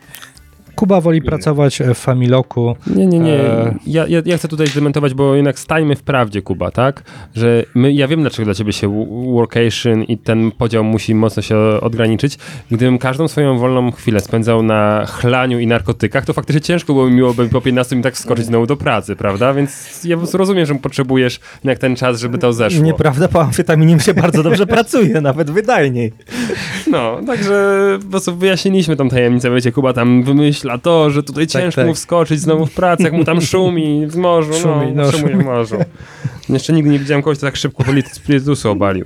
[0.74, 2.76] Kuba woli pracować w Familoku.
[2.86, 3.40] Nie, nie, nie.
[3.40, 3.74] E.
[3.86, 7.02] Ja, ja, ja chcę tutaj zdementować, bo jednak stajmy w prawdzie, Kuba, tak?
[7.34, 11.56] Że my, ja wiem, dlaczego dla ciebie się workation i ten podział musi mocno się
[11.80, 12.38] odgraniczyć.
[12.70, 17.12] Gdybym każdą swoją wolną chwilę spędzał na chlaniu i narkotykach, to faktycznie ciężko było mi
[17.12, 19.54] miłoby po 15 minutach skoczyć znowu do pracy, prawda?
[19.54, 22.84] Więc ja po prostu rozumiem, że potrzebujesz jednak ten czas, żeby to zeszło.
[22.84, 26.12] Nieprawda, po amfetaminie się bardzo dobrze pracuje, nawet wydajniej.
[26.86, 30.22] No, także po prostu wyjaśniliśmy tą tajemnicę, wiecie, Kuba tam
[30.64, 31.88] wymyśla to, że tutaj Tak, ciężko tak.
[31.88, 35.32] mu wskoczyć znowu w pracę, jak mu tam szumi w morzu, Szumi, no, no, szumuje
[35.32, 35.44] szumi.
[35.44, 35.76] w morzu.
[36.48, 39.04] Jeszcze nigdy nie widziałem kogoś, kto tak szybko spirytusu obalił.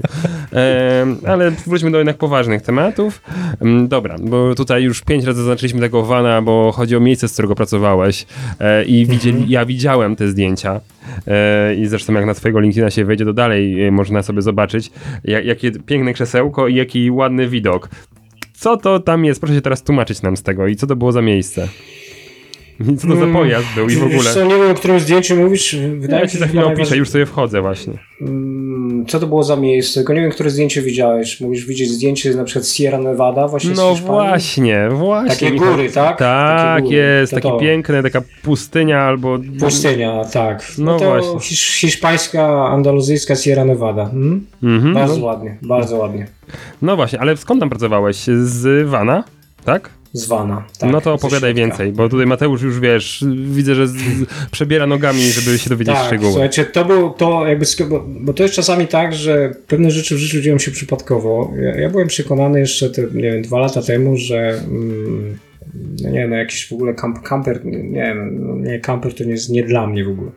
[0.53, 3.23] Em, ale wróćmy do jednak poważnych tematów.
[3.61, 7.33] Em, dobra, bo tutaj już pięć razy zaznaczyliśmy tego wana, bo chodzi o miejsce, z
[7.33, 8.27] którego pracowałeś
[8.61, 10.81] e, i widzieli, ja widziałem te zdjęcia
[11.27, 14.91] e, i zresztą jak na twojego LinkedIna się wejdzie, to dalej e, można sobie zobaczyć,
[15.25, 17.89] jak, jakie piękne krzesełko i jaki ładny widok.
[18.59, 19.41] Co to tam jest?
[19.41, 21.69] Proszę się teraz tłumaczyć nam z tego i co to było za miejsce?
[22.99, 24.35] Co to za Mm, pojazd był i w ogóle?
[24.35, 25.77] co, nie wiem, o którym zdjęciu mówisz.
[25.99, 27.93] Wydaje Ja ci za chwilę opiszę, już sobie wchodzę właśnie.
[28.21, 29.95] Mm, Co to było za miejsce?
[30.01, 31.41] Tylko nie wiem, które zdjęcie widziałeś.
[31.41, 35.29] Mógłbyś widzieć zdjęcie na przykład Sierra Nevada właśnie No właśnie, właśnie.
[35.31, 35.71] Takie Michał.
[35.71, 36.19] góry, tak?
[36.19, 36.97] Tak, góry.
[36.97, 37.57] jest, To takie to.
[37.59, 39.39] piękne, taka pustynia albo...
[39.61, 40.73] Pustynia, tak.
[40.79, 41.41] No No, właśnie.
[41.41, 44.05] hisz, hiszpańska, andaluzyjska Sierra Nevada.
[44.07, 44.47] Hmm?
[44.63, 46.27] Mhm, Bardzo no, ładnie, bardzo ładnie.
[46.83, 48.17] no właśnie, ale skąd tam pracowałeś?
[48.43, 49.25] Z Wana,
[49.65, 49.91] tak?
[50.13, 50.65] Zwana.
[50.79, 53.95] Tak, no to opowiadaj więcej, bo tutaj Mateusz już, wiesz, widzę, że z,
[54.51, 56.33] przebiera nogami, żeby się dowiedzieć Tak, szczegółów.
[56.33, 60.19] słuchajcie, to był to jakby, bo, bo to jest czasami tak, że pewne rzeczy w
[60.19, 61.53] życiu dzieją się przypadkowo.
[61.63, 65.39] Ja, ja byłem przekonany jeszcze te, nie wiem, dwa lata temu, że mm,
[66.03, 69.25] no nie wiem, no jakiś w ogóle kamp, kamper, nie wiem, no nie, kamper to
[69.25, 70.31] nie jest nie dla mnie w ogóle.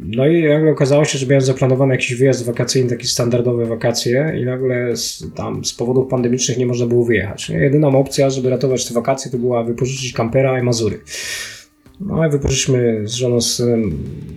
[0.00, 4.44] No i nagle okazało się, że miałem zaplanowany jakiś wyjazd wakacyjny, takie standardowe wakacje i
[4.44, 7.50] nagle z, tam z powodów pandemicznych nie można było wyjechać.
[7.50, 11.00] Jedyną opcja, żeby ratować te wakacje, to była wypożyczyć kampera i Mazury.
[12.00, 13.62] No i wypożyczyliśmy z żoną z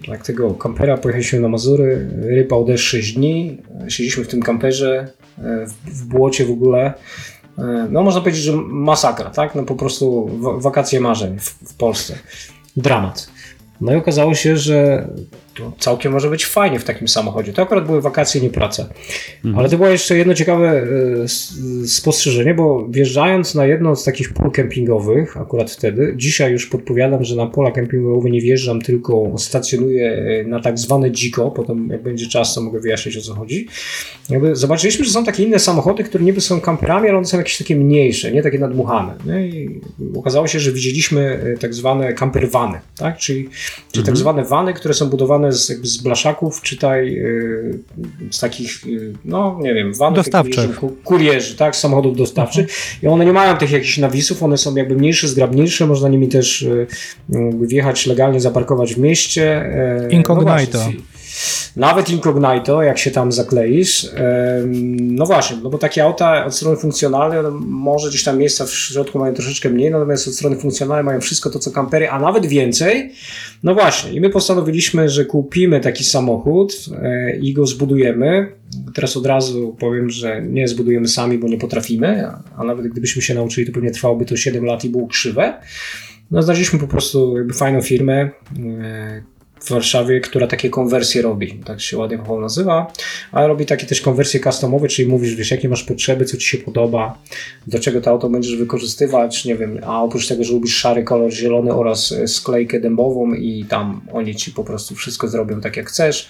[0.07, 5.65] tak tego kampera, pojechaliśmy na Mazury, rypał deszcz 6 dni, siedzieliśmy w tym kamperze, e,
[5.67, 6.93] w, w błocie w ogóle.
[7.57, 9.55] E, No można powiedzieć, że masakra, tak?
[9.55, 12.15] No po prostu wa- wakacje marzeń w, w Polsce.
[12.77, 13.29] Dramat.
[13.81, 15.07] No i okazało się, że
[15.59, 17.53] to całkiem może być fajnie w takim samochodzie.
[17.53, 18.89] To akurat były wakacje, nie praca.
[19.55, 24.51] Ale to było jeszcze jedno ciekawe e, spostrzeżenie, bo wjeżdżając na jedno z takich pól
[24.51, 30.43] kempingowych, akurat wtedy, dzisiaj już podpowiadam, że na pola kempingowe nie wjeżdżam, tylko stacjonuję e,
[30.43, 33.67] na tak zwane dziko, potem jak będzie czas, to mogę wyjaśnić o co chodzi.
[34.29, 37.57] Jakby zobaczyliśmy, że są takie inne samochody, które niby są kamperami, ale one są jakieś
[37.57, 39.15] takie mniejsze, nie takie nadmuchane.
[39.25, 39.47] Nie?
[39.47, 39.81] I
[40.15, 41.21] okazało się, że widzieliśmy
[41.55, 43.17] e, tak zwane campervany, tak?
[43.17, 43.49] czyli,
[43.91, 47.23] czyli tak zwane wany, które są budowane z, jakby z blaszaków, czytaj e,
[48.31, 48.89] z takich, e,
[49.25, 50.79] no nie wiem, vanów, Dostawczych.
[51.03, 52.67] kurierzy, tak, samochodów dostawczych
[53.03, 56.67] i one nie mają tych jakichś nawisów, one są jakby mniejsze, zgrabniejsze, można nimi też
[57.29, 59.65] jakby wjechać legalnie, zaparkować w mieście.
[59.65, 60.77] e, Incognito.
[60.77, 61.18] No
[61.75, 64.07] nawet incognito, jak się tam zakleisz.
[65.01, 69.19] No właśnie, no bo takie auta od strony funkcjonalnej, może gdzieś tam miejsca w środku
[69.19, 73.11] mają troszeczkę mniej, natomiast od strony funkcjonalnej mają wszystko to, co kampery, a nawet więcej.
[73.63, 78.51] No właśnie, i my postanowiliśmy, że kupimy taki samochód e, i go zbudujemy.
[78.95, 83.21] Teraz od razu powiem, że nie zbudujemy sami, bo nie potrafimy, a- a nawet gdybyśmy
[83.21, 85.53] się nauczyli, to pewnie trwałoby to 7 lat i było krzywe.
[86.31, 88.29] No, znaleźliśmy po prostu jakby fajną firmę e,
[89.61, 91.59] w Warszawie, która takie konwersje robi.
[91.65, 92.93] Tak się ładnie chyba nazywa,
[93.31, 96.57] ale robi takie też konwersje customowe, czyli mówisz, wiesz, jakie masz potrzeby, co ci się
[96.57, 97.17] podoba,
[97.67, 101.31] do czego to auto będziesz wykorzystywać, nie wiem, a oprócz tego, że lubisz szary kolor,
[101.31, 105.89] zielony oraz e, sklejkę dębową i tam oni ci po prostu wszystko zrobią tak jak
[105.89, 106.29] chcesz.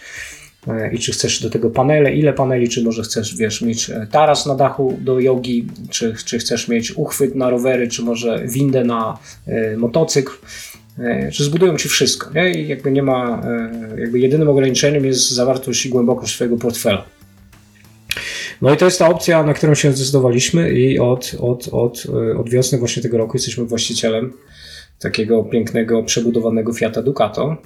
[0.68, 4.08] E, I czy chcesz do tego panele, ile paneli, czy może chcesz, wiesz, mieć e,
[4.12, 8.84] taras na dachu do jogi, czy, czy chcesz mieć uchwyt na rowery, czy może windę
[8.84, 9.18] na
[9.48, 10.32] e, motocykl,
[11.00, 12.52] e, czy zbudują ci wszystko, nie?
[12.52, 13.42] I jakby nie ma,
[13.96, 17.06] e, jakby jedynym ograniczeniem jest zawartość i głębokość swojego portfela.
[18.62, 22.38] No i to jest ta opcja, na którą się zdecydowaliśmy i od, od, od, e,
[22.38, 24.34] od wiosny właśnie tego roku jesteśmy właścicielem
[25.00, 27.58] takiego pięknego, przebudowanego Fiata Ducato,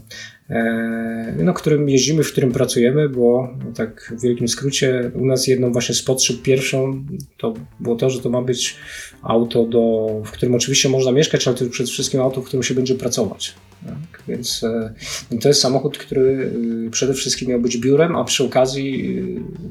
[1.44, 5.72] no, którym jeździmy, w którym pracujemy, bo no, tak w wielkim skrócie u nas jedną
[5.72, 7.06] właśnie z potrzeb pierwszą
[7.38, 8.76] to było to, że to ma być
[9.22, 12.74] auto, do, w którym oczywiście można mieszkać, ale to przede wszystkim auto, w którym się
[12.74, 13.54] będzie pracować.
[13.86, 14.24] Tak?
[14.28, 16.52] Więc e, to jest samochód, który
[16.88, 19.20] e, przede wszystkim miał być biurem, a przy okazji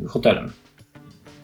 [0.04, 0.50] e, hotelem.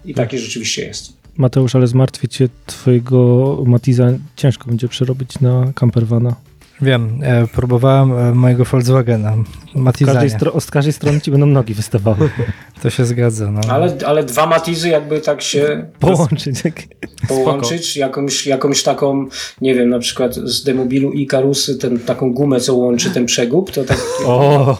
[0.05, 1.13] I taki rzeczywiście jest.
[1.37, 6.48] Mateusz, ale zmartwić cię twojego Matiza ciężko będzie przerobić na campervana.
[6.83, 10.61] Wiem, e, próbowałem e, mojego Volkswagena, Z każdej, Matizania.
[10.61, 12.31] z każdej strony ci będą nogi wystawały.
[12.83, 13.51] To się zgadza.
[13.51, 13.61] No.
[13.71, 16.65] Ale, ale dwa matizy jakby tak się Połączyć.
[16.65, 16.83] jak-
[17.29, 19.27] połączyć, jakąś, jakąś taką,
[19.61, 23.71] nie wiem, na przykład z demobilu i karusy, ten, taką gumę, co łączy ten przegub,
[23.71, 24.79] to tak O,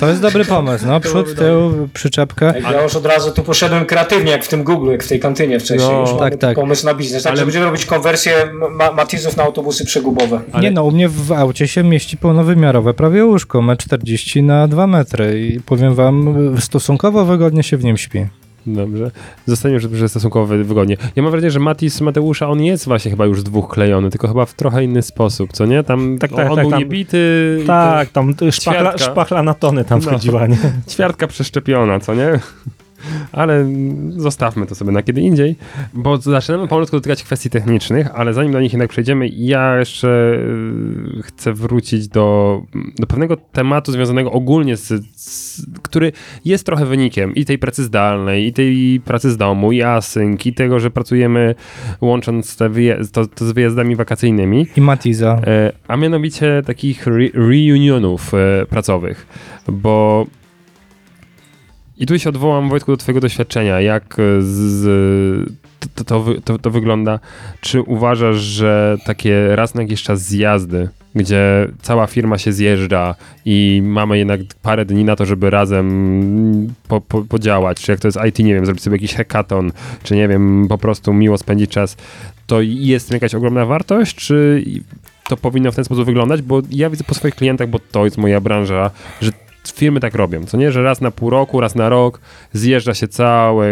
[0.00, 0.86] To jest dobry pomysł.
[0.86, 2.54] No, przód, tył, przyczepkę.
[2.72, 5.60] ja już od razu tu poszedłem kreatywnie, jak w tym Google, jak w tej kantynie
[5.60, 5.90] wcześniej.
[5.92, 6.56] No, już tak, tak.
[6.56, 7.22] pomysł na biznes.
[7.22, 8.32] Także Ale- będziemy robić konwersję
[8.70, 10.40] ma matizów na autobusy przegubowe.
[10.52, 14.68] Ale- Nie no, u mnie w aucie się mieści pełnowymiarowe prawie łóżko, 1,40 m na
[14.68, 18.26] 2 metry i powiem wam, stosunkowo wygodnie się w nim śpi.
[18.66, 19.10] Dobrze.
[19.46, 20.96] Zostaniemy, że stosunkowo wy- wygodnie.
[21.16, 24.46] Ja mam wrażenie, że Matis Mateusza, on jest właśnie chyba już dwóch klejony, tylko chyba
[24.46, 25.82] w trochę inny sposób, co nie?
[25.84, 27.58] Tam Tak, tak, on tak, był tam- niebity.
[27.66, 28.98] tak, tam szpachla, Ćwiartka.
[29.12, 30.06] szpachla na tony tam No.
[30.10, 30.58] wchodziła, nie?
[30.88, 32.38] Ćwiartka przeszczepiona, co nie?
[33.32, 33.66] Ale
[34.10, 35.56] zostawmy to sobie na kiedy indziej,
[35.94, 40.38] bo zaczynamy powolutku dotykać kwestii technicznych, ale zanim do nich jednak przejdziemy, ja jeszcze
[41.18, 42.62] y, chcę wrócić do,
[42.98, 46.12] do pewnego tematu związanego ogólnie z, z który
[46.44, 50.52] jest trochę wynikiem i tej pracy zdalnej, i tej pracy z domu, i async, i
[50.54, 51.54] tego, że pracujemy
[52.00, 54.66] łącząc te wyje- to, to z wyjazdami wakacyjnymi.
[54.76, 55.40] I Matiza.
[55.46, 59.26] E, a mianowicie takich re reunionów e, pracowych,
[59.68, 60.26] bo
[62.00, 65.50] i tu się odwołam, Wojtku, do twojego doświadczenia, jak e, z,
[65.94, 67.18] to, to, to, to wygląda.
[67.60, 73.82] Czy uważasz, że takie raz na jakiś czas zjazdy, gdzie cała firma się zjeżdża i
[73.84, 78.18] mamy jednak parę dni na to, żeby razem po, po, podziałać, czy jak to jest
[78.28, 79.72] IT, nie wiem, zrobić sobie jakiś hackathon,
[80.02, 81.96] czy nie wiem, po prostu miło spędzić czas,
[82.46, 84.64] to jest jakaś ogromna wartość, czy
[85.28, 88.18] to powinno w ten sposób wyglądać, bo ja widzę po swoich klientach, bo to jest
[88.18, 88.90] moja branża,
[89.20, 89.32] że
[89.68, 92.20] firmy tak robią, co nie, że raz na pół roku, raz na rok
[92.52, 93.68] zjeżdża się całe,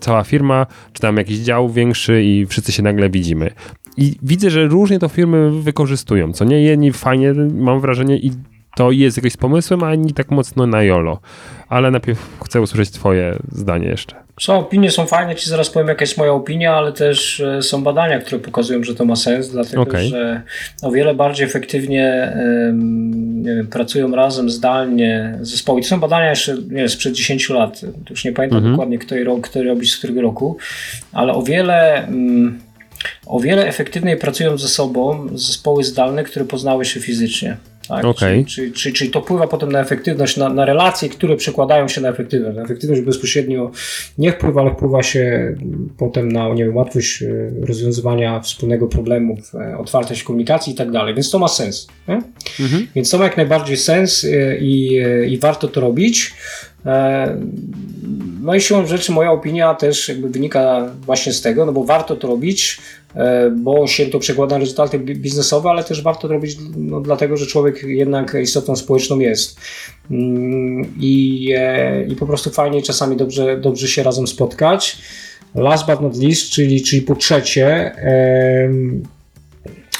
[0.00, 3.50] cała firma, czy tam jakiś dział większy i wszyscy się nagle widzimy.
[3.96, 8.32] I widzę, że różnie to firmy wykorzystują, co nie, jedni fajnie, mam wrażenie, i
[8.76, 11.20] to jest jakoś z pomysłem, a inni tak mocno na jolo.
[11.68, 14.23] Ale najpierw chcę usłyszeć twoje zdanie jeszcze.
[14.40, 17.82] Są opinie, są fajne, ci zaraz powiem jaka jest moja opinia, ale też e, są
[17.82, 20.08] badania, które pokazują, że to ma sens, dlatego Okej.
[20.08, 20.42] że
[20.82, 25.82] o wiele bardziej efektywnie em, nie wiem, pracują razem zdalnie zespoły.
[25.82, 27.80] To są badania jeszcze nie wiem, sprzed 10 lat,
[28.10, 28.74] już nie pamiętam Mhm.
[28.74, 30.56] dokładnie kto, kto robi z którego roku,
[31.12, 32.06] ale o wiele...
[32.06, 32.60] mm,
[33.26, 37.56] O wiele efektywniej pracują ze sobą zespoły zdalne, które poznały się fizycznie.
[37.88, 38.04] Tak?
[38.04, 38.44] Okej.
[38.44, 42.08] Czyli, czyli, czyli, to wpływa potem na efektywność, na, na relacje, które przekładają się na
[42.08, 42.56] efektywność.
[42.56, 43.70] Na efektywność bezpośrednio
[44.18, 45.54] nie wpływa, ale wpływa się
[45.98, 47.26] potem na nie wiem, łatwość e,
[47.60, 51.14] rozwiązywania wspólnego problemu, e, otwartość komunikacji i tak dalej.
[51.14, 51.88] Więc to ma sens.
[52.60, 52.86] Mhm.
[52.94, 56.34] Więc to ma jak najbardziej sens e, i, i warto to robić.
[56.86, 57.36] E,
[58.40, 62.16] No i siłą rzeczy moja opinia też jakby wynika właśnie z tego, no bo warto
[62.16, 62.78] to robić,
[63.14, 67.00] e, bo się to przekłada na rezultaty bi- biznesowe, ale też warto to robić no,
[67.00, 69.60] dlatego, że człowiek jednak istotą społeczną jest.
[70.10, 74.98] Mm, I, e, i po prostu fajnie czasami dobrze, dobrze się razem spotkać.
[75.54, 77.92] Last but not least, czyli, czyli po trzecie,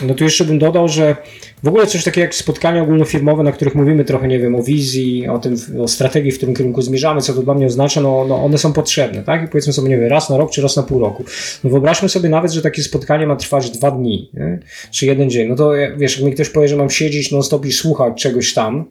[0.03, 1.17] no to jeszcze bym dodał, że
[1.63, 5.29] w ogóle coś takiego jak spotkania ogólnofirmowe, na których mówimy trochę, nie wiem, o wizji,
[5.29, 8.45] o tym, o strategii, w którym kierunku zmierzamy, co to dla mnie oznacza, no, no
[8.45, 9.45] one są potrzebne, tak?
[9.45, 11.25] I powiedzmy sobie, nie wiem, raz na rok, czy raz na pół roku.
[11.65, 14.59] No wyobraźmy sobie nawet, że takie spotkanie ma trwać dwa dni, nie?
[14.91, 15.49] czy jeden dzień.
[15.49, 18.55] No to wiesz, jak mi ktoś powie, że mam siedzieć non stop i słuchać czegoś
[18.55, 18.85] tam,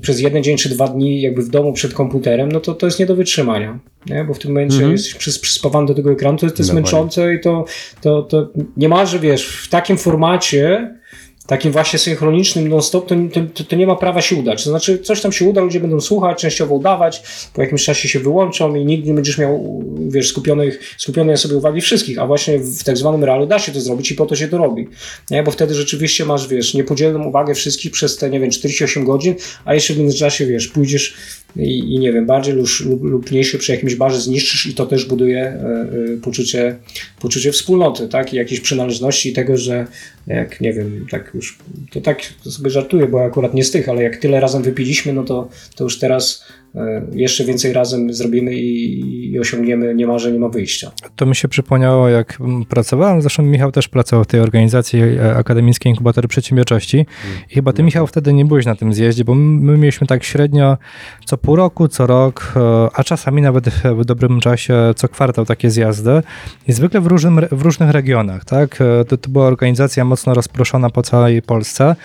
[0.00, 2.98] przez jeden dzień czy dwa dni jakby w domu przed komputerem, no to to jest
[3.00, 4.24] nie do wytrzymania, nie?
[4.24, 4.92] bo w tym momencie Mhm.
[4.92, 6.74] jesteś przys- przyspawany do tego ekranu, to, to jest Dokładnie.
[6.80, 7.64] męczące i to,
[8.00, 10.94] to, to niemalże, wiesz, w takim formacie,
[11.46, 13.14] takim właśnie synchronicznym non-stop, to,
[13.54, 14.64] to, to nie ma prawa się udać.
[14.64, 17.22] To znaczy, coś tam się uda, ludzie będą słuchać, częściowo udawać,
[17.54, 21.80] po jakimś czasie się wyłączą i nigdy nie będziesz miał, wiesz, skupionych, skupionej sobie uwagi
[21.80, 24.48] wszystkich, a właśnie w tak zwanym realu da się to zrobić i po to się
[24.48, 24.88] to robi.
[25.30, 25.42] Nie?
[25.42, 29.34] Bo wtedy rzeczywiście masz, wiesz, niepodzielną uwagę wszystkich przez te, nie wiem, 48 godzin,
[29.64, 31.16] a jeszcze w międzyczasie, wiesz, pójdziesz
[31.56, 34.86] i, i nie wiem, bardziej lub, lub, lub mniejszy przy jakimś barze zniszczysz i to
[34.86, 35.54] też buduje e,
[36.14, 36.76] e, poczucie,
[37.20, 39.86] poczucie wspólnoty, tak, i jakiejś przynależności i tego, że
[40.26, 41.58] jak, nie wiem, tak już,
[41.90, 45.24] to tak sobie żartuję, bo akurat nie z tych, ale jak tyle razem wypiliśmy, no
[45.24, 46.44] to, to już teraz
[47.12, 49.00] jeszcze więcej razem zrobimy i,
[49.32, 50.90] i osiągniemy niemalże nie ma wyjścia.
[51.16, 55.36] To mi się przypomniało, jak mm, pracowałem, zresztą Michał też pracował w tej organizacji e,
[55.36, 57.06] Akademickiej Inkubatory Przedsiębiorczości.
[57.50, 60.78] I chyba ty, Michał, wtedy nie byłeś na tym zjeździe, bo my mieliśmy tak średnio
[61.24, 65.70] co pół roku, co rok, e, a czasami nawet w dobrym czasie co kwartał takie
[65.70, 66.22] zjazdy.
[66.68, 68.80] I zwykle w, różnym, w różnych regionach, tak?
[68.80, 71.96] E, To, to była organizacja mocno rozproszona po całej Polsce.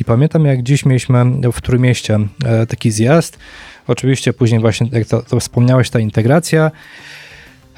[0.00, 3.38] I pamiętam, jak dziś mieliśmy w Trójmieście e, taki zjazd,
[3.86, 6.70] Oczywiście później właśnie, jak to, to wspomniałeś, ta integracja,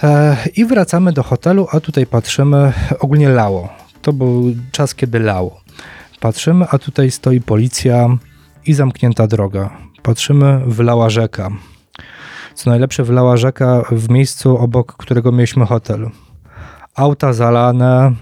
[0.02, 3.68] E, I wracamy do hotelu, a tutaj patrzymy, ogólnie lało.
[4.02, 5.60] To był czas, kiedy lało.
[6.20, 8.08] patrzymy, a tutaj stoi policja
[8.66, 9.70] i zamknięta droga.
[10.02, 11.50] Patrzymy, wylała rzeka.
[12.54, 16.10] Co najlepsze, wylała rzeka w miejscu, obok którego mieliśmy hotel.
[16.94, 18.12] Auta zalane,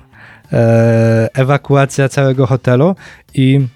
[0.53, 2.97] e, ewakuacja całego hotelu
[3.35, 3.67] i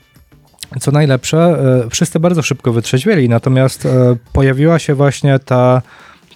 [0.81, 5.83] co najlepsze, e, wszyscy bardzo szybko wytrzeźwieli, natomiast e, pojawiła się właśnie ta,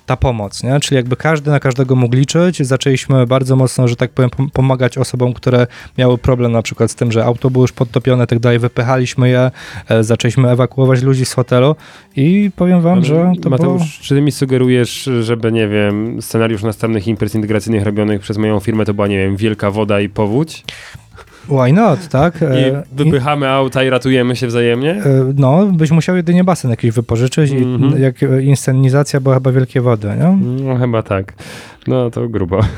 [0.07, 0.80] ta pomoc, nie?
[0.80, 2.66] czyli jakby każdy na każdego mógł liczyć.
[2.66, 5.66] Zaczęliśmy bardzo mocno, że tak powiem, pom- pomagać osobom, które
[5.99, 9.51] miały problem na przykład z tym, że auto było już podtopione, tak dalej, wypychaliśmy je,
[9.89, 11.76] e, zaczęliśmy ewakuować ludzi z hotelu
[12.17, 13.88] i powiem wam, że to Mateusz, było...
[14.03, 18.84] czy ty mi sugerujesz, żeby, nie wiem, scenariusz następnych imprez integracyjnych robionych przez moją firmę
[18.84, 20.64] to była, nie wiem, wielka woda i powódź?
[21.49, 22.35] Why not, tak?
[22.43, 24.91] I E, wypychamy auta i ratujemy się wzajemnie?
[24.91, 27.99] e, No, byś musiał jedynie basen jakiś wypożyczyć Mhm.
[27.99, 30.39] i jak e, inscenizacja była chyba Wielkie Wody, nie?
[30.64, 31.35] No chyba tak.
[31.87, 32.61] No to grubo.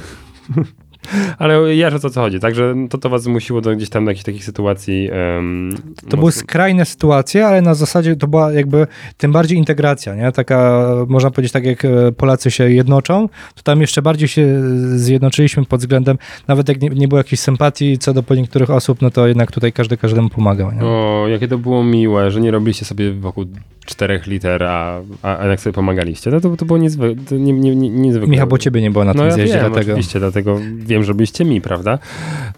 [1.39, 2.41] Ale ja o co chodzi.
[2.41, 5.11] Także to, to was zmusiło do gdzieś tam do jakichś takich sytuacji.
[5.37, 5.71] Um,
[6.09, 8.87] To były skrajne sytuacje, ale na zasadzie to była jakby
[9.17, 10.33] tym bardziej integracja, nie?
[10.33, 14.63] Taka, można powiedzieć, tak jak e, Polacy się jednoczą, to tam jeszcze bardziej się
[14.97, 16.19] zjednoczyliśmy pod względem,
[16.49, 19.53] nawet jak nie, nie było jakiejś sympatii co do po niektórych osób, no to jednak
[19.53, 20.85] tutaj każdy każdemu pomagał, nie?
[20.85, 23.45] O, jakie to było miłe, że nie robiliście sobie wokół
[23.87, 26.31] czterech liter, a, a, a jednak sobie pomagaliście.
[26.31, 28.29] No to, to było niezwy, to nie, nie, nie, niezwykle.
[28.29, 29.93] Michał, bo ciebie nie było na tym no, ja zjeździe, wiem, dlatego...
[29.93, 31.99] oczywiście, dlatego wiem, że byliście mi, prawda?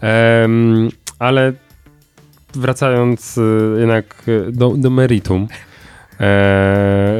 [0.01, 0.89] Em,
[1.19, 1.53] ale
[2.55, 5.47] wracając y, jednak y, do, do meritum e,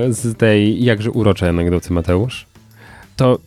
[0.09, 2.47] z tej jakże uroczej anegdoty, Mateusz,
[3.17, 3.39] to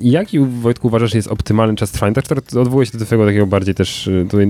[0.00, 2.14] jaki Wojtku uważasz jest optymalny czas trwania?
[2.14, 4.48] Tak odwołuję się do twojego takiego bardziej też y, tutaj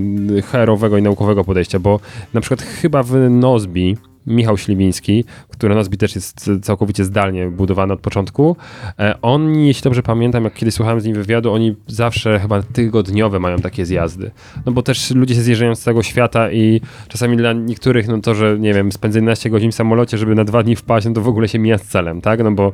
[0.98, 2.00] i naukowego podejścia, bo
[2.34, 3.96] na przykład chyba w Nozbi
[4.26, 8.56] Michał Śliwiński, który Nozbi też jest całkowicie zdalnie budowany od początku.
[8.98, 13.38] E, On, jeśli dobrze pamiętam, jak kiedyś słuchałem z nim wywiadu, oni zawsze chyba tygodniowe
[13.40, 14.30] mają takie zjazdy.
[14.66, 18.34] No bo też ludzie się zjeżdżają z całego świata i czasami dla niektórych, no to,
[18.34, 21.20] że nie wiem, spędzę 11 godzin w samolocie, żeby na dwa dni wpaść, no to
[21.20, 22.44] w ogóle się mija z celem, tak?
[22.44, 22.72] No bo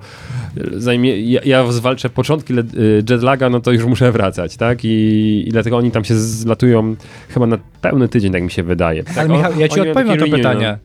[0.72, 4.84] zajmie, ja, ja zwalczę początki y, jetlaga, no to już muszę wracać, tak?
[4.84, 6.96] I, I dlatego oni tam się zlatują
[7.28, 9.04] chyba na pełny tydzień, tak mi się wydaje.
[9.04, 10.78] Tak, Ale Michał, ja ci oni odpowiem na to pytanie.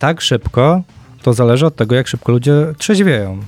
[0.00, 0.82] Tak szybko,
[1.22, 3.38] to zależy od tego, jak szybko ludzie trzeźwieją.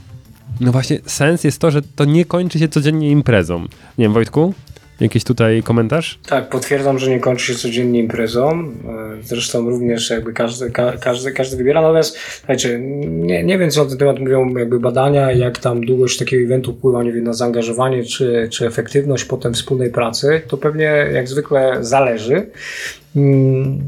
[0.61, 3.61] No właśnie, sens jest to, że to nie kończy się codziennie imprezą.
[3.99, 4.55] Nie wiem, Wojtku?
[5.01, 6.19] Jakiś tutaj komentarz?
[6.27, 8.51] Tak, potwierdzam, że nie kończy się codziennie imprezą.
[8.51, 11.81] E, Zresztą również jakby każdy, ka, każdy, każdy wybiera.
[11.81, 16.19] Natomiast słuchajcie, nie, nie wiem, co na ten temat mówią jakby badania, jak tam długość
[16.19, 20.43] takiego eventu wpływa, nie wiem, na zaangażowanie czy, czy efektywność potem wspólnej pracy.
[20.49, 22.47] To pewnie jak zwykle zależy.
[23.17, 23.81] Mm,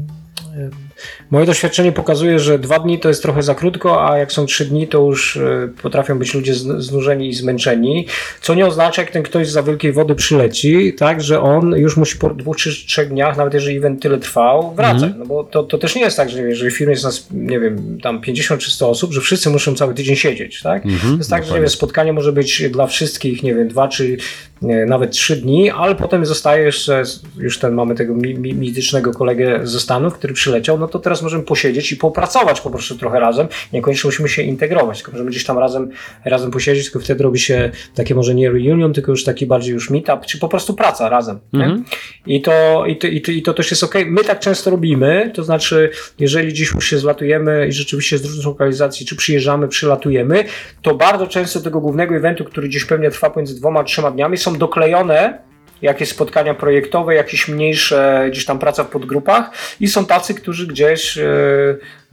[0.57, 0.84] e,
[1.31, 4.65] Moje doświadczenie pokazuje, że dwa dni to jest trochę za krótko, a jak są trzy
[4.65, 8.07] dni, to już e, potrafią być ludzie zn- znużeni i zmęczeni.
[8.41, 12.17] Co nie oznacza, jak ten ktoś za wielkiej wody przyleci, tak, że on już musi
[12.17, 15.11] po dwóch czy trzech dniach, nawet jeżeli event tyle trwał, wracać.
[15.17, 17.59] No bo to, to też nie jest tak, że jeżeli w firmie jest nas, nie
[17.59, 20.83] wiem, tam 50 czy 100 osób, że wszyscy muszą cały tydzień siedzieć, tak?
[20.83, 24.17] to jest tak, że nie wiem, spotkanie może być dla wszystkich, nie wiem, dwa czy
[24.63, 27.03] e, nawet trzy dni, ale potem zostaje jeszcze,
[27.37, 31.14] już ten mamy tego mi, mi, mitycznego kolegę ze Stanów, który przyleciał, no to teraz
[31.21, 33.47] możemy posiedzieć i popracować po prostu trochę razem.
[33.73, 35.89] Niekoniecznie musimy się integrować, tylko możemy gdzieś tam razem,
[36.25, 39.89] razem posiedzieć, tylko wtedy robi się takie może nie reunion, tylko już taki bardziej już
[39.89, 41.39] meetup, czy po prostu praca razem.
[41.53, 41.77] Nie?
[42.25, 43.95] I, to, i, to, i, to, I to też jest ok.
[44.05, 45.89] My tak często robimy, to znaczy,
[46.19, 50.43] jeżeli gdzieś już się zlatujemy i rzeczywiście z różnych lokalizacji, czy przyjeżdżamy, przylatujemy,
[50.81, 54.57] to bardzo często tego głównego eventu, który gdzieś pewnie trwa pomiędzy dwoma trzema dniami, są
[54.57, 55.45] doklejone
[55.81, 61.17] jakieś spotkania projektowe, jakieś mniejsze gdzieś tam praca w podgrupach i są tacy, którzy gdzieś,
[61.17, 61.23] e,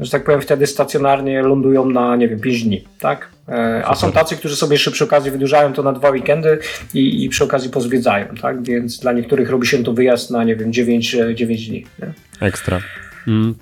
[0.00, 3.28] że tak powiem, wtedy stacjonarnie lądują na, nie wiem, 5 dni, tak?
[3.48, 6.58] E, A są tacy, którzy sobie jeszcze przy okazji wydłużają to na dwa weekendy
[6.94, 8.62] i, i przy okazzji pozwiedzają, tak?
[8.62, 11.86] Więc dla niektórych robi się to wyjazd na, nie wiem, 9, e, 9 dni.
[11.98, 12.12] Nie?
[12.46, 12.80] Ekstra.
[13.28, 13.54] Mm.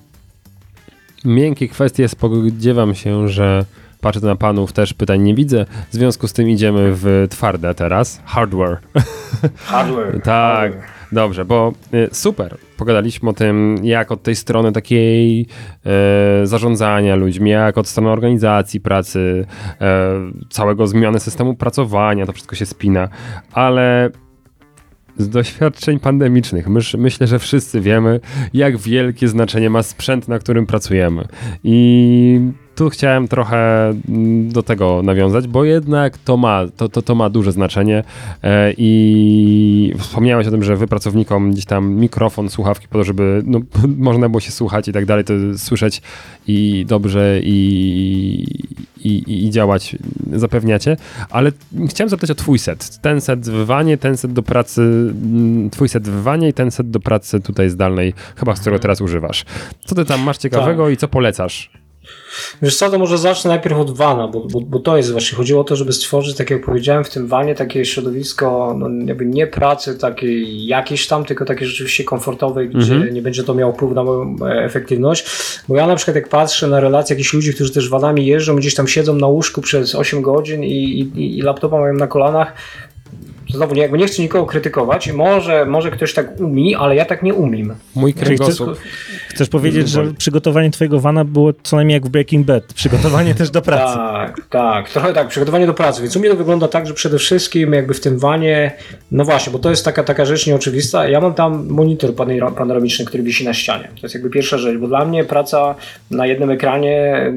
[1.25, 3.65] Miękkie kwestie, spodziewam się, że
[4.01, 5.65] patrzę na panów, też pytań nie widzę.
[5.89, 8.21] W związku z tym idziemy w twarde teraz.
[8.25, 8.77] Hardware.
[9.55, 10.21] Hardware.
[10.23, 10.71] Tak,
[11.11, 12.57] dobrze, bo y, super.
[12.77, 15.47] Pogadaliśmy o tym, jak od tej strony takiej
[15.85, 19.45] e, zarządzania ludźmi, jak od strony organizacji pracy,
[19.81, 20.11] e,
[20.49, 23.09] całego zmiany systemu pracowania, to wszystko się spina,
[23.53, 24.09] ale
[25.17, 26.67] z doświadczeń pandemicznych
[26.97, 28.19] myślę, że wszyscy wiemy,
[28.53, 31.27] jak wielkie znaczenie ma sprzęt, na którym pracujemy.
[31.63, 32.51] I
[32.81, 37.29] tu chciałem trochę mm, do tego nawiązać, bo jednak to ma, to, to, to ma
[37.29, 38.03] duże znaczenie
[38.43, 43.43] e, i wspomniałeś o tym, że wy pracownikom gdzieś tam mikrofon, słuchawki po to, żeby
[43.45, 43.59] no,
[44.09, 46.01] można było się słuchać i tak dalej, to słyszeć
[46.47, 48.45] i dobrze i,
[49.03, 49.95] i, i działać
[50.33, 50.97] zapewniacie,
[51.29, 51.51] ale
[51.89, 52.97] chciałem zapytać o twój set.
[53.01, 56.71] Ten set w wanie, ten set do pracy, mm, twój set w wanie i ten
[56.71, 59.45] set do pracy tutaj zdalnej, chyba z którego teraz używasz.
[59.85, 61.80] Co ty tam masz ciekawego i co polecasz?
[62.61, 65.61] Wiesz co, to może zacznę najpierw od vana, bo, bo, bo to jest właśnie, chodziło
[65.61, 69.47] o to, żeby stworzyć, tak jak powiedziałem, w tym vanie takie środowisko, no jakby nie
[69.47, 73.13] pracy takiej jakiejś tam, tylko takie rzeczywiście komfortowej, gdzie Mhm.
[73.13, 75.25] nie będzie to miało wpływu na moją e, efektywność,
[75.67, 78.75] bo ja na przykład jak patrzę na relacje jakichś ludzi, którzy też vanami jeżdżą, gdzieś
[78.75, 80.69] tam siedzą na łóżku przez 8 godzin i,
[81.15, 82.53] i, i laptopa mają na kolanach,
[83.53, 87.23] Znowu nie, jakby nie chcę nikogo krytykować może, może ktoś tak umie, ale ja tak
[87.23, 87.75] nie umiem.
[87.95, 88.77] Mój kręgosłup.
[89.29, 92.73] Chcesz powiedzieć, że przygotowanie twojego vana było co najmniej jak w Breaking Bad.
[92.73, 93.95] Przygotowanie też do pracy.
[93.97, 96.01] Tak, tak, trochę tak, przygotowanie do pracy.
[96.01, 98.71] Więc u mnie to wygląda tak, że przede wszystkim jakby w tym wanie,
[99.11, 101.07] no właśnie, bo to jest taka, taka rzecz nieoczywista.
[101.07, 103.87] Ja mam tam monitor panora- panoramiczny, który wisi na ścianie.
[103.87, 105.75] To jest jakby pierwsza rzecz, bo dla mnie praca
[106.11, 107.31] na jednym ekranie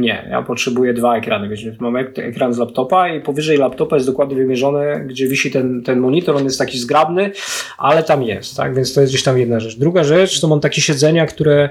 [0.00, 1.48] nie, ja potrzebuję dwa ekrany.
[1.48, 5.82] Wiecie, mam ek- ekran z laptopa i powyżej laptopa jest dokładnie wymierzone, gdzie wisi ten,
[5.82, 6.36] ten monitor.
[6.36, 7.30] On jest taki zgrabny,
[7.78, 8.74] ale tam jest, tak?
[8.74, 9.78] Więc to jest gdzieś tam jedna rzecz.
[9.78, 11.68] Druga rzecz to mam takie siedzenia, które,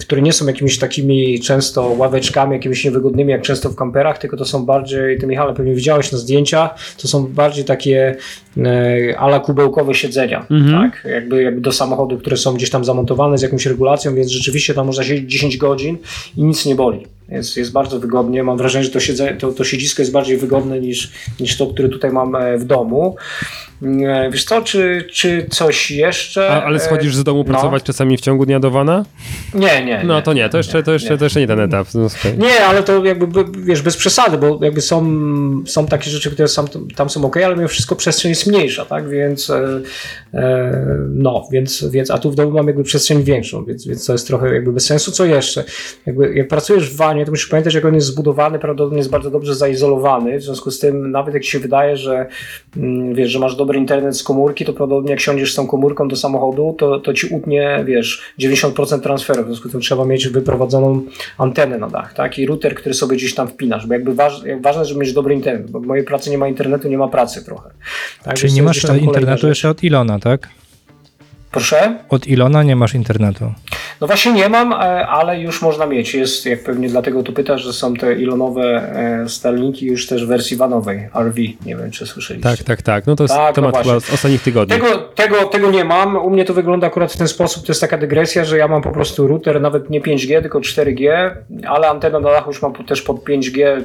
[0.00, 4.44] które nie są jakimiś takimi często ławeczkami, jakimiś niewygodnymi, jak często w kamperach, tylko to
[4.44, 8.16] są bardziej, ty Michale pewnie widziałeś na zdjęciach, to są bardziej takie
[8.56, 11.12] e, ala kubełkowe siedzenia, tak?
[11.12, 14.86] Jakby, jakby do samochodu, które są gdzieś tam zamontowane z jakąś regulacją, więc rzeczywiście tam
[14.86, 15.98] można siedzieć 10 godzin
[16.36, 17.06] i nic nie boli.
[17.32, 18.42] Jest, jest bardzo wygodnie.
[18.42, 18.98] Mam wrażenie, że to,
[19.38, 23.16] to, to siedzisko jest bardziej wygodne niż, niż to, które tutaj mam e, w domu.
[23.82, 26.48] E, Wiesz co, czy, czy coś jeszcze?
[26.48, 27.44] A, ale E, schodzisz z domu no.
[27.44, 29.04] pracować czasami w ciągu dnia do wana?
[29.54, 30.02] Nie, nie.
[30.04, 31.86] No to nie, to jeszcze, to jeszcze, to jeszcze nie ten etap.
[31.94, 32.06] No.
[32.38, 35.06] Nie, ale to jakby, wiesz, bez przesady, bo jakby są,
[35.66, 39.08] są takie rzeczy, które sam, tam są ok, ale mimo wszystko przestrzeń jest mniejsza, tak,
[39.08, 39.80] więc e,
[40.34, 44.12] e, no, więc, więc, a tu w domu mam jakby przestrzeń większą, więc, więc to
[44.12, 45.12] jest trochę jakby bez sensu.
[45.12, 45.64] Co jeszcze?
[46.06, 49.30] Jakby, jak pracujesz w wanie, to musisz pamiętać, jak on jest zbudowany, prawdopodobnie jest bardzo
[49.30, 52.26] dobrze zaizolowany, w związku z tym nawet jak ci się wydaje, że
[52.76, 56.08] mm, wiesz, że masz dobry internet z komórki, to prawdopodobnie jak siądziesz z tą komórką
[56.08, 60.28] do samochodu, to, to ci utnie, wiesz, 90% transferu, w związku z tym trzeba mieć
[60.28, 61.02] wyprowadzoną
[61.38, 64.84] antenę na dach, tak, i router, który sobie gdzieś tam wpinasz, bo jakby waż, ważne,
[64.84, 67.70] żeby mieć dobry internet, bo w mojej pracy nie ma internetu, nie ma pracy trochę.
[68.22, 70.48] Tak, Czyli więc nie masz internetu jeszcze od Ilona, tak?
[71.52, 71.98] Proszę?
[72.08, 73.52] Od Ilona nie masz internetu.
[74.00, 74.76] No właśnie nie mam, e,
[75.06, 76.14] ale już można mieć.
[76.14, 78.62] Jest, jak pewnie dlatego tu pytasz, że są te ilonowe
[79.24, 81.40] e, Starlinki już też w wersji vanowej, RV.
[81.66, 82.50] Nie wiem, czy słyszeliście.
[82.50, 83.06] Tak, tak, tak.
[83.06, 84.10] No to jest Tak, no temat chyba właśnie.
[84.10, 84.76] z ostatnich tygodni.
[84.76, 86.16] Tego, tego, tego nie mam.
[86.16, 87.66] U mnie to wygląda akurat w ten sposób.
[87.66, 91.30] To jest taka dygresja, że ja mam po prostu router nawet nie 5G, tylko 4G,
[91.66, 93.82] ale antenę na dachu już mam też pod 5G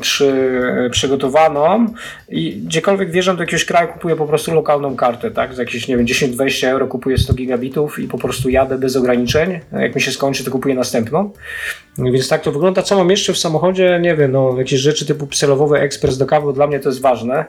[0.00, 0.60] przy,
[0.90, 1.86] przygotowaną
[2.28, 5.54] i gdziekolwiek wjeżdżam do jakiegoś kraju, kupuję po prostu lokalną kartę, tak?
[5.54, 9.60] Za jakieś, nie wiem, 10-20 euro kupuję 100 gigabitów i po prostu jadę bez ograniczeń.
[9.72, 11.30] Jak mi się skończy, to kupuję następną.
[11.98, 12.82] Więc tak to wygląda.
[12.82, 13.98] Co mam jeszcze w samochodzie?
[14.02, 17.44] Nie wiem, no jakieś rzeczy typu celowowy ekspres do kawy, dla mnie to jest ważne.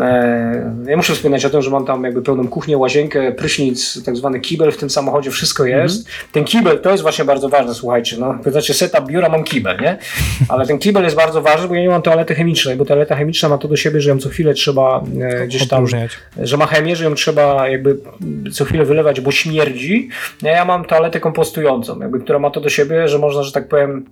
[0.00, 4.16] E, ja muszę wspominać o tym, że mam tam jakby pełną kuchnię, łazienkę, prysznic, tak
[4.16, 6.08] zwany kibel w tym samochodzie, wszystko jest.
[6.32, 8.16] Ten kibel to jest właśnie bardzo ważne, słuchajcie.
[8.20, 9.98] No, pytacie setup biura, mam kibel, nie?
[10.48, 13.48] Ale ten kibel jest bardzo ważny, bo ja nie mam toalety chemicznej, bo toaleta chemiczna
[13.48, 15.86] ma to do siebie, że ją co chwilę trzeba e, gdzieś tam
[16.42, 17.96] że ma chemię, że ją trzeba jakby
[18.52, 20.08] co chwilę wylewać, bo śmierdzi.
[20.42, 23.68] Ja, ja mam toaletę kompostującą, jakby, która ma to do siebie, że można, że tak
[23.68, 24.04] powiem,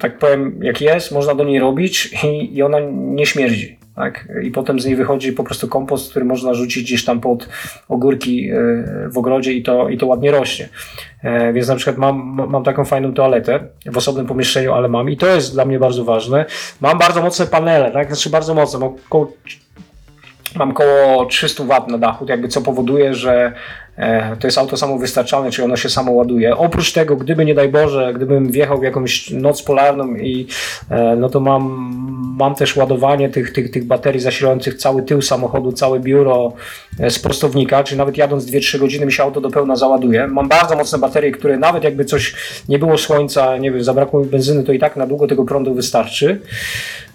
[0.00, 3.83] tak powiem, jak jest, można do niej robić i, i ona nie śmierdzi.
[3.96, 4.28] Tak?
[4.42, 7.48] I potem z niej wychodzi po prostu kompost, który można rzucić gdzieś tam pod
[7.88, 8.54] ogórki e,
[9.08, 10.68] w ogrodzie i to, i to ładnie rośnie.
[11.22, 15.16] E, Więc na przykład mam, mam taką fajną toaletę w osobnym pomieszczeniu, ale mam i
[15.16, 16.44] to jest dla mnie bardzo ważne.
[16.80, 18.06] Mam bardzo mocne panele, tak?
[18.06, 19.32] Znaczy bardzo mocne, mam około
[20.56, 23.52] mam około 300 W na dachu, jakby co powoduje, że
[24.40, 26.56] to jest auto samowystarczalne, czyli ono się samo ładuje.
[26.56, 30.46] Oprócz tego, gdyby nie daj Boże, gdybym wjechał w jakąś noc polarną i
[30.90, 31.62] e, no to mam,
[32.38, 36.52] mam też ładowanie tych, tych, tych baterii zasilających cały tył samochodu, całe biuro
[37.00, 40.26] e, z prostownika, czyli nawet jadąc 2-3 godziny mi się auto do pełna załaduje.
[40.26, 42.34] Mam bardzo mocne baterie, które nawet jakby coś
[42.68, 45.74] nie było słońca, nie wiem, zabrakło mi benzyny, to i tak na długo tego prądu
[45.74, 46.40] wystarczy.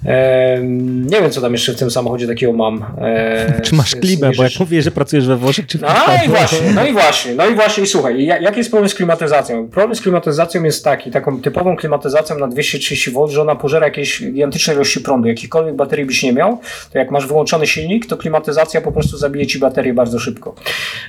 [0.06, 2.86] E, nie wiem, co tam jeszcze w tym samochodzie takiego mam.
[3.02, 6.26] E, Czy masz klimę, bo jak mówię, że pracujesz we Włoszech, czy w No Hiszpanii?
[6.26, 8.96] i właśnie, no i właśnie, no i właśnie, i słuchaj, ja- jaki jest problem z
[8.96, 9.70] klimatyzacją?
[9.70, 14.24] Problem z klimatyzacją jest taki, taką typową klimatyzacją na 230 V, że ona pożera jakieś
[14.24, 15.28] gigantyczne ilości prądu.
[15.28, 16.60] Jakichkolwiek baterii byś nie miał,
[16.94, 20.56] to jak masz wyłączony silnik, to klimatyzacja po prostu zabije ci baterię bardzo szybko.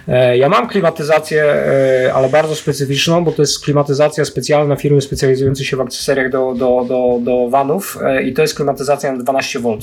[0.09, 5.67] E, Ja mam klimatyzację, e, ale bardzo specyficzną, bo to jest klimatyzacja specjalna firmy specjalizującej
[5.67, 9.59] się w akcesoriach do, do, do, do vanów e, i to jest klimatyzacja na 12
[9.59, 9.79] V.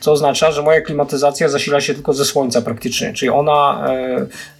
[0.00, 3.86] Co oznacza, że moja klimatyzacja zasila się tylko ze słońca praktycznie, czyli ona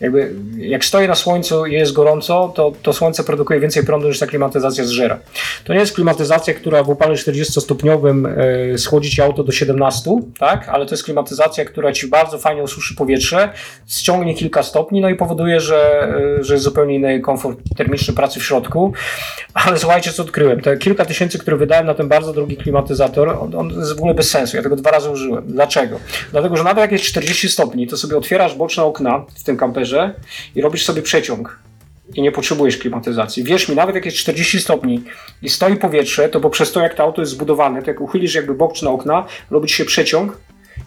[0.01, 4.19] jakby jak stoję na słońcu i jest gorąco, to, to słońce produkuje więcej prądu niż
[4.19, 5.19] ta klimatyzacja zżera.
[5.65, 8.27] To nie jest klimatyzacja, która w upale 40-stopniowym
[8.74, 10.69] e, schłodzi ci auto do 17, tak?
[10.69, 13.53] Ale to jest klimatyzacja, która ci bardzo fajnie osuszy powietrze,
[13.89, 16.09] ściągnie kilka stopni, no i powoduje, że,
[16.39, 18.93] e, że jest zupełnie inny komfort termiczny pracy w środku.
[19.55, 20.61] Ale słuchajcie, co odkryłem.
[20.61, 24.15] Te kilka tysięcy, które wydałem na ten bardzo drogi klimatyzator, on, on jest w ogóle
[24.15, 24.57] bez sensu.
[24.57, 25.45] Ja tego dwa razy użyłem.
[25.47, 26.01] Dlaczego?
[26.33, 30.15] Dlatego, że nawet jak jest 40 stopni, to sobie otwierasz boczne okna w tym kamperze
[30.55, 31.59] i robisz sobie przeciąg
[32.14, 33.44] i nie potrzebujesz klimatyzacji.
[33.44, 35.02] Wierz mi, nawet jak jest 40 stopni
[35.43, 38.55] i stoi powietrze, to poprzez to, jak to auto jest zbudowane, to jak uchylisz jakby
[38.55, 40.39] boczne okna, robi ci się przeciąg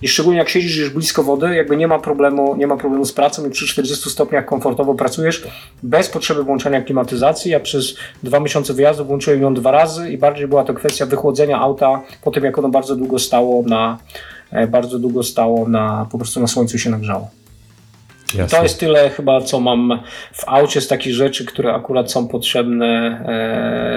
[0.02, 3.14] i szczególnie jak siedzisz już blisko wody, jakby nie ma problemu, nie ma problemu z
[3.14, 5.48] pracą i przy 40 stopniach komfortowo pracujesz
[5.84, 7.52] bez potrzeby włączania klimatyzacji.
[7.52, 11.60] Ja przez dwa miesiące wyjazdu włączyłem ją dwa razy i bardziej była to kwestia wychłodzenia
[11.60, 13.98] auta po tym, jak ono bardzo długo stało na
[14.52, 17.39] e, bardzo długo stało na po prostu na słońcu się nagrzało.
[18.36, 18.58] Jasne.
[18.58, 20.00] To jest tyle chyba, co mam
[20.34, 23.22] w aucie z takich rzeczy, które akurat są potrzebne,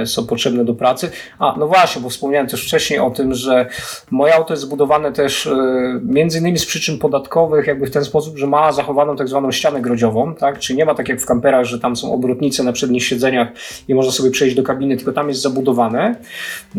[0.03, 1.11] e, są potrzebne do pracy.
[1.39, 3.67] A, no właśnie, bo wspomniałem też wcześniej o tym, że
[4.11, 5.57] moje auto jest zbudowane też e,
[6.03, 9.81] między innymi z przyczyn podatkowych, jakby w ten sposób, że ma zachowaną tak zwaną ścianę
[9.81, 10.59] grodziową, tak?
[10.59, 13.49] Czyli nie ma tak jak w kamperach, że tam są obrotnice na przednich siedzeniach
[13.89, 16.17] i można sobie przejść do kabiny, tylko tam jest zabudowane.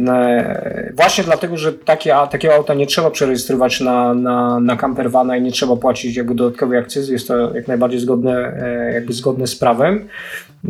[0.08, 5.38] E, właśnie dlatego, że takie, a- takiego auta nie trzeba przerejestrować na, na, na campervana
[5.38, 7.14] i nie trzeba płacić jakby dodatkowej akcyzy.
[7.14, 10.08] Jest to jak najbardziej zgodne, e, jakby zgodne z prawem.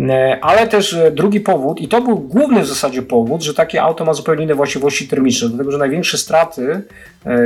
[0.09, 3.81] E, Ale też e, drugi powód, i to był główny w zasadzie powód, że takie
[3.81, 6.81] auto ma zupełnie inne właściwości termiczne, dlatego że największe straty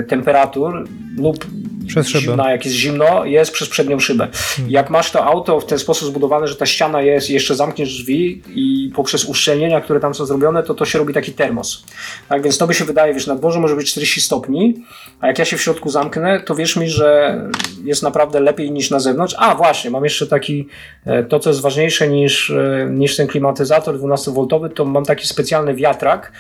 [0.08, 0.88] temperatur
[1.18, 1.46] lub
[1.88, 2.22] Przez szybę.
[2.22, 4.28] zimna, jak jest zimno, jest przez przednią szybę.
[4.68, 8.42] Jak masz to auto w ten sposób zbudowane, że ta ściana jest, jeszcze zamkniesz drzwi
[8.56, 11.84] i poprzez uszczelnienia, które tam są zrobione, to to się robi taki termos.
[12.30, 14.84] Tak więc to by się wydaje, wiesz, na dworze może być 40 stopni,
[15.22, 17.42] a jak ja się w środku zamknę, to wierz mi, że
[17.84, 19.17] jest naprawdę lepiej niż na zewnątrz.
[19.38, 20.68] A właśnie, mam jeszcze taki,
[21.06, 25.74] e, to co jest ważniejsze niż, e, niż ten klimatyzator 12V, to mam taki specjalny
[25.74, 26.32] wiatrak,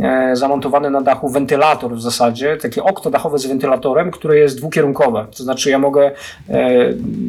[0.00, 5.26] e, zamontowany na dachu wentylator w zasadzie, takie okno dachowe z wentylatorem, które jest dwukierunkowe.
[5.36, 6.10] To znaczy ja mogę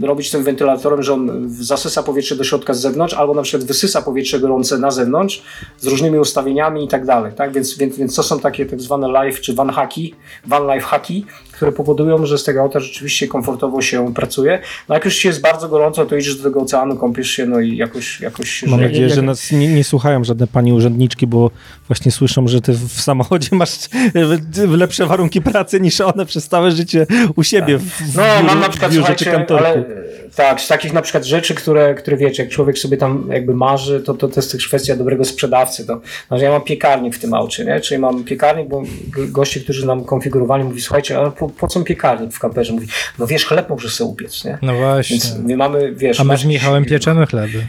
[0.01, 4.01] robić tym wentylatorem, że on zasysa powietrze do środka z zewnątrz, albo na przykład wysysa
[4.01, 5.43] powietrze gorące na zewnątrz
[5.79, 7.33] z różnymi ustawieniami i tak dalej.
[7.33, 7.51] Tak?
[7.51, 10.15] Więc, więc, więc to są takie tak zwane live czy van haki,
[10.45, 11.25] van life haki,
[11.61, 14.59] które powodują, że z tego auta rzeczywiście komfortowo się pracuje.
[14.89, 17.59] No jak już ci jest bardzo gorąco, to idziesz do tego oceanu, kąpiesz się, no
[17.59, 21.51] i jakoś, jakoś się Mam nadzieję, że nas nie, nie słuchają żadne pani urzędniczki, bo
[21.87, 23.75] właśnie słyszą, że ty w samochodzie masz
[24.57, 28.43] e, lepsze warunki pracy niż one przez całe życie u siebie w, w No, biurze,
[28.43, 29.65] mam na przykład, w biurze czy kantorku.
[29.65, 29.83] ale
[30.35, 34.01] tak, z takich na przykład rzeczy, które, które wiecie, jak człowiek sobie tam jakby marzy,
[34.01, 35.87] to, to, to jest też kwestia dobrego sprzedawcy.
[35.87, 37.79] To, znaczy ja mam piekarnik w tym aucie, nie?
[37.79, 38.83] Czyli mam piekarnik, bo
[39.17, 42.73] goście, którzy nam konfigurowali, mówi, słuchajcie, ale po, po co piekarnik w kamperze?
[42.73, 42.87] Mówi,
[43.19, 44.57] no wiesz, chleb możesz sobie upiec, nie?
[44.61, 45.17] No właśnie.
[45.17, 46.19] Więc my mamy, wiesz...
[46.19, 47.67] A my masz z Michałem pieczemy chleby.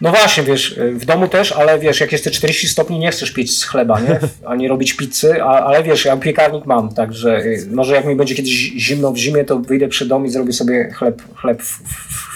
[0.00, 3.30] No właśnie, wiesz, w domu też, ale wiesz, jak jest te 40 stopni, nie chcesz
[3.30, 4.18] piec z chleba, nie?
[4.46, 8.34] Ani robić pizzy, a, ale wiesz, ja piekarnik mam, także y, może jak mi będzie
[8.34, 11.82] kiedyś zimno w zimie, to wyjdę przed dom i zrobię sobie chleb, chleb w,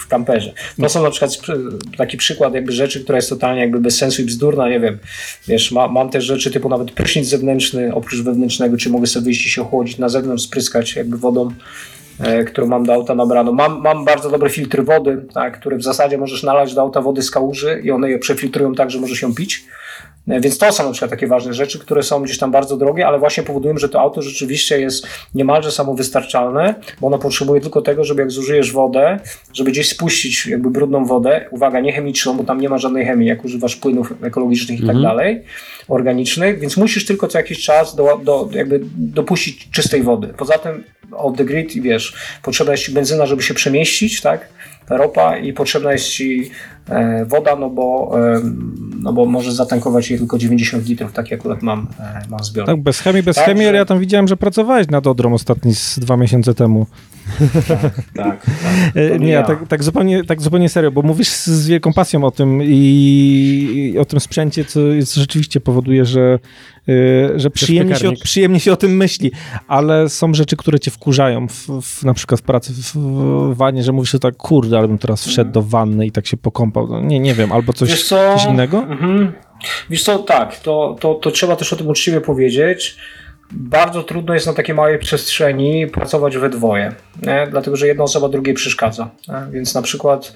[0.11, 0.53] kamperze.
[0.81, 1.37] To są na przykład
[1.97, 4.99] taki przykład jakby rzeczy, która jest totalnie jakby bez sensu i bzdurna, nie wiem.
[5.47, 9.45] Wiesz, ma, mam też rzeczy typu nawet prysznic zewnętrzny, oprócz wewnętrznego, czy mogę sobie wyjść
[9.45, 11.51] i się ochłodzić na zewnątrz, spryskać jakby wodą
[12.19, 13.51] e, którą mam do auta nabraną.
[13.51, 17.21] Mam, mam bardzo dobre filtry wody, tak, które w zasadzie możesz nalać do auta wody
[17.21, 19.65] z kałuży i one je przefiltrują tak, że możesz ją pić.
[20.27, 23.19] Więc to są na przykład takie ważne rzeczy, które są gdzieś tam bardzo drogie, ale
[23.19, 28.21] właśnie powodują, że to auto rzeczywiście jest niemalże samowystarczalne, bo ono potrzebuje tylko tego, żeby
[28.21, 29.19] jak zużyjesz wodę,
[29.53, 33.27] żeby gdzieś spuścić jakby brudną wodę, uwaga, nie chemiczną, bo tam nie ma żadnej chemii,
[33.27, 35.43] jak używasz płynów ekologicznych i tak dalej,
[35.87, 40.27] organicznych, więc musisz tylko co jakiś czas do, do, jakby dopuścić czystej wody.
[40.37, 44.49] Poza tym off the grid i wiesz, potrzebna jest ci benzyna, żeby się przemieścić, tak?
[44.89, 46.51] Ropa i potrzebna jest ci
[46.89, 48.11] e, woda, no bo,
[49.03, 52.45] no bo może zatankować je tylko 90 litrów, tak jak akurat mam, e, mam w
[52.45, 52.65] zbiorze.
[52.65, 55.75] Tak, bez chemii, bez tak, chemii, ale ja tam widziałem, że pracowałeś nad Odrą ostatni
[55.75, 56.85] z dwa miesiące temu.
[57.39, 57.81] Tak,
[58.15, 58.45] tak.
[58.45, 58.47] tak.
[58.95, 59.43] E, nie, ja.
[59.43, 63.99] tak, tak, zupełnie, tak zupełnie serio, bo mówisz z wielką pasją o tym i, i
[63.99, 66.39] o tym sprzęcie, co jest, rzeczywiście powoduje, że,
[66.89, 69.31] e, że przyjemnie się, przyjemnie się o tym myśli,
[69.67, 73.83] ale są rzeczy, które cię wkurzają, w, w na przykład w pracy w, w wannie,
[73.83, 75.53] że mówisz że tak, kurde, ale bym teraz wszedł mm.
[75.53, 76.87] do wanny i tak się pokąpał.
[76.87, 78.85] No, nie, nie wiem, albo coś, co, coś innego?
[78.91, 79.31] Mhm.
[79.89, 82.97] Wiesz co, tak, to, to, to trzeba też o tym uczciwie powiedzieć.
[83.51, 86.91] Bardzo trudno jest na takiej małej przestrzeni pracować we dwoje,
[87.21, 87.47] nie?
[87.51, 89.09] dlatego że jedna osoba drugiej przeszkadza.
[89.27, 89.51] Nie?
[89.51, 90.33] Więc na przykład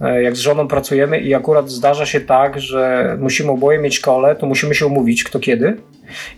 [0.00, 4.36] e, jak z żoną pracujemy i akurat zdarza się tak, że musimy oboje mieć kole,
[4.36, 5.76] to musimy się umówić kto kiedy.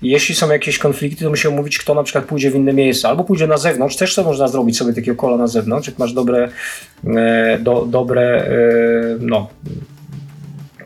[0.02, 3.08] I jeśli są jakieś konflikty, to musimy umówić, kto na przykład pójdzie w inne miejsce,
[3.08, 3.96] albo pójdzie na zewnątrz.
[3.96, 6.48] Też to można zrobić sobie takiego kola na zewnątrz, jak masz dobre,
[7.06, 9.48] e, do, dobre e, no,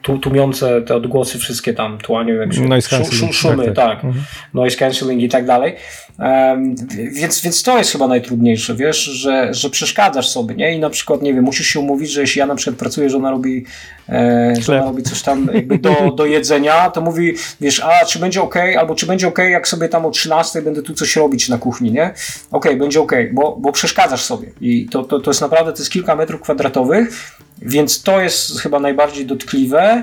[0.04, 4.04] tu, tłumiące te odgłosy wszystkie tam, tłanie, jak się, Noise cancelling, szumy, tak, tak, tak.
[4.04, 4.24] Mhm.
[4.54, 5.74] noise cancelling i tak dalej.
[6.18, 6.74] Em,
[7.12, 10.74] więc, więc to jest chyba najtrudniejsze, wiesz, że, że przeszkadzasz sobie, nie?
[10.74, 13.16] I na przykład, nie wiem, musisz się umówić, że jeśli ja na przykład pracuję, że
[13.16, 13.64] ona robi,
[14.08, 18.18] e, że ona robi coś tam jakby do, do jedzenia, to mówi, wiesz, a czy
[18.18, 21.48] będzie ok, albo czy będzie ok, jak sobie tam o 13 będę tu coś robić
[21.48, 22.14] na kuchni, nie?
[22.52, 24.48] Okej, będzie ok, bo, bo przeszkadzasz sobie.
[24.60, 28.80] I to, to, to jest naprawdę, to jest kilka metrów kwadratowych, więc to jest chyba
[28.80, 30.02] najbardziej dotkliwe.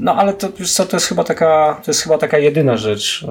[0.00, 3.26] No ale to, co, to jest chyba taka, to jest chyba taka jedyna rzecz,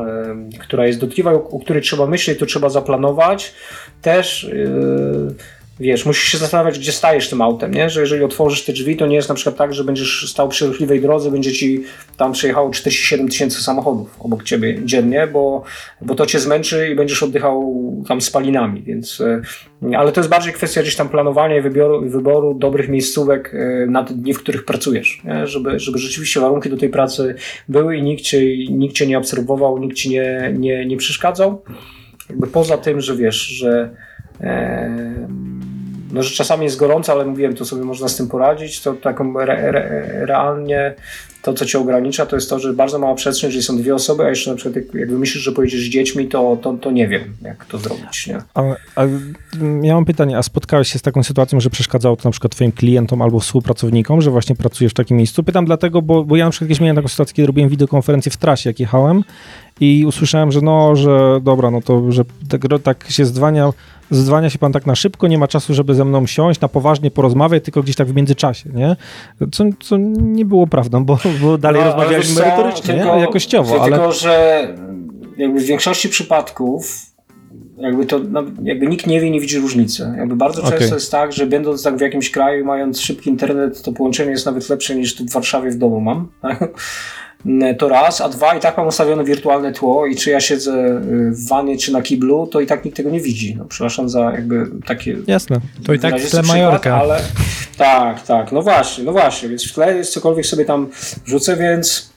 [0.59, 3.53] która jest dotkliwa, o, o której trzeba myśleć, to trzeba zaplanować.
[4.01, 5.35] Też yy,
[5.79, 7.89] wiesz, musisz się zastanawiać, gdzie stajesz tym autem, nie?
[7.89, 10.67] Że jeżeli otworzysz te drzwi, to nie jest na przykład tak, że będziesz stał przy
[10.67, 11.83] ruchliwej drodze, będzie ci
[12.17, 15.63] tam przejechało 47 tysięcy samochodów obok ciebie dziennie, bo,
[16.01, 20.53] bo to cię zmęczy i będziesz oddychał tam spalinami, więc e, ale to jest bardziej
[20.53, 24.65] kwestia gdzieś tam planowania i wyboru, wyboru dobrych miejscówek e, na te dni, w których
[24.65, 25.47] pracujesz, nie?
[25.47, 27.35] Żeby, żeby rzeczywiście warunki do tej pracy
[27.69, 31.61] były i nikt cię, nikt cię nie obserwował, nikt ci nie, nie, nie przeszkadzał.
[32.29, 33.89] Jakby poza tym, że wiesz, że
[34.41, 35.27] e,
[36.11, 39.39] no, że czasami jest gorąco, ale mówiłem, to sobie można z tym poradzić, to taką
[39.39, 40.95] re, re, realnie
[41.41, 44.23] to, co cię ogranicza, to jest to, że bardzo mała przestrzeń, jeżeli są dwie osoby,
[44.23, 47.07] a jeszcze na przykład jak, jak wymyślisz, że pojedziesz z dziećmi, to, to, to nie
[47.07, 48.37] wiem, jak to zrobić, nie?
[48.53, 48.61] A,
[48.95, 49.05] a
[49.81, 52.71] ja mam pytanie, a spotkałeś się z taką sytuacją, że przeszkadzało to na przykład twoim
[52.71, 55.43] klientom albo współpracownikom, że właśnie pracujesz w takim miejscu?
[55.43, 58.37] Pytam dlatego, bo, bo ja na przykład kiedyś miałem taką sytuację, kiedy robiłem wideokonferencję w
[58.37, 59.23] trasie, jak jechałem
[59.79, 62.23] i usłyszałem, że no, że dobra, no to, że
[62.83, 63.73] tak, się zdwania,
[64.11, 67.11] zdwania się pan tak na szybko, nie ma czasu, żeby ze mną siąść, na poważnie
[67.11, 68.95] porozmawiać, tylko gdzieś tak w międzyczasie, nie?
[69.51, 73.21] Co, co nie było prawdą, bo, bo dalej No, rozmawialiśmy merytorycznie, tylko- nie?
[73.21, 73.91] jakościowo, ale...
[73.91, 74.67] Tylko, że
[75.37, 77.09] jakby w większości przypadków
[77.79, 80.13] jakby to no, jakby nikt nie wie, nie widzi różnicy.
[80.17, 83.91] Jakby bardzo często jest tak, że będąc tak w jakimś kraju, mając szybki internet, to
[83.91, 86.27] połączenie jest nawet lepsze niż tu w Warszawie w domu mam.
[87.77, 91.31] To raz, a dwa i tak mam ustawione wirtualne tło i czy ja siedzę y,
[91.31, 93.55] w wanie czy na kiblu, to i tak nikt tego nie widzi.
[93.55, 95.59] No, przepraszam za jakby takie Jasne.
[95.85, 96.97] To i tak w tle Majorka.
[96.97, 97.19] Ale
[97.77, 100.87] tak, tak, no właśnie, no właśnie, więc w tle jest cokolwiek sobie tam
[101.25, 102.08] wrzucę, więc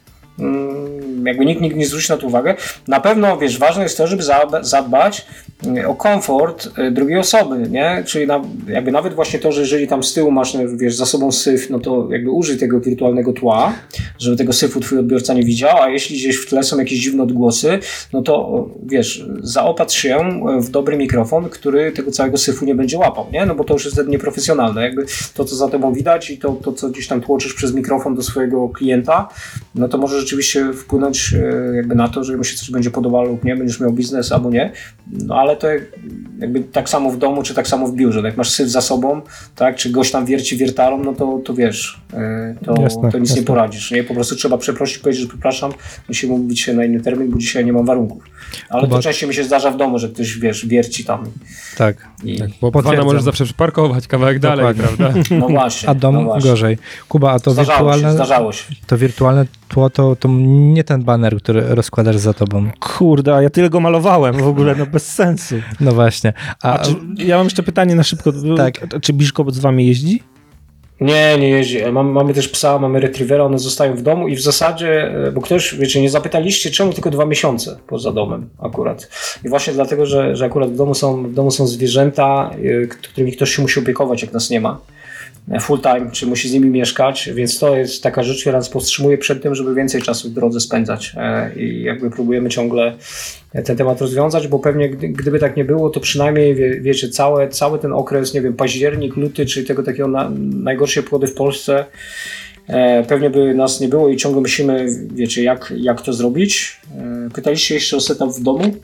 [1.24, 2.54] jakby nikt, nikt nie zwróci na to uwagę.
[2.88, 5.26] Na pewno, wiesz, ważne jest to, żeby za- zadbać
[5.66, 8.02] mm, o komfort y, drugiej osoby, nie?
[8.06, 11.06] Czyli na, jakby nawet właśnie to, że jeżeli tam z tyłu masz, no, wiesz, za
[11.06, 13.72] sobą syf, no to jakby użyj tego wirtualnego tła,
[14.18, 17.22] żeby tego syfu twój odbiorca nie widział, a jeśli gdzieś w tle są jakieś dziwne
[17.22, 17.78] odgłosy,
[18.12, 23.26] no to wiesz, zaopatrz się w dobry mikrofon, który tego całego syfu nie będzie łapał,
[23.32, 23.46] nie?
[23.46, 24.82] No bo to już jest nieprofesjonalne.
[24.82, 25.04] Jakby
[25.34, 28.22] to, co za tobą widać i to, to co gdzieś tam tłoczysz przez mikrofon do
[28.22, 29.28] swojego klienta,
[29.74, 33.24] no to może rzeczywiście wpłynąć e, jakby na to, że mu się coś będzie podobało
[33.24, 34.72] lub nie, będziesz miał biznes albo nie.
[35.12, 35.82] No ale to jak-
[36.38, 38.20] jakby tak samo w domu, czy tak samo w biurze.
[38.20, 39.20] Jak masz syf za sobą,
[39.56, 43.30] tak, czy gość tam wierci wiertarą, no to, to wiesz, e, to, Jasne, to nic
[43.30, 43.42] nie jasne.
[43.46, 44.04] poradzisz, nie?
[44.04, 45.72] Po prostu trzeba przeprosić, powiedzieć, że przepraszam,
[46.08, 48.22] musimy umówić się na inny termin, bo dzisiaj nie mam warunków.
[48.68, 51.24] Ale to częściej mi się zdarza w domu, że ktoś, wiesz, wierci tam
[51.76, 51.96] Tak.
[52.24, 52.38] i...
[52.38, 52.96] Tak, bo Potwierdzam.
[52.96, 54.96] pana możesz zawsze przyparkować kawałek dalej, Dokładnie.
[54.96, 55.20] prawda?
[55.40, 55.88] No właśnie.
[55.88, 56.50] A dom no właśnie.
[56.50, 56.78] gorzej.
[57.08, 58.64] Kuba, a to Zdarzało się, wirtualne, zdarzało się.
[58.86, 62.70] to wirtualne tło to, to nie ten baner, który rozkładasz za tobą.
[62.80, 65.54] Kurde, a ja tyle go malowałem w ogóle, no bez sensu.
[65.80, 66.32] No właśnie.
[66.62, 68.32] A, A czy, ja mam jeszcze pytanie na szybko.
[68.56, 69.00] Tak.
[69.02, 70.22] Czy Biszko z wami jeździ?
[71.00, 71.78] Nie, nie jeździ.
[71.92, 75.40] Mam, mamy też psa, mamy retrievera, one zostają w domu i w zasadzie, e, bo
[75.40, 79.08] ktoś, wiecie, nie zapytaliście, czemu tylko dwa miesiące poza domem akurat.
[79.44, 82.50] I właśnie dlatego, że, że akurat w domu są, w domu są zwierzęta,
[82.82, 84.78] e, którymi ktoś się musi opiekować, jak nas nie ma.
[85.60, 89.18] Full time, czy musi z nimi mieszkać, więc to jest taka rzecz, która nas powstrzymuje
[89.18, 91.12] przed tym, żeby więcej czasu w drodze spędzać.
[91.16, 92.96] E, I jakby próbujemy ciągle
[93.64, 97.48] ten temat rozwiązać, bo pewnie gdy, gdyby tak nie było, to przynajmniej wie, wiecie, całe,
[97.48, 101.84] cały ten okres, nie wiem, październik, luty, czyli tego takiego na, najgorszej pogody w Polsce,
[102.66, 106.80] e, pewnie by nas nie było i ciągle myślimy, wiecie, jak, jak to zrobić.
[106.98, 108.74] E, pytaliście jeszcze o setup w domu?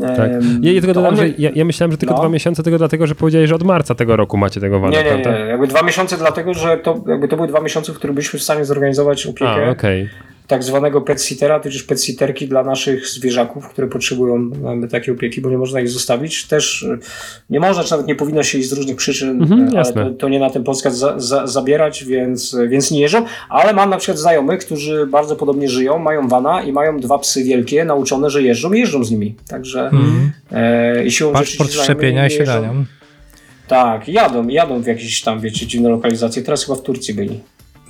[0.00, 0.30] Tak.
[0.62, 2.20] Ja, ja tylko dodam, on- że ja, ja myślałem, że tylko No.
[2.20, 5.04] dwa miesiące, tylko dlatego, że powiedziałeś, że od marca tego roku macie tego wana, Nie,
[5.04, 5.38] nie, prawda?
[5.38, 5.44] nie.
[5.44, 8.42] Jakby dwa miesiące, dlatego że to, jakby to były dwa miesiące, w których byliśmy w
[8.42, 10.08] stanie zorganizować opiekę A, okej.
[10.46, 14.50] Tak zwanego pet-sittera, tudzież pet-sitterki dla naszych zwierzaków, które potrzebują
[14.90, 16.46] takiej opieki, bo nie można ich zostawić.
[16.46, 16.98] Też y,
[17.50, 20.10] nie można, czy nawet nie powinno się iść z różnych przyczyn, Mhm, y, ale to,
[20.10, 23.24] to nie na ten podcast za, za, zabierać, więc, więc nie jeżdżą.
[23.48, 27.44] Ale mam na przykład znajomych, którzy bardzo podobnie żyją, mają wana i mają dwa psy
[27.44, 29.34] wielkie, nauczone, że jeżdżą i jeżdżą z nimi.
[29.48, 29.90] Także
[30.52, 32.72] e, i siłą paszport szczepienia i siadania.
[33.68, 36.42] Tak, jadą, jadą w jakieś tam, wiecie, dziwne lokalizacje.
[36.42, 37.40] Teraz chyba w Turcji byli.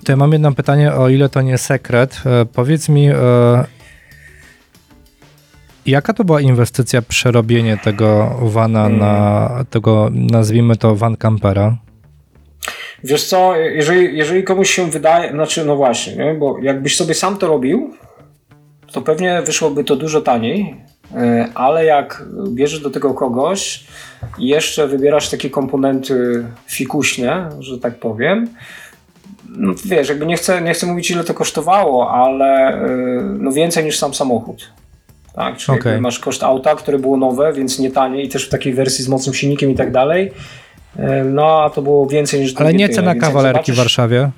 [0.07, 2.23] To ja mam jedno pytanie, o ile to nie sekret.
[2.27, 3.15] E, powiedz mi, e,
[5.87, 8.99] jaka to była inwestycja przerobienie tego vana Hmm.
[8.99, 11.77] na tego, nazwijmy to van campera?
[13.05, 16.35] Wiesz co, jeżeli, jeżeli komuś się wydaje, znaczy no właśnie, nie?
[16.35, 17.95] bo jakbyś sobie sam to robił,
[18.93, 20.77] to pewnie wyszłoby to dużo taniej,
[21.15, 23.85] e, ale jak bierzesz do tego kogoś
[24.39, 28.49] i jeszcze wybierasz takie komponenty fikuśne, że tak powiem,
[29.57, 32.87] no wiesz, jakby nie chcę, nie chcę mówić ile to kosztowało, ale e,
[33.39, 34.73] no więcej niż sam samochód.
[35.35, 38.51] Tak, czyli jakby masz koszt auta, które było nowe, więc nie tanie i też w
[38.51, 40.33] takiej wersji z mocnym silnikiem i tak dalej.
[40.99, 44.31] E, No, a to było więcej niż Ale nie cena kawalerki w Warszawie.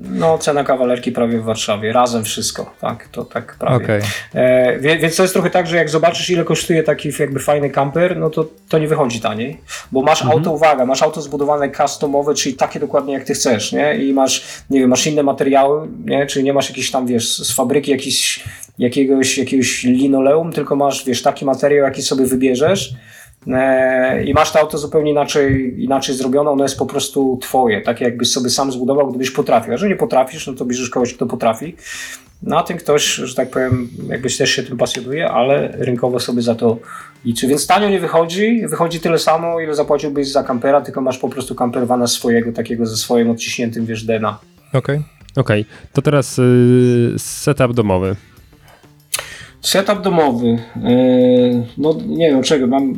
[0.00, 3.84] No, cena kawalerki prawie w Warszawie, razem wszystko, tak, to tak prawie.
[3.84, 4.00] Okej.
[4.34, 8.16] E, więc to jest trochę tak, że jak zobaczysz ile kosztuje taki jakby fajny camper,
[8.16, 9.60] no to to nie wychodzi taniej,
[9.92, 13.96] bo masz auto, uwaga, masz auto zbudowane customowe, czyli takie dokładnie jak ty chcesz, nie?
[13.96, 16.26] I masz, nie wiem, masz inne materiały, nie?
[16.26, 18.44] Czyli nie masz jakiś tam, wiesz, z fabryki jakiś,
[18.78, 22.94] jakiegoś, jakiegoś linoleum, tylko masz, wiesz, taki materiał, jaki sobie wybierzesz,
[24.24, 28.30] I masz to auto zupełnie inaczej, inaczej zrobione, ono jest po prostu twoje, takie jakbyś
[28.30, 29.74] sobie sam zbudował, gdybyś potrafił.
[29.74, 31.76] A że nie potrafisz, no to bierzesz kogoś, kto potrafi.
[32.42, 36.42] No a ten ktoś, że tak powiem, jakbyś też się tym pasjonuje, ale rynkowo sobie
[36.42, 36.78] za to
[37.24, 37.46] liczy.
[37.46, 41.54] Więc tanio nie wychodzi, wychodzi tyle samo, ile zapłaciłbyś za kampera, tylko masz po prostu
[41.54, 44.38] campervana swojego, takiego ze swoim odciśniętym, wiesz, DNA.
[44.72, 45.02] Okej.
[45.36, 48.16] Okej, to teraz y, setup domowy.
[49.60, 50.46] Setup domowy.
[50.46, 52.94] Yy, No nie wiem czego, mam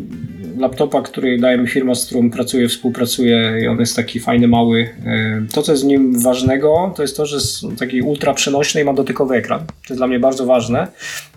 [0.59, 4.79] laptopa, który daje mi firma, z którą pracuję, współpracuję i on jest taki fajny, mały.
[4.81, 8.81] Yy, To, co jest w nim ważnego, to jest to, że jest taki ultra przenośny
[8.81, 9.59] i ma dotykowy ekran.
[9.61, 10.87] To jest dla mnie bardzo ważne.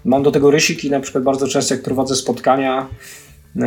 [0.05, 2.87] Mam do tego rysiki, na przykład bardzo często jak prowadzę spotkania,
[3.55, 3.63] yy,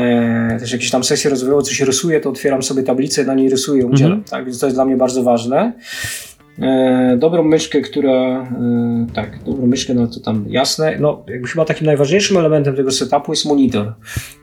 [0.60, 4.24] też jakieś tam sesje rozwojowe, coś rysuję, to otwieram sobie tablicę, na niej rysuję, udzielam.
[4.30, 5.72] Tak, więc to jest dla mnie bardzo ważne.
[6.62, 8.12] E, dobrą myszkę, która.
[8.12, 10.96] E, tak, dobrą myszkę, no to tam jasne.
[11.00, 13.92] No, jakby chyba takim najważniejszym elementem tego setupu jest monitor.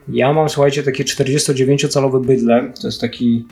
[0.07, 2.71] Ja mam, słuchajcie, takie 49-calowe bydle.
[2.81, 3.45] To jest taki.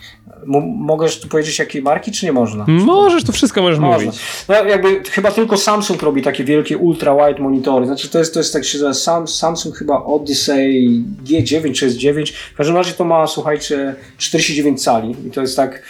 [0.76, 2.66] Mogę tu powiedzieć jakiej marki, czy nie można?
[2.68, 3.98] Możesz, to wszystko możesz Można.
[3.98, 4.22] mówić.
[4.50, 7.86] No jakby chyba tylko Samsung robi takie wielkie ultra wide monitory.
[7.86, 12.34] Znaczy to jest, to jest tak się nazywa Sam, Samsung chyba Odyssey G9 czy S9.
[12.54, 15.84] W każdym razie to ma, słuchajcie, 49 cali i to jest tak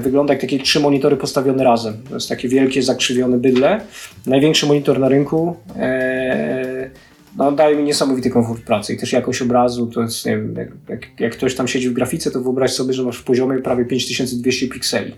[0.00, 1.94] wygląda jak takie trzy monitory postawione razem.
[2.08, 3.80] To jest takie wielkie, zakrzywione bydle.
[4.26, 5.56] Największy monitor na rynku.
[5.76, 6.90] Eee,
[7.36, 10.54] no, daje mi niesamowity komfort pracy i też jakość obrazu, to jest, nie wiem,
[10.88, 13.84] jak, jak, ktoś tam siedzi w grafice, to wyobraź sobie, że masz w poziomie prawie
[13.84, 15.12] 5200 pikseli,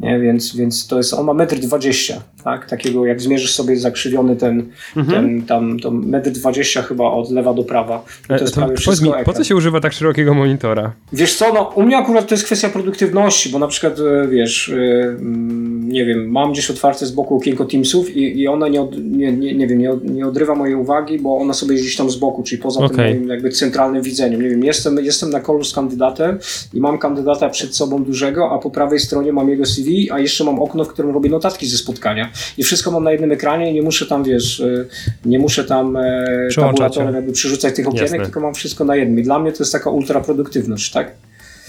[0.00, 0.20] nie?
[0.20, 4.70] Więc, więc to jest, on ma 1,20 m, tak, takiego jak zmierzysz sobie zakrzywiony ten,
[5.10, 8.74] ten tam, to 1,20 m chyba od lewa do prawa, to E, jest to prawie
[8.74, 10.92] powiedz wszystko mi, po co się używa tak szerokiego monitora?
[11.12, 14.68] Wiesz co, no u mnie akurat to jest kwestia produktywności, bo na przykład, e, wiesz,
[14.68, 18.80] e, mm, nie wiem, mam gdzieś otwarte z boku okienko Teamsów i, i ona nie,
[18.80, 21.96] od, nie, nie, nie wiem, nie, od, nie odrywa mojej uwagi, bo ona sobie gdzieś
[21.96, 23.14] tam z boku, czyli poza tym Okej.
[23.14, 24.42] moim jakby centralnym widzeniem.
[24.42, 26.38] Nie wiem, jestem, jestem na kolu z kandydatem
[26.74, 30.44] i mam kandydata przed sobą dużego, a po prawej stronie mam jego CV, a jeszcze
[30.44, 32.30] mam okno, w którym robię notatki ze spotkania.
[32.58, 34.84] I wszystko mam na jednym ekranie i nie muszę tam, wiesz, e,
[35.24, 38.24] nie muszę tam e, tabulatorem jakby przerzucać tych okienek, Jasne.
[38.24, 39.18] tylko mam wszystko na jednym.
[39.18, 41.12] I dla mnie to jest taka ultra produktywność, tak?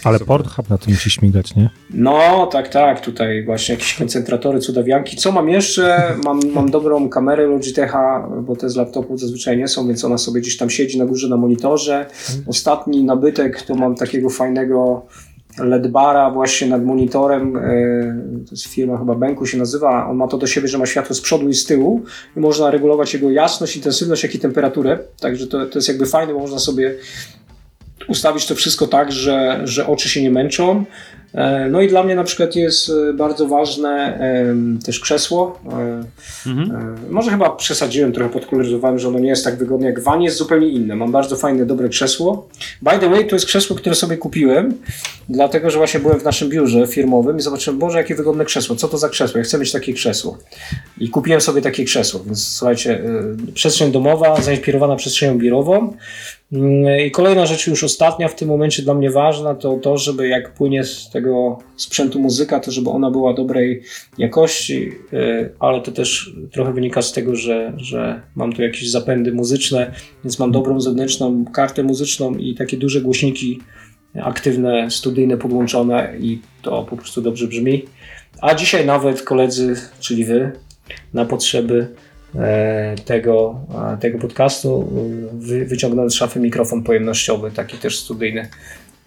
[0.03, 1.69] Ale Pornhub na tym musi śmigać, nie?
[1.89, 5.17] No, tak, tak, tutaj właśnie jakieś koncentratory, cudawianki.
[5.17, 6.15] Co mam jeszcze?
[6.25, 10.41] Mam, mam dobrą kamerę Logitecha, bo te z laptopów zazwyczaj nie są, więc ona sobie
[10.41, 12.05] gdzieś tam siedzi na górze na monitorze.
[12.47, 15.05] Ostatni nabytek to mam takiego fajnego
[15.59, 17.53] LED bara właśnie nad monitorem.
[17.53, 20.07] yy, To jest firma chyba Benku się nazywa.
[20.09, 22.01] On ma to do siebie, że ma światło z przodu i z tyłu
[22.37, 24.99] i można regulować jego jasność, intensywność, jak i temperaturę.
[25.19, 26.95] Także to, to jest jakby fajne, bo można sobie
[28.07, 30.85] ustawić to wszystko tak, że, że oczy się nie męczą.
[31.33, 34.19] E, No i dla mnie na przykład jest e, bardzo ważne
[34.85, 35.59] też krzesło.
[35.71, 40.25] E, e, Może chyba przesadziłem, trochę podkoloryzowałem, że ono nie jest tak wygodne jak wanie,
[40.25, 40.95] jest zupełnie inne.
[40.95, 42.49] Mam bardzo fajne, dobre krzesło.
[42.81, 44.73] By the way, to jest krzesło, które sobie kupiłem,
[45.29, 48.87] dlatego że właśnie byłem w naszym biurze firmowym i zobaczyłem, Boże, jakie wygodne krzesło, co
[48.87, 50.37] to za krzesło, ja chcę mieć takie krzesło.
[50.97, 53.01] I kupiłem sobie takie krzesło, więc słuchajcie,
[53.53, 55.93] przestrzeń domowa, zainspirowana przestrzenią biurową.
[57.05, 60.53] I kolejna rzecz, już ostatnia w tym momencie dla mnie ważna, to to, żeby jak
[60.53, 63.83] płynie z tego sprzętu muzyka, to żeby ona była dobrej
[64.17, 69.31] jakości, y, ale to też trochę wynika z tego, że, że mam tu jakieś zapędy
[69.31, 69.91] muzyczne,
[70.23, 73.59] więc mam dobrą zewnętrzną kartę muzyczną i takie duże głośniki
[74.21, 77.85] aktywne, studyjne podłączone i to po prostu dobrze brzmi.
[78.41, 80.51] A dzisiaj nawet koledzy, czyli wy,
[81.13, 82.00] na potrzeby e,
[83.05, 83.55] tego,
[83.93, 84.89] e, tego podcastu
[85.31, 88.47] e, wy, wyciągnąłem z szafy mikrofon pojemnościowy, taki też studyjny.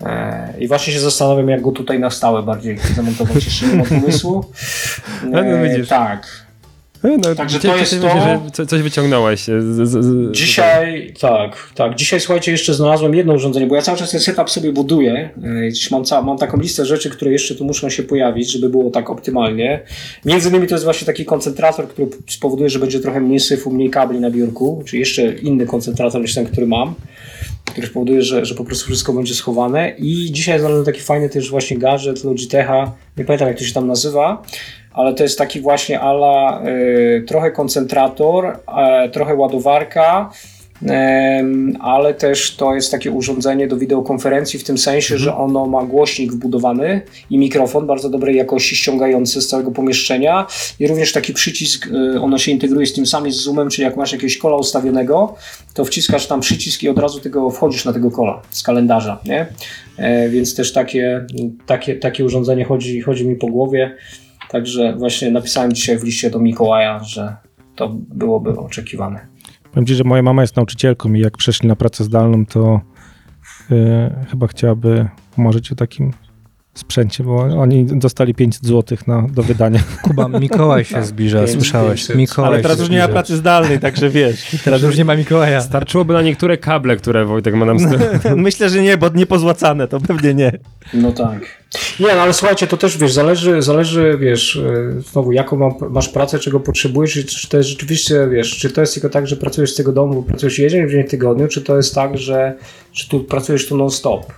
[0.06, 3.44] E, I właśnie się zastanawiam, jak go tutaj na stałe bardziej zamontować.
[3.44, 4.44] Jeszcze nie mam pomysłu.
[5.30, 5.88] No, no widzisz.
[5.88, 6.44] Tak.
[7.05, 8.09] No, Także to jest to.
[8.09, 9.40] że co- coś wyciągnąłeś.
[9.40, 11.94] Z, z, z, Dzisiaj, tak, tak.
[11.94, 15.31] Dzisiaj słuchajcie, jeszcze znalazłem jedno urządzenie, bo ja cały czas ten setup sobie buduję.
[15.72, 18.90] Dziś mam, ca- mam taką listę rzeczy, które jeszcze tu muszą się pojawić, żeby było
[18.90, 19.81] tak optymalnie.
[20.24, 23.90] Między innymi to jest właśnie taki koncentrator, który spowoduje, że będzie trochę mniej syfu, mniej
[23.90, 26.94] kabli na biurku, czyli jeszcze inny koncentrator niż ten, który mam,
[27.64, 29.94] który spowoduje, że, że po prostu wszystko będzie schowane.
[29.98, 33.86] I dzisiaj znalazłem taki fajny też właśnie gadżet Logitecha, nie pamiętam jak to się tam
[33.86, 34.43] nazywa,
[34.95, 40.31] ale to jest taki właśnie ala y, trochę koncentrator, e, trochę ładowarka,
[40.87, 45.85] em, ale też to jest takie urządzenie do wideokonferencji w tym sensie, że ono ma
[45.85, 47.01] głośnik wbudowany
[47.31, 50.47] i mikrofon bardzo dobrej jakości ściągający z całego pomieszczenia
[50.81, 53.97] i również taki przycisk, y, ono się integruje z tym samym z zoomem, czyli jak
[53.97, 55.35] masz jakiegoś kola ustawionego,
[55.75, 59.47] to wciskasz tam przycisk i od razu tego wchodzisz na tego kola z kalendarza, nie?
[59.97, 61.27] E, więc też takie,
[61.66, 63.97] takie, takie urządzenie chodzi, chodzi mi po głowie.
[64.55, 67.36] Także właśnie napisałem dzisiaj w liście do Mikołaja, że
[67.76, 69.26] to byłoby oczekiwane.
[69.72, 72.81] Powiem ci, że moja mama jest nauczycielką i jak przeszli na pracę zdalną, to
[73.70, 73.74] y,
[74.31, 76.12] chyba chciałaby pomarzyć o takim
[76.74, 79.81] sprzęcie, bo oni dostali 500 zł na, do wydania.
[80.05, 82.14] Kuba, Mikołaj się Tak, zbliża, pięć- słyszałeś?
[82.14, 84.51] Mikołaj Ale teraz już nie ma pracy zdalnej, także wiesz.
[84.64, 85.60] Teraz już nie ma Mikołaja.
[85.60, 87.86] Starczyłoby na niektóre kable, które Wojtek ma nam z
[88.36, 90.52] Myślę, że nie, bo nie pozłacane, to pewnie nie.
[90.94, 91.64] No tak.
[92.01, 96.38] Nie, no ale słuchajcie, to też wiesz, zależy, zależy wiesz, e, znowu jaką masz pracę,
[96.38, 99.76] czego potrzebujesz, czy, to jest rzeczywiście, wiesz, czy to jest tylko tak, że pracujesz z
[99.76, 102.55] tego domu, pracujesz jeden dzień w tygodniu, czy to jest tak, że
[102.92, 104.32] czy tu pracujesz tu non-stop.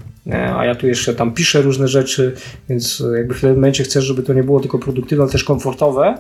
[0.57, 2.35] A ja tu jeszcze tam piszę różne rzeczy,
[2.69, 6.19] więc jakby w tym momencie chcesz, żeby to nie było tylko produktywne, ale też komfortowe.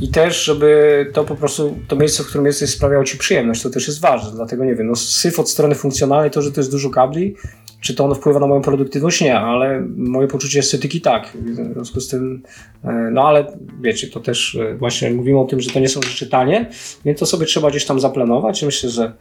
[0.00, 3.70] I też, żeby to po prostu, to miejsce, w którym jesteś, sprawiało Ci przyjemność, to
[3.70, 4.30] też jest ważne.
[4.32, 7.34] Dlatego nie wiem, no syf od strony funkcjonalnej, to, że to jest dużo kabli,
[7.80, 9.20] czy to ono wpływa na moją produktywność?
[9.20, 11.32] Nie, ale moje poczucie estetyki tak.
[11.34, 12.42] W związku z tym,
[12.84, 16.02] e, no ale wiecie, to też e, właśnie mówimy o tym, że to nie są
[16.02, 16.70] rzeczy tanie,
[17.04, 18.62] więc to sobie trzeba gdzieś tam zaplanować.
[18.62, 19.12] Myślę, że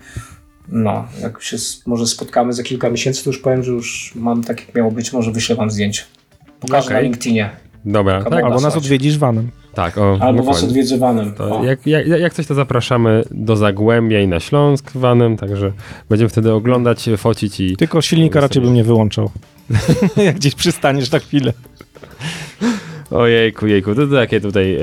[0.67, 4.59] no, jak się może spotkamy za kilka miesięcy, to już powiem, że już mam tak
[4.67, 6.03] jak miało być, może wyślę wam zdjęcie.
[6.59, 7.03] Pokażę na Okej.
[7.03, 7.49] LinkedInie.
[7.85, 9.51] Dobra, Albo tak, Albo nas odwiedzisz vanem.
[9.73, 11.33] Tak, o, Albo was odwiedzę vanem.
[11.63, 15.71] Jak, jak, jak coś to zapraszamy do Zagłębia i na Śląsk vanem, także
[16.09, 17.77] będziemy wtedy oglądać, focić i...
[17.77, 19.31] Tylko silnika raczej bym nie wyłączał.
[20.25, 21.53] Jak gdzieś przystaniesz na chwilę.
[23.11, 24.79] Ojejku, jejku, to takie tutaj e,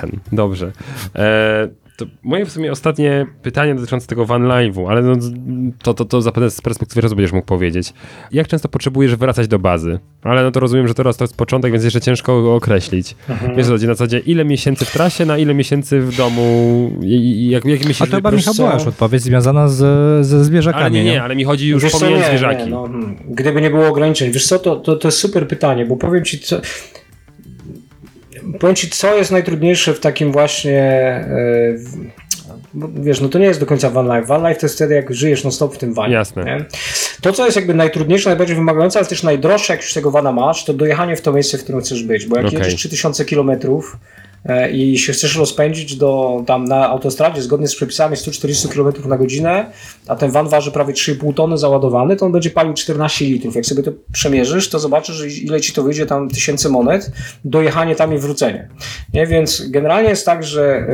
[0.00, 0.72] ten, dobrze.
[1.14, 5.16] E, to moje w sumie ostatnie pytanie dotyczące tego van live'u, ale no,
[5.82, 7.92] to, to, to zapewne z perspektywy czasu będziesz mógł powiedzieć.
[8.32, 9.98] Jak często potrzebujesz wracać do bazy?
[10.22, 13.16] Ale no to rozumiem, że teraz to jest początek, więc jeszcze ciężko go określić.
[13.28, 13.56] Mhm.
[13.56, 17.64] Wiesz, na zasadzie ile miesięcy w trasie, na ile miesięcy w domu i, i jak,
[17.64, 18.62] jak myślisz, A to chyba Michał co?
[18.62, 19.76] była już odpowiedź związana z,
[20.26, 22.64] ze zwierzakami, Ale nie, nie, ale mi chodzi już co, pomijając nie, zwierzaki.
[22.64, 24.32] Nie, no, hmm, gdyby nie było ograniczeń.
[24.32, 26.60] Wiesz co, to, to, to jest super pytanie, bo powiem ci, co,
[28.60, 30.80] powiem ci, co jest najtrudniejsze w takim właśnie.
[30.80, 31.76] e,
[32.74, 34.26] bo wiesz, no to nie jest do końca van life.
[34.26, 36.14] Van life to jest wtedy, jak żyjesz non stop w tym vanie.
[36.14, 36.44] Jasne.
[36.44, 36.64] Nie?
[37.20, 40.64] To, co jest jakby najtrudniejsze, najbardziej wymagające, ale też najdroższe, jak już tego vana masz,
[40.64, 42.26] to dojechanie w to miejsce, w którym chcesz być.
[42.26, 42.58] Bo jak Okej.
[42.58, 43.96] jedziesz 3000 kilometrów
[44.72, 49.70] i się chcesz rozpędzić do, tam na autostradzie zgodnie z przepisami 140 km na godzinę,
[50.06, 53.54] a ten van waży prawie 3,5 tony załadowany, to on będzie palił 14 litrów.
[53.54, 57.10] Jak sobie to przemierzysz, to zobaczysz, ile ci to wyjdzie tam tysięcy monet,
[57.44, 58.68] dojechanie tam i wrócenie.
[59.14, 59.26] Nie?
[59.26, 60.86] Więc generalnie jest tak, że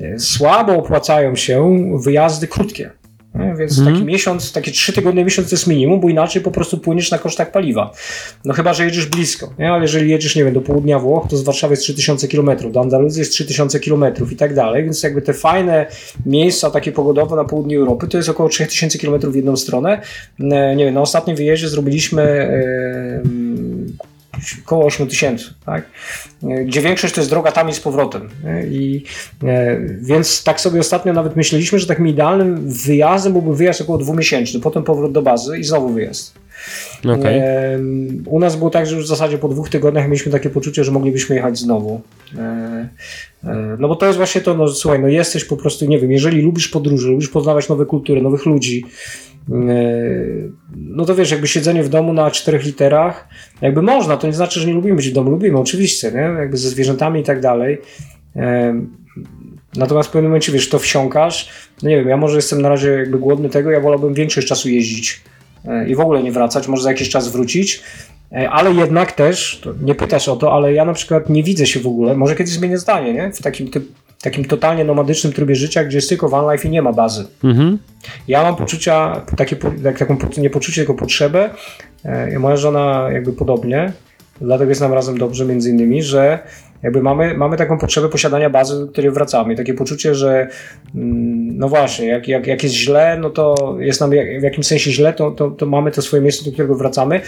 [0.00, 2.99] y, słabo opłacają się wyjazdy krótkie.
[3.34, 3.54] Nie?
[3.58, 7.10] Więc taki miesiąc, takie trzy tygodnie miesiąc to jest minimum, bo inaczej po prostu płyniesz
[7.10, 7.92] na kosztach paliwa.
[8.44, 9.72] No chyba, że jedziesz blisko, nie?
[9.72, 12.80] ale jeżeli jedziesz, nie wiem, do południa Włoch, to z Warszawy jest 3000 km, do
[12.80, 15.86] Andaluzji jest 3000 km i tak dalej, więc jakby te fajne
[16.26, 20.00] miejsca takie pogodowe na południu Europy to jest około 3000 km w jedną stronę.
[20.40, 22.50] E, Nie wiem, na ostatnim wyjeździe zrobiliśmy
[24.58, 25.84] e, około 8000, tak?
[26.42, 28.28] E, Gdzie większość to jest droga tam i z powrotem.
[28.44, 28.66] nie?
[28.66, 29.04] I,
[29.44, 34.60] e, więc tak sobie ostatnio nawet myśleliśmy, że takim idealnym wyjazdem byłby wyjazd około dwumiesięczny,
[34.60, 36.34] potem powrót do bazy i znowu wyjazd.
[37.04, 37.38] Okej.
[37.38, 40.84] Em, U nas było tak, że już w zasadzie po dwóch tygodniach mieliśmy takie poczucie,
[40.84, 42.00] że moglibyśmy jechać znowu.
[42.38, 42.88] E,
[43.44, 46.12] e, No bo to jest właśnie to, no słuchaj, no jesteś po prostu, nie wiem,
[46.12, 49.29] jeżeli lubisz podróże, lubisz poznawać nowe kultury, nowych ludzi, e,
[50.76, 53.28] no to wiesz, jakby siedzenie w domu na czterech literach,
[53.60, 56.20] jakby można, to nie znaczy, że nie lubimy być w domu, lubimy oczywiście, nie?
[56.20, 57.78] jakby ze zwierzętami i tak dalej.
[58.36, 59.00] Em,
[59.76, 61.48] Natomiast w pewnym momencie, wiesz, to wsiąkasz,
[61.82, 64.68] no nie wiem, ja może jestem na razie jakby głodny tego, ja wolałbym większość czasu
[64.68, 65.20] jeździć
[65.64, 67.82] e, i w ogóle nie wracać, może za jakiś czas wrócić,
[68.32, 71.80] e, ale jednak też, nie pytasz o to, ale ja na przykład nie widzę się
[71.80, 73.32] w ogóle, może kiedyś zmienię zdanie, nie?
[73.32, 73.84] W takim, typ,
[74.22, 77.26] takim totalnie nomadycznym trybie życia, gdzie jest tylko van life i nie ma bazy.
[77.44, 77.78] Mhm.
[78.28, 79.56] Ja mam poczucia, takie,
[79.98, 81.50] taką, nie poczucie, tylko potrzebę.
[82.04, 83.92] E, Moja żona jakby podobnie.
[84.40, 86.38] dlatego jest nam razem dobrze między innymi, że
[86.82, 89.52] jakby mamy, mamy taką potrzebę posiadania bazy, do której wracamy.
[89.52, 90.48] I takie poczucie, że
[90.94, 94.90] mm, no właśnie, jak, jak, jak jest źle, no to jest nam w jakimś sensie
[94.90, 97.20] źle, to, to, to mamy to swoje miejsce, do którego wracamy.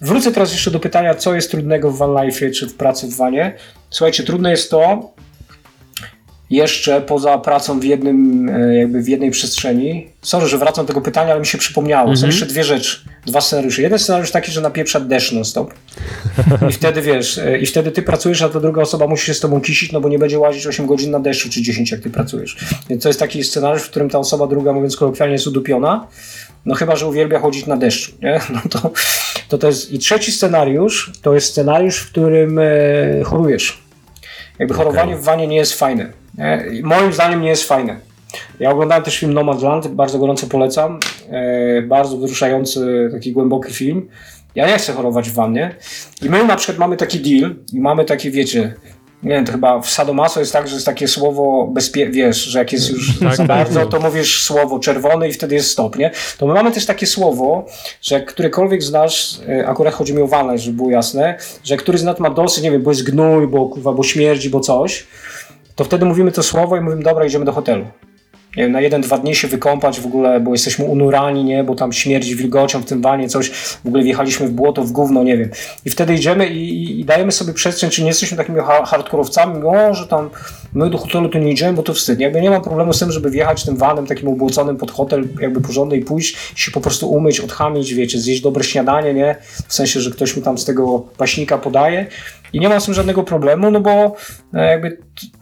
[0.00, 3.16] Wrócę teraz jeszcze do pytania, co jest trudnego w van life czy w pracy w
[3.16, 3.54] wanie.
[3.90, 5.12] Słuchajcie, trudne jest to,
[6.50, 10.06] jeszcze poza pracą w jednym, e, jakby w jednej przestrzeni.
[10.22, 12.16] Sorry, że wracam do tego pytania, ale mi się przypomniało.
[12.16, 13.82] Są jeszcze dwie rzeczy, dwa scenariusze.
[13.82, 15.74] Jeden scenariusz taki, że napieprza deszcz non stop.
[16.70, 19.40] I wtedy wiesz, e, i wtedy ty pracujesz, a ta druga osoba musi się z
[19.40, 22.10] tobą kisić, no bo nie będzie łazić 8 godzin na deszczu czy 10, jak ty
[22.10, 22.56] pracujesz.
[22.90, 26.06] Więc to jest taki scenariusz, w którym ta osoba druga, mówiąc kolokwialnie, jest udupiona.
[26.66, 28.40] No chyba, że uwielbia chodzić na deszczu, nie?
[28.54, 28.90] No to,
[29.48, 29.92] to, to jest...
[29.92, 32.64] I trzeci scenariusz, to jest scenariusz, w którym e,
[33.24, 33.85] chorujesz.
[34.58, 36.12] Jakby chorowanie w wanie nie jest fajne.
[36.38, 36.64] Nie?
[36.82, 37.96] Moim zdaniem nie jest fajne.
[38.60, 40.98] Ja oglądałem też film Nomadland, bardzo gorąco polecam.
[41.30, 44.08] E, bardzo wzruszający, taki głęboki film.
[44.54, 45.74] Ja nie chcę chorować w wannie.
[46.22, 48.74] I my na przykład mamy taki deal i mamy takie, wiecie,
[49.26, 52.10] nie wiem, to chyba w Sadomaso jest tak, że jest takie słowo bezpie...
[52.10, 53.46] wiesz, że jak jest już Tak, za tak.
[53.46, 56.10] bardzo, to mówisz słowo czerwone i wtedy jest stop, nie?
[56.38, 57.66] To my mamy też takie słowo,
[58.02, 61.82] że jak którykolwiek znasz, e, akurat chodzi mi o walne, żeby było jasne, że jak
[61.82, 64.60] któryś z nas ma dosyć, nie wiem, bo jest gnój, bo, kurwa, bo śmierdzi, bo
[64.60, 65.06] coś,
[65.74, 67.84] to wtedy mówimy to słowo i mówimy, dobra, idziemy do hotelu.
[68.56, 71.92] Wiem, na jeden, dwa dni się wykąpać w ogóle, bo jesteśmy unurani, nie, bo tam
[71.92, 75.50] śmierdzi wilgocią w tym wanie, coś, w ogóle wjechaliśmy w błoto, w gówno, nie wiem.
[75.84, 79.62] I wtedy idziemy i, i- dajemy sobie przestrzeń, czy nie jesteśmy takimi ha- hardkorowcami,
[79.92, 80.30] że tam
[80.74, 82.20] my do hotelu tu nie idziemy, bo to wstyd.
[82.20, 85.60] Jakby nie mam problemu z tym, żeby wjechać tym vanem takim ubłoconym pod hotel, jakby
[85.60, 89.36] porządny i pójść, się po prostu umyć, odchamić, wiecie, zjeść dobre śniadanie, nie,
[89.68, 92.06] w sensie, że ktoś mi tam z tego paśnika podaje
[92.56, 94.16] i nie mam z tym żadnego problemu, no bo
[94.54, 94.98] e, jakby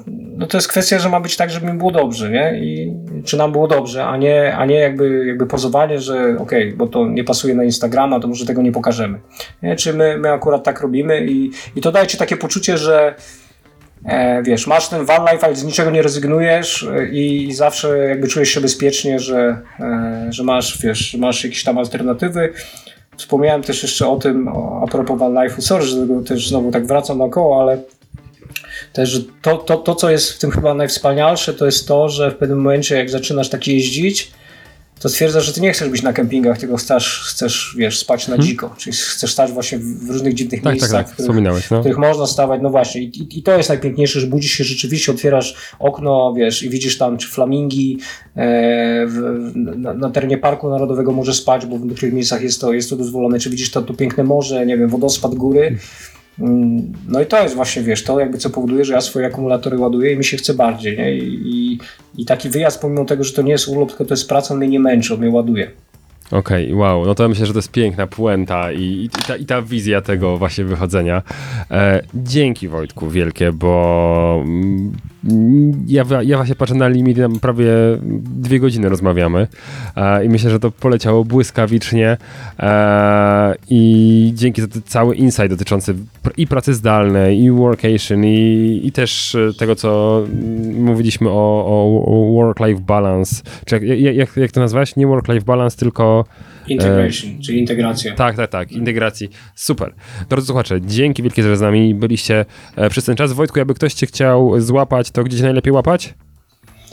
[0.08, 2.58] no to jest kwestia, że ma być tak, żeby mi było dobrze, nie?
[2.58, 2.92] I
[3.24, 7.06] czy nam było dobrze, a nie, a nie jakby, jakby pozowanie, że okej, bo to
[7.06, 9.20] nie pasuje na Instagrama, to może tego nie pokażemy.
[9.62, 9.76] Nie?
[9.76, 13.14] Czy my, my akurat tak robimy i, i to daje ci takie poczucie, że
[14.04, 17.98] e, wiesz, masz ten van life, ale z niczego nie rezygnujesz e, i, i zawsze
[17.98, 22.52] jakby czujesz się bezpiecznie, że, e, że masz, wiesz, masz jakieś tam alternatywy.
[23.16, 24.48] Wspomniałem też jeszcze o tym,
[24.82, 25.96] a propos van sorry, że
[26.26, 27.82] też znowu tak wracam naokoło, ale
[28.92, 32.36] też to, to, to, co jest w tym chyba najwspanialsze, to jest to, że w
[32.36, 34.32] pewnym momencie, jak zaczynasz tak jeździć,
[35.00, 38.38] to stwierdzasz, że ty nie chcesz być na kempingach, tylko chcesz, chcesz wiesz, spać na
[38.38, 38.74] dziko.
[38.78, 41.70] Czyli chcesz stać właśnie w różnych dziwnych Tak, tak, miejscach, tak, w których, wspominałeś, w
[41.70, 41.80] no.
[41.80, 42.60] których można stawać.
[42.62, 46.62] No właśnie, I, i, i to jest najpiękniejsze, że budzisz się rzeczywiście, otwierasz okno, wiesz,
[46.62, 47.98] i widzisz tam czy flamingi
[48.36, 52.72] e, w, na, na terenie Parku Narodowego możesz spać, bo w niektórych miejscach jest to,
[52.72, 55.66] jest to dozwolone, czy widzisz to, to piękne morze, nie wiem, wodospad góry.
[55.66, 55.78] Mm,
[57.08, 60.12] No i to jest właśnie, wiesz, to jakby co powoduje, że ja swoje akumulatory ładuję
[60.12, 61.14] i mi się chce bardziej, nie?
[61.14, 61.78] I,
[62.18, 64.58] i, taki wyjazd, pomimo tego, że to nie jest urlop, tylko to jest praca, on
[64.58, 65.70] mnie nie męczy, on mnie ładuje.
[66.30, 69.62] Okej, wow, no to myślę, że to jest piękna puenta i, i, ta, i ta
[69.62, 71.22] wizja tego właśnie wychodzenia.
[71.70, 74.92] E, dzięki Wojtku wielkie, bo mm,
[75.86, 77.68] ja, ja właśnie patrzę na limit, tam prawie
[78.22, 79.46] dwie godziny rozmawiamy
[79.96, 82.16] e, i myślę, że to poleciało błyskawicznie
[82.58, 88.80] e, i dzięki za ten cały insight dotyczący pr- i pracy zdalnej, i workation, i,
[88.84, 90.22] i też e, tego, co
[90.74, 94.96] mówiliśmy o, o, o work-life balance, czy jak, jak, jak, to nazwałeś?
[94.96, 96.24] Nie work-life balance, tylko
[96.68, 98.14] Integration, czyli integracja.
[98.14, 99.28] tak, tak, tak, integracji.
[99.54, 99.94] Super.
[100.28, 102.44] Drodzy słuchacze, dzięki wielkie, że z nami byliście
[102.76, 103.32] e, przez ten czas.
[103.32, 106.14] Wojtku, jakby ktoś cię chciał złapać, to gdzie cię najlepiej łapać?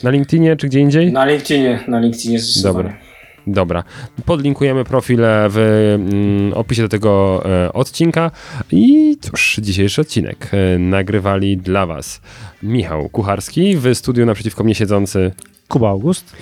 [0.04, 1.12] Na LinkedInie czy gdzie indziej?
[1.12, 2.90] Na LinkedInie, na LinkedInie zdecydowanie.
[2.90, 3.12] Dobra.
[3.48, 3.84] Dobra.
[4.26, 8.32] Podlinkujemy profile w mm, opisie do tego e, odcinka.
[8.72, 12.22] I cóż, dzisiejszy odcinek e, nagrywali dla Was
[12.64, 15.32] Michał Kucharski, w studiu naprzeciwko mnie siedzący
[15.68, 16.36] Kuba August.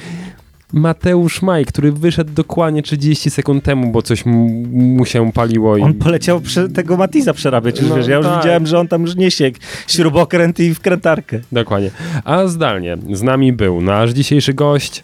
[0.73, 5.77] Mateusz Maj, który wyszedł dokładnie 30 sekund temu, bo coś mu, mu się paliło.
[5.77, 5.81] I...
[5.81, 8.41] On poleciał prze, tego Matiza przerabiać, już No wiesz, ja już tak.
[8.41, 9.51] widziałem, że on tam już niesie
[9.87, 11.39] śrubokręt i wkrętarkę.
[11.51, 11.91] Dokładnie.
[12.23, 15.03] A zdalnie z nami był nasz dzisiejszy gość.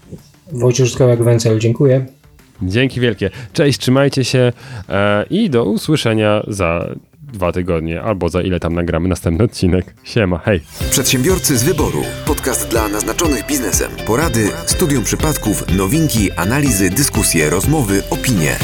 [0.51, 2.05] Wojciech Żuskowiak Wencel, dziękuję.
[2.61, 3.29] Dzięki wielkie.
[3.53, 4.53] Cześć, trzymajcie się
[4.89, 6.89] e, i do usłyszenia za
[7.35, 9.95] dwa tygodnie, albo za ile tam nagramy następny odcinek.
[10.03, 10.61] Siema, hej.
[10.91, 12.03] Przedsiębiorcy z wyboru.
[12.25, 13.91] Podcast dla naznaczonych biznesem.
[14.07, 18.55] Porady, studium przypadków, nowinki, analizy, dyskusje, rozmowy, opinie.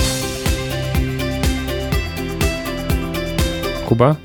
[3.88, 4.16] Kuba?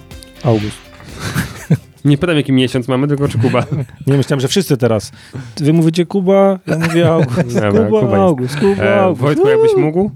[0.44, 0.76] August.
[2.04, 3.64] Nie pytam jaki miesiąc mamy, tylko czy Kuba.
[4.06, 5.12] Nie myślałem, że wszyscy teraz.
[5.56, 7.54] Wy mówicie Kuba, ja mówię August.
[7.54, 8.16] Dobra, Kuba, Kuba.
[8.16, 9.22] August, Kuba, E, August.
[9.22, 10.10] Wojtku, jakbyś mógł?